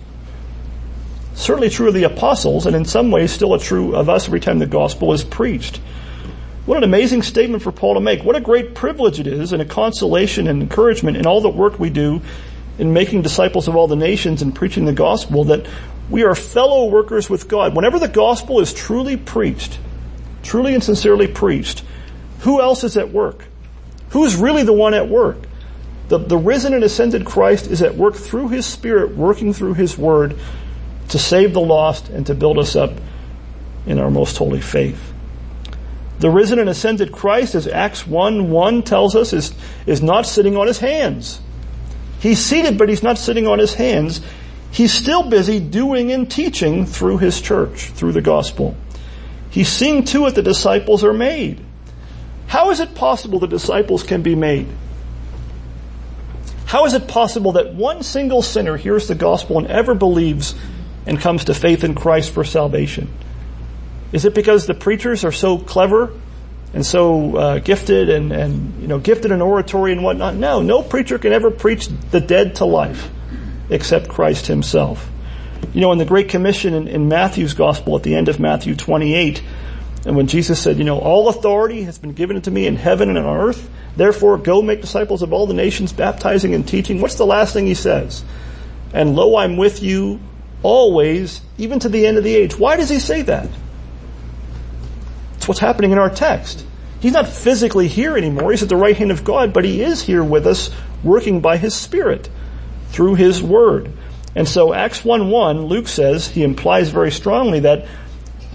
Certainly 1.34 1.72
true 1.72 1.88
of 1.88 1.96
the 1.96 2.04
apostles, 2.04 2.66
and 2.66 2.76
in 2.76 2.86
some 2.86 3.12
ways 3.12 3.32
still 3.32 3.58
true 3.58 3.96
of 3.96 4.08
us 4.08 4.28
every 4.28 4.40
time 4.40 4.60
the 4.60 4.68
gospel 4.68 5.14
is 5.14 5.24
preached. 5.24 5.82
What 6.66 6.78
an 6.78 6.84
amazing 6.84 7.22
statement 7.22 7.62
for 7.62 7.72
Paul 7.72 7.94
to 7.94 8.00
make. 8.00 8.24
What 8.24 8.36
a 8.36 8.42
great 8.42 8.74
privilege 8.74 9.20
it 9.20 9.28
is 9.28 9.54
and 9.54 9.62
a 9.62 9.66
consolation 9.66 10.48
and 10.48 10.64
encouragement 10.64 11.16
in 11.16 11.28
all 11.28 11.40
the 11.40 11.50
work 11.50 11.80
we 11.80 11.92
do 11.92 12.22
in 12.80 12.92
making 12.92 13.22
disciples 13.22 13.68
of 13.68 13.76
all 13.76 13.88
the 13.88 13.96
nations 13.96 14.42
and 14.42 14.54
preaching 14.54 14.86
the 14.86 14.94
gospel 14.94 15.44
that 15.46 15.68
we 16.10 16.24
are 16.24 16.34
fellow 16.34 16.86
workers 16.86 17.30
with 17.30 17.48
God. 17.48 17.76
Whenever 17.76 18.00
the 18.00 18.08
gospel 18.08 18.60
is 18.60 18.74
truly 18.74 19.16
preached, 19.16 19.80
truly 20.42 20.74
and 20.74 20.84
sincerely 20.84 21.28
preached, 21.28 21.84
who 22.40 22.60
else 22.60 22.84
is 22.84 22.98
at 22.98 23.12
work? 23.12 23.46
Who's 24.10 24.36
really 24.36 24.64
the 24.64 24.74
one 24.74 24.96
at 24.96 25.08
work? 25.08 25.38
The, 26.08 26.18
the 26.18 26.38
risen 26.38 26.74
and 26.74 26.84
ascended 26.84 27.26
Christ 27.26 27.68
is 27.68 27.82
at 27.82 27.96
work 27.96 28.16
through 28.16 28.50
His 28.50 28.66
Spirit, 28.66 29.16
working 29.16 29.54
through 29.54 29.76
His 29.76 29.98
Word 29.98 30.36
to 31.10 31.20
save 31.20 31.54
the 31.54 31.62
lost 31.62 32.10
and 32.10 32.26
to 32.26 32.34
build 32.34 32.58
us 32.58 32.76
up 32.76 32.94
in 33.86 34.00
our 34.00 34.10
most 34.10 34.38
holy 34.38 34.62
faith. 34.62 35.15
The 36.26 36.32
risen 36.32 36.58
and 36.58 36.68
ascended 36.68 37.12
Christ, 37.12 37.54
as 37.54 37.68
Acts 37.68 38.08
1 38.08 38.50
1 38.50 38.82
tells 38.82 39.16
us, 39.16 39.32
is, 39.32 39.54
is 39.86 40.02
not 40.02 40.26
sitting 40.26 40.58
on 40.58 40.66
his 40.66 40.80
hands. 40.80 41.40
He's 42.20 42.44
seated, 42.44 42.80
but 42.80 42.90
he's 42.90 43.04
not 43.04 43.20
sitting 43.20 43.46
on 43.46 43.60
his 43.60 43.76
hands. 43.76 44.22
He's 44.72 44.92
still 44.92 45.30
busy 45.30 45.60
doing 45.60 46.12
and 46.12 46.28
teaching 46.32 46.88
through 46.88 47.20
his 47.20 47.40
church, 47.42 47.92
through 47.92 48.14
the 48.14 48.24
gospel. 48.24 48.76
He's 49.52 49.70
seeing 49.70 50.04
to 50.06 50.26
it 50.26 50.34
the 50.34 50.42
disciples 50.42 51.04
are 51.04 51.14
made. 51.14 51.64
How 52.48 52.72
is 52.72 52.80
it 52.80 52.96
possible 52.96 53.38
the 53.38 53.46
disciples 53.46 54.02
can 54.02 54.24
be 54.24 54.34
made? 54.34 54.68
How 56.66 56.86
is 56.86 56.96
it 56.96 57.08
possible 57.08 57.52
that 57.52 57.76
one 57.76 58.02
single 58.02 58.42
sinner 58.42 58.78
hears 58.78 59.08
the 59.08 59.14
gospel 59.14 59.60
and 59.60 59.68
ever 59.68 59.94
believes 59.94 60.56
and 61.06 61.20
comes 61.20 61.46
to 61.46 61.54
faith 61.54 61.84
in 61.84 61.94
Christ 61.94 62.32
for 62.32 62.44
salvation? 62.44 63.14
Is 64.16 64.24
it 64.24 64.34
because 64.34 64.66
the 64.66 64.74
preachers 64.74 65.26
are 65.26 65.34
so 65.34 65.58
clever 65.58 66.10
and 66.74 66.86
so 66.86 67.36
uh, 67.36 67.60
gifted 67.60 68.10
and, 68.10 68.32
and 68.32 68.82
you 68.82 68.88
know 68.88 68.98
gifted 68.98 69.32
in 69.32 69.42
oratory 69.42 69.92
and 69.92 70.06
whatnot? 70.06 70.36
No, 70.36 70.62
no 70.62 70.82
preacher 70.82 71.20
can 71.20 71.34
ever 71.34 71.52
preach 71.52 71.90
the 72.12 72.22
dead 72.22 72.56
to 72.56 72.66
life. 72.66 73.10
except 73.70 74.08
Christ 74.08 74.48
himself. 74.48 75.12
You 75.74 75.82
know, 75.82 75.92
in 75.92 75.98
the 75.98 76.06
Great 76.06 76.30
Commission 76.30 76.74
in, 76.74 76.88
in 76.88 77.10
Matthew's 77.10 77.54
Gospel 77.54 77.98
at 77.98 78.04
the 78.04 78.16
end 78.16 78.30
of 78.30 78.40
Matthew 78.40 78.74
28, 78.74 79.44
and 80.06 80.16
when 80.16 80.28
Jesus 80.28 80.62
said, 80.62 80.78
you 80.78 80.86
know, 80.86 81.00
all 81.00 81.28
authority 81.28 81.84
has 81.84 81.98
been 81.98 82.14
given 82.14 82.42
to 82.44 82.52
me 82.52 82.68
in 82.68 82.78
heaven 82.78 83.10
and 83.10 83.18
on 83.18 83.38
earth, 83.38 83.70
therefore 83.98 84.38
go 84.38 84.62
make 84.62 84.80
disciples 84.80 85.24
of 85.24 85.34
all 85.34 85.46
the 85.46 85.54
nations, 85.54 85.92
baptizing 85.92 86.54
and 86.54 86.66
teaching. 86.66 87.02
What's 87.02 87.16
the 87.16 87.26
last 87.26 87.52
thing 87.52 87.66
he 87.66 87.74
says? 87.74 88.24
And 88.94 89.14
lo, 89.14 89.36
I'm 89.36 89.58
with 89.58 89.84
you 89.84 90.22
always, 90.64 91.42
even 91.58 91.80
to 91.80 91.90
the 91.90 92.06
end 92.06 92.18
of 92.18 92.24
the 92.24 92.34
age. 92.34 92.58
Why 92.58 92.78
does 92.78 92.88
he 92.88 93.00
say 93.00 93.24
that? 93.24 93.50
It's 95.46 95.48
what's 95.48 95.60
happening 95.60 95.92
in 95.92 96.00
our 96.00 96.10
text. 96.10 96.66
He's 97.00 97.14
not 97.14 97.28
physically 97.28 97.88
here 97.88 98.18
anymore. 98.18 98.50
He's 98.50 98.64
at 98.64 98.70
the 98.70 98.76
right 98.76 98.98
hand 98.98 99.12
of 99.12 99.24
God, 99.24 99.54
but 99.54 99.64
he 99.64 99.84
is 99.84 100.02
here 100.02 100.24
with 100.24 100.48
us, 100.48 100.72
working 101.04 101.40
by 101.40 101.58
his 101.58 101.76
Spirit 101.76 102.32
through 102.88 103.14
his 103.14 103.44
word. 103.44 103.92
And 104.34 104.48
so 104.48 104.74
Acts 104.74 105.02
1-1, 105.02 105.68
Luke 105.68 105.88
says, 105.88 106.28
he 106.28 106.42
implies 106.42 106.90
very 106.90 107.12
strongly 107.12 107.60
that 107.60 107.86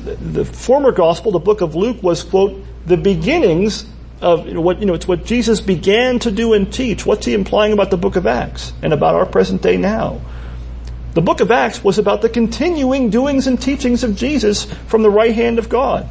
the 0.02 0.44
former 0.44 0.90
gospel, 0.90 1.30
the 1.30 1.38
book 1.38 1.60
of 1.60 1.76
Luke, 1.76 2.02
was, 2.02 2.24
quote, 2.24 2.60
the 2.86 2.96
beginnings 2.96 3.86
of 4.20 4.48
you 4.48 4.54
know, 4.54 4.60
what, 4.60 4.80
you 4.80 4.86
know, 4.86 4.94
it's 4.94 5.06
what 5.06 5.24
Jesus 5.24 5.60
began 5.60 6.18
to 6.18 6.32
do 6.32 6.54
and 6.54 6.72
teach. 6.72 7.06
What's 7.06 7.24
he 7.24 7.34
implying 7.34 7.72
about 7.72 7.90
the 7.92 7.98
book 7.98 8.16
of 8.16 8.26
Acts 8.26 8.72
and 8.82 8.92
about 8.92 9.14
our 9.14 9.26
present 9.26 9.62
day 9.62 9.76
now? 9.76 10.20
The 11.14 11.22
book 11.22 11.38
of 11.38 11.52
Acts 11.52 11.84
was 11.84 11.98
about 11.98 12.20
the 12.20 12.28
continuing 12.28 13.10
doings 13.10 13.46
and 13.46 13.62
teachings 13.62 14.02
of 14.02 14.16
Jesus 14.16 14.64
from 14.88 15.04
the 15.04 15.10
right 15.10 15.36
hand 15.36 15.60
of 15.60 15.68
God. 15.68 16.08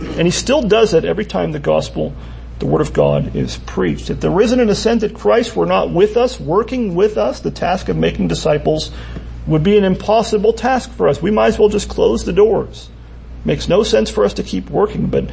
And 0.00 0.22
he 0.22 0.30
still 0.30 0.62
does 0.62 0.94
it 0.94 1.04
every 1.04 1.24
time 1.24 1.52
the 1.52 1.58
gospel, 1.58 2.14
the 2.58 2.66
word 2.66 2.80
of 2.80 2.92
God 2.92 3.36
is 3.36 3.56
preached. 3.58 4.10
If 4.10 4.20
the 4.20 4.30
risen 4.30 4.60
and 4.60 4.70
ascended 4.70 5.14
Christ 5.14 5.56
were 5.56 5.66
not 5.66 5.90
with 5.90 6.16
us, 6.16 6.38
working 6.40 6.94
with 6.94 7.16
us, 7.16 7.40
the 7.40 7.50
task 7.50 7.88
of 7.88 7.96
making 7.96 8.28
disciples 8.28 8.90
would 9.46 9.62
be 9.62 9.78
an 9.78 9.84
impossible 9.84 10.52
task 10.52 10.90
for 10.92 11.08
us. 11.08 11.22
We 11.22 11.30
might 11.30 11.48
as 11.48 11.58
well 11.58 11.68
just 11.68 11.88
close 11.88 12.24
the 12.24 12.32
doors. 12.32 12.90
Makes 13.44 13.68
no 13.68 13.82
sense 13.82 14.10
for 14.10 14.24
us 14.24 14.34
to 14.34 14.42
keep 14.42 14.70
working, 14.70 15.06
but 15.06 15.30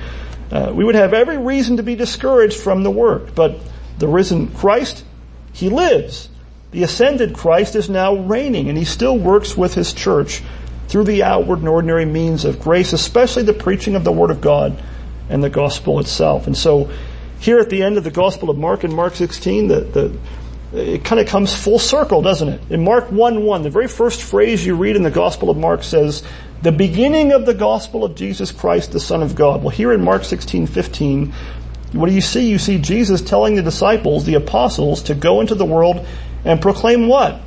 uh, 0.52 0.72
we 0.74 0.86
would 0.86 0.96
have 0.96 1.14
every 1.14 1.38
reason 1.38 1.78
to 1.78 1.84
be 1.84 1.96
discouraged 1.96 2.58
from 2.58 2.84
the 2.84 2.92
work. 2.92 3.36
But 3.36 3.60
the 3.98 4.08
risen 4.08 4.48
Christ, 4.48 5.04
He 5.52 5.70
lives. 5.70 6.30
The 6.72 6.84
ascended 6.84 7.36
Christ 7.36 7.76
is 7.76 7.90
now 7.90 8.16
reigning 8.16 8.70
and 8.70 8.78
He 8.78 8.86
still 8.86 9.18
works 9.18 9.58
with 9.58 9.74
His 9.74 9.94
church 9.94 10.42
through 10.88 11.06
the 11.06 11.24
outward 11.24 11.60
and 11.60 11.68
ordinary 11.68 12.06
means 12.06 12.46
of 12.46 12.60
grace, 12.60 12.94
especially 12.94 13.44
the 13.44 13.54
preaching 13.54 13.96
of 13.96 14.04
the 14.04 14.12
Word 14.12 14.32
of 14.32 14.42
God 14.42 14.82
and 15.30 15.44
the 15.44 15.50
gospel 15.50 16.00
itself. 16.00 16.48
And 16.48 16.56
so 16.58 16.90
here 17.40 17.60
at 17.60 17.70
the 17.70 17.84
end 17.84 17.98
of 17.98 18.04
the 18.04 18.12
Gospel 18.12 18.50
of 18.50 18.58
Mark 18.58 18.84
in 18.84 18.94
Mark 18.94 19.16
16, 19.16 19.68
the, 19.68 19.80
the 19.82 20.18
it 20.74 21.06
kind 21.06 21.22
of 21.22 21.28
comes 21.28 21.56
full 21.56 21.80
circle, 21.80 22.22
doesn't 22.22 22.50
it? 22.50 22.62
In 22.70 22.84
Mark 22.84 23.08
1-1, 23.08 23.64
the 23.64 23.70
very 23.70 23.88
first 23.88 24.22
phrase 24.22 24.66
you 24.66 24.76
read 24.76 24.96
in 24.96 25.04
the 25.04 25.12
Gospel 25.12 25.50
of 25.50 25.58
Mark 25.58 25.84
says, 25.84 26.22
the 26.62 26.72
beginning 26.72 27.32
of 27.32 27.46
the 27.46 27.54
gospel 27.54 28.04
of 28.04 28.16
Jesus 28.16 28.52
Christ, 28.52 28.92
the 28.92 29.00
Son 29.00 29.22
of 29.22 29.36
God. 29.36 29.62
Well, 29.62 29.70
here 29.70 29.94
in 29.94 30.04
Mark 30.04 30.24
16, 30.24 30.68
15, 30.68 31.34
what 31.92 32.08
do 32.08 32.14
you 32.14 32.22
see? 32.22 32.50
You 32.50 32.58
see 32.58 32.80
Jesus 32.80 33.22
telling 33.22 33.56
the 33.56 33.62
disciples, 33.62 34.26
the 34.26 34.34
apostles, 34.34 35.04
to 35.04 35.16
go 35.16 35.42
into 35.42 35.56
the 35.56 35.66
world 35.66 36.06
and 36.44 36.62
proclaim 36.62 37.08
what? 37.08 37.40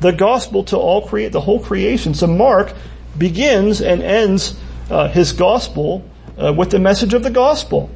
The 0.00 0.12
gospel 0.12 0.64
to 0.64 0.76
all 0.76 1.06
create, 1.06 1.32
the 1.32 1.40
whole 1.40 1.60
creation. 1.60 2.14
So 2.14 2.26
Mark 2.26 2.72
begins 3.16 3.80
and 3.80 4.02
ends 4.02 4.58
uh, 4.90 5.08
his 5.08 5.32
gospel 5.32 6.08
uh, 6.40 6.52
with 6.52 6.70
the 6.70 6.78
message 6.78 7.14
of 7.14 7.22
the 7.22 7.30
gospel. 7.30 7.90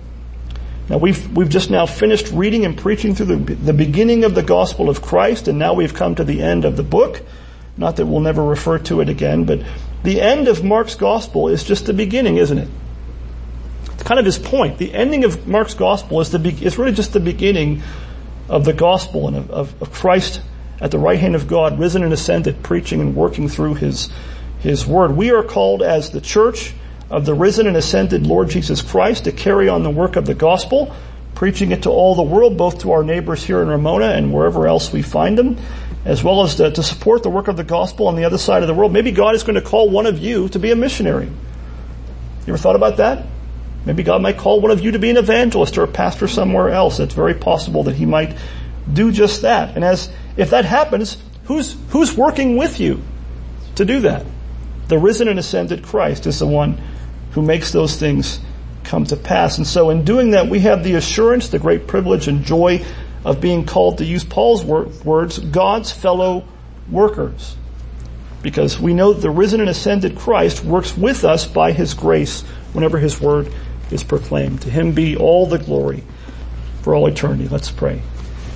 Now 0.88 0.98
we've, 0.98 1.34
we've 1.36 1.48
just 1.48 1.70
now 1.70 1.86
finished 1.86 2.32
reading 2.32 2.64
and 2.64 2.76
preaching 2.76 3.14
through 3.14 3.36
the, 3.36 3.55
the 3.55 3.72
beginning 3.72 4.24
of 4.24 4.34
the 4.34 4.42
gospel 4.42 4.90
of 4.90 5.00
Christ 5.00 5.48
and 5.48 5.59
now 5.59 5.74
we've 5.74 5.94
come 5.94 6.14
to 6.16 6.24
the 6.24 6.42
end 6.42 6.64
of 6.64 6.76
the 6.76 6.82
book. 6.82 7.22
Not 7.76 7.96
that 7.96 8.07
we'll 8.07 8.20
never 8.20 8.44
refer 8.44 8.78
to 8.80 9.00
it 9.00 9.09
again, 9.09 9.44
but 9.44 9.61
the 10.03 10.20
end 10.20 10.48
of 10.48 10.64
Mark's 10.64 10.94
gospel 10.94 11.48
is 11.48 11.64
just 11.64 11.86
the 11.86 11.92
beginning, 11.92 12.36
isn't 12.36 12.59
it? 12.59 12.68
It's 13.92 14.03
kind 14.03 14.18
of 14.18 14.26
his 14.26 14.38
point. 14.38 14.78
The 14.78 14.92
ending 14.92 15.24
of 15.24 15.46
Mark's 15.46 15.74
gospel 15.74 16.20
is 16.20 16.30
the 16.30 16.38
be- 16.38 16.68
really 16.76 16.92
just 16.92 17.12
the 17.12 17.20
beginning 17.20 17.82
of 18.48 18.64
the 18.64 18.72
gospel 18.72 19.28
and 19.28 19.36
of, 19.36 19.50
of, 19.50 19.82
of 19.82 19.92
Christ 19.92 20.42
at 20.83 20.91
the 20.91 20.99
right 20.99 21.18
hand 21.18 21.37
of 21.37 21.47
God, 21.47 21.78
risen 21.78 22.03
and 22.03 22.12
ascended, 22.12 22.62
preaching 22.64 23.01
and 23.01 23.14
working 23.14 23.49
through 23.49 23.74
his, 23.74 24.11
his 24.59 24.85
word. 24.85 25.16
We 25.16 25.30
are 25.30 25.45
called 25.45 25.80
as 25.80 26.11
the 26.11 26.20
church 26.20 26.74
of 27.09 27.24
the 27.24 27.35
risen 27.35 27.68
and 27.68 27.76
ascended 27.76 28.26
Lord 28.26 28.51
Jesus 28.51 28.83
Christ 28.83 29.24
to 29.24 29.33
carry 29.33 29.68
on 29.68 29.85
the 29.85 29.91
work 29.91 30.16
of 30.16 30.26
the 30.26 30.35
gospel, 30.35 30.93
preaching 31.37 31.70
it 31.70 31.85
to 31.85 31.91
all 31.91 32.16
the 32.16 32.22
world, 32.22 32.59
both 32.59 32.80
to 32.80 32.91
our 32.91 33.05
neighbors 33.05 33.45
here 33.45 33.62
in 33.62 33.68
Ramona 33.68 34.07
and 34.07 34.35
wherever 34.35 34.66
else 34.66 34.93
we 34.93 35.03
find 35.03 35.39
them, 35.39 35.57
as 36.05 36.24
well 36.24 36.43
as 36.43 36.57
to, 36.57 36.72
to, 36.72 36.83
support 36.83 37.22
the 37.22 37.30
work 37.30 37.47
of 37.47 37.57
the 37.57 37.64
gospel 37.64 38.09
on 38.09 38.16
the 38.16 38.24
other 38.24 38.39
side 38.39 38.62
of 38.62 38.66
the 38.66 38.74
world. 38.74 38.93
Maybe 38.93 39.12
God 39.12 39.37
is 39.37 39.45
going 39.45 39.55
to 39.55 39.62
call 39.62 39.89
one 39.89 40.07
of 40.07 40.18
you 40.18 40.49
to 40.49 40.59
be 40.59 40.72
a 40.72 40.76
missionary. 40.76 41.26
You 41.26 42.49
ever 42.49 42.59
thought 42.59 42.74
about 42.74 42.97
that? 42.97 43.24
Maybe 43.85 44.03
God 44.03 44.20
might 44.20 44.37
call 44.37 44.61
one 44.61 44.72
of 44.72 44.80
you 44.80 44.91
to 44.93 44.99
be 44.99 45.11
an 45.11 45.16
evangelist 45.16 45.78
or 45.78 45.85
a 45.85 45.89
pastor 45.89 46.26
somewhere 46.26 46.70
else. 46.70 46.99
It's 46.99 47.14
very 47.14 47.35
possible 47.35 47.85
that 47.85 47.95
He 47.95 48.07
might 48.07 48.37
do 48.93 49.12
just 49.12 49.43
that. 49.43 49.76
And 49.76 49.85
as, 49.85 50.11
if 50.37 50.51
that 50.51 50.64
happens, 50.64 51.18
who's, 51.45 51.76
who's 51.91 52.16
working 52.16 52.57
with 52.57 52.80
you 52.80 53.03
to 53.76 53.85
do 53.85 54.01
that? 54.01 54.24
The 54.89 54.99
risen 54.99 55.28
and 55.28 55.39
ascended 55.39 55.83
Christ 55.83 56.26
is 56.26 56.39
the 56.39 56.47
one 56.47 56.80
who 57.33 57.43
makes 57.43 57.72
those 57.72 57.97
things 57.97 58.41
come 58.85 59.05
to 59.07 59.16
pass. 59.16 59.59
And 59.59 59.66
so 59.66 59.91
in 59.91 60.05
doing 60.05 60.33
that, 60.33 60.49
we 60.49 60.61
have 60.61 60.85
the 60.85 60.95
assurance, 60.95 61.49
the 61.49 61.59
great 61.59 61.87
privilege 61.87 62.28
and 62.28 62.45
joy 62.45 62.85
of 63.24 63.41
being 63.41 63.64
called, 63.64 63.99
to 63.99 64.05
use 64.05 64.24
Paul's 64.24 64.64
words, 64.64 65.39
God's 65.39 65.93
fellow 65.93 66.47
workers. 66.91 67.57
Because 68.43 68.78
we 68.78 68.93
know 68.93 69.12
the 69.12 69.30
risen 69.30 69.61
and 69.61 69.70
ascended 69.70 70.16
Christ 70.16 70.64
works 70.64 70.97
with 70.97 71.24
us 71.24 71.47
by 71.47 71.72
His 71.72 71.95
grace 71.95 72.43
whenever 72.72 72.99
His 72.99 73.20
word 73.20 73.53
is 73.93 74.03
proclaimed. 74.03 74.62
To 74.62 74.70
Him 74.70 74.93
be 74.93 75.16
all 75.16 75.47
the 75.47 75.59
glory 75.59 76.03
for 76.83 76.95
all 76.95 77.07
eternity. 77.07 77.47
Let's 77.47 77.70
pray. 77.70 78.03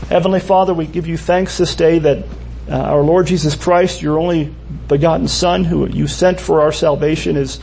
Heavenly 0.09 0.40
Father, 0.40 0.72
we 0.72 0.86
give 0.86 1.07
you 1.07 1.16
thanks 1.16 1.59
this 1.59 1.74
day 1.74 1.99
that 1.99 2.24
uh, 2.68 2.72
our 2.72 3.03
Lord 3.03 3.26
Jesus 3.26 3.55
Christ, 3.55 4.03
your 4.03 4.18
only 4.18 4.55
begotten 4.88 5.28
Son, 5.28 5.64
who 5.64 5.88
you 5.88 6.07
sent 6.07 6.40
for 6.40 6.61
our 6.61 6.72
salvation, 6.72 7.36
is 7.36 7.61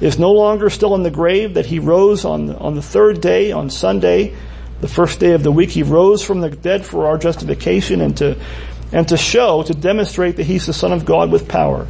is 0.00 0.18
no 0.18 0.32
longer 0.32 0.70
still 0.70 0.94
in 0.94 1.02
the 1.02 1.10
grave, 1.10 1.54
that 1.54 1.66
he 1.66 1.78
rose 1.78 2.24
on 2.24 2.54
on 2.56 2.74
the 2.74 2.82
third 2.82 3.20
day, 3.20 3.52
on 3.52 3.68
Sunday, 3.68 4.34
the 4.80 4.88
first 4.88 5.20
day 5.20 5.32
of 5.32 5.42
the 5.42 5.52
week, 5.52 5.70
he 5.70 5.82
rose 5.82 6.24
from 6.24 6.40
the 6.40 6.48
dead 6.48 6.86
for 6.86 7.06
our 7.06 7.18
justification 7.18 8.00
and 8.00 8.16
to, 8.16 8.40
and 8.92 9.06
to 9.08 9.16
show, 9.16 9.62
to 9.62 9.74
demonstrate 9.74 10.36
that 10.36 10.44
he's 10.44 10.66
the 10.66 10.72
Son 10.72 10.92
of 10.92 11.04
God 11.04 11.30
with 11.30 11.48
power. 11.48 11.86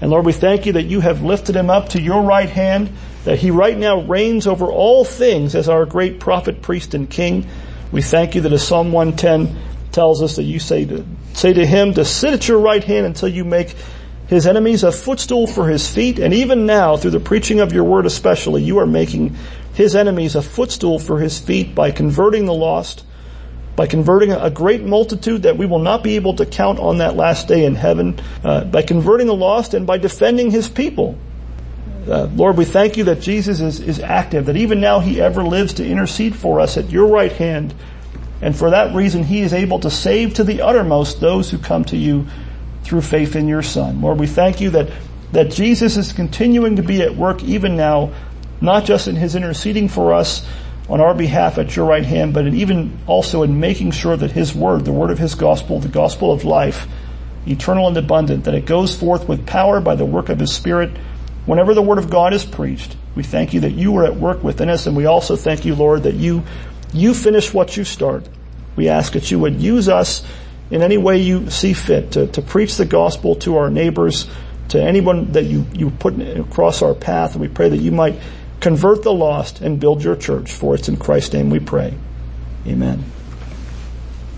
And 0.00 0.10
Lord, 0.10 0.26
we 0.26 0.32
thank 0.32 0.66
you 0.66 0.72
that 0.72 0.84
you 0.84 1.00
have 1.00 1.22
lifted 1.22 1.54
him 1.54 1.70
up 1.70 1.90
to 1.90 2.00
your 2.00 2.22
right 2.22 2.48
hand, 2.48 2.90
that 3.24 3.38
he 3.38 3.50
right 3.50 3.76
now 3.76 4.00
reigns 4.00 4.46
over 4.46 4.66
all 4.66 5.04
things 5.04 5.54
as 5.54 5.68
our 5.68 5.86
great 5.86 6.18
prophet, 6.18 6.62
priest, 6.62 6.94
and 6.94 7.08
king. 7.08 7.46
We 7.92 8.02
thank 8.02 8.34
you 8.34 8.40
that 8.42 8.52
as 8.52 8.66
Psalm 8.66 8.92
110 8.92 9.56
tells 9.92 10.22
us 10.22 10.36
that 10.36 10.44
you 10.44 10.58
say 10.58 10.84
to, 10.84 11.04
say 11.34 11.52
to 11.52 11.66
him 11.66 11.94
to 11.94 12.04
sit 12.04 12.34
at 12.34 12.46
your 12.46 12.60
right 12.60 12.82
hand 12.82 13.06
until 13.06 13.28
you 13.28 13.44
make 13.44 13.74
his 14.28 14.46
enemies 14.46 14.84
a 14.84 14.92
footstool 14.92 15.48
for 15.48 15.68
his 15.68 15.88
feet. 15.88 16.20
And 16.20 16.32
even 16.32 16.66
now, 16.66 16.96
through 16.96 17.10
the 17.10 17.20
preaching 17.20 17.58
of 17.58 17.72
your 17.72 17.82
word 17.82 18.06
especially, 18.06 18.62
you 18.62 18.78
are 18.78 18.86
making 18.86 19.36
his 19.74 19.96
enemies 19.96 20.36
a 20.36 20.42
footstool 20.42 21.00
for 21.00 21.18
his 21.18 21.38
feet 21.40 21.74
by 21.74 21.90
converting 21.90 22.44
the 22.46 22.54
lost, 22.54 23.04
by 23.74 23.88
converting 23.88 24.30
a 24.30 24.50
great 24.50 24.84
multitude 24.84 25.42
that 25.42 25.56
we 25.56 25.66
will 25.66 25.80
not 25.80 26.04
be 26.04 26.14
able 26.14 26.36
to 26.36 26.46
count 26.46 26.78
on 26.78 26.98
that 26.98 27.16
last 27.16 27.48
day 27.48 27.64
in 27.64 27.74
heaven, 27.74 28.20
uh, 28.44 28.64
by 28.64 28.82
converting 28.82 29.26
the 29.26 29.34
lost 29.34 29.74
and 29.74 29.84
by 29.84 29.98
defending 29.98 30.52
his 30.52 30.68
people. 30.68 31.18
Uh, 32.08 32.24
Lord, 32.34 32.56
we 32.56 32.64
thank 32.64 32.96
you 32.96 33.04
that 33.04 33.20
Jesus 33.20 33.60
is, 33.60 33.80
is 33.80 34.00
active, 34.00 34.46
that 34.46 34.56
even 34.56 34.80
now 34.80 35.00
he 35.00 35.20
ever 35.20 35.42
lives 35.42 35.74
to 35.74 35.86
intercede 35.86 36.34
for 36.34 36.60
us 36.60 36.76
at 36.76 36.90
your 36.90 37.06
right 37.06 37.32
hand. 37.32 37.74
And 38.42 38.56
for 38.56 38.70
that 38.70 38.94
reason, 38.94 39.24
he 39.24 39.40
is 39.40 39.52
able 39.52 39.80
to 39.80 39.90
save 39.90 40.34
to 40.34 40.44
the 40.44 40.62
uttermost 40.62 41.20
those 41.20 41.50
who 41.50 41.58
come 41.58 41.84
to 41.86 41.96
you 41.96 42.26
through 42.82 43.02
faith 43.02 43.36
in 43.36 43.48
your 43.48 43.62
son. 43.62 44.00
Lord, 44.00 44.18
we 44.18 44.26
thank 44.26 44.60
you 44.60 44.70
that, 44.70 44.90
that 45.32 45.50
Jesus 45.50 45.96
is 45.96 46.12
continuing 46.12 46.76
to 46.76 46.82
be 46.82 47.02
at 47.02 47.14
work 47.14 47.42
even 47.42 47.76
now 47.76 48.12
not 48.60 48.84
just 48.84 49.08
in 49.08 49.16
his 49.16 49.34
interceding 49.34 49.88
for 49.88 50.12
us 50.12 50.46
on 50.88 51.00
our 51.00 51.14
behalf 51.14 51.56
at 51.58 51.76
your 51.76 51.86
right 51.86 52.04
hand, 52.04 52.34
but 52.34 52.46
in 52.46 52.54
even 52.54 52.98
also 53.06 53.42
in 53.42 53.60
making 53.60 53.92
sure 53.92 54.16
that 54.16 54.32
his 54.32 54.54
word, 54.54 54.84
the 54.84 54.92
word 54.92 55.10
of 55.10 55.18
his 55.18 55.34
gospel, 55.34 55.78
the 55.80 55.88
gospel 55.88 56.32
of 56.32 56.44
life, 56.44 56.86
eternal 57.46 57.88
and 57.88 57.96
abundant, 57.96 58.44
that 58.44 58.54
it 58.54 58.66
goes 58.66 58.94
forth 58.94 59.28
with 59.28 59.46
power 59.46 59.80
by 59.80 59.94
the 59.94 60.04
work 60.04 60.28
of 60.28 60.38
his 60.38 60.52
spirit 60.52 60.90
whenever 61.50 61.74
the 61.74 61.82
word 61.82 61.98
of 61.98 62.10
God 62.10 62.32
is 62.32 62.44
preached. 62.44 62.96
We 63.14 63.22
thank 63.22 63.52
you 63.52 63.60
that 63.60 63.72
you 63.72 63.96
are 63.96 64.04
at 64.04 64.16
work 64.16 64.42
within 64.42 64.70
us 64.70 64.86
and 64.86 64.96
we 64.96 65.06
also 65.06 65.36
thank 65.36 65.64
you, 65.64 65.74
Lord, 65.74 66.04
that 66.04 66.14
you, 66.14 66.44
you 66.92 67.12
finish 67.12 67.52
what 67.52 67.76
you 67.76 67.84
start. 67.84 68.28
We 68.76 68.88
ask 68.88 69.12
that 69.12 69.30
you 69.30 69.38
would 69.38 69.60
use 69.60 69.88
us 69.88 70.24
in 70.70 70.82
any 70.82 70.96
way 70.96 71.18
you 71.18 71.50
see 71.50 71.72
fit 71.72 72.12
to, 72.12 72.28
to 72.28 72.42
preach 72.42 72.76
the 72.76 72.84
gospel 72.84 73.34
to 73.36 73.56
our 73.56 73.68
neighbors, 73.68 74.30
to 74.68 74.80
anyone 74.80 75.32
that 75.32 75.44
you, 75.44 75.66
you 75.74 75.90
put 75.90 76.20
across 76.20 76.82
our 76.82 76.94
path. 76.94 77.32
And 77.32 77.40
we 77.40 77.48
pray 77.48 77.68
that 77.68 77.78
you 77.78 77.90
might 77.90 78.14
Convert 78.60 79.02
the 79.02 79.12
lost 79.12 79.62
and 79.62 79.80
build 79.80 80.04
your 80.04 80.14
church. 80.14 80.52
For 80.52 80.74
it's 80.74 80.88
in 80.88 80.98
Christ's 80.98 81.32
name 81.32 81.50
we 81.50 81.60
pray. 81.60 81.94
Amen. 82.66 83.04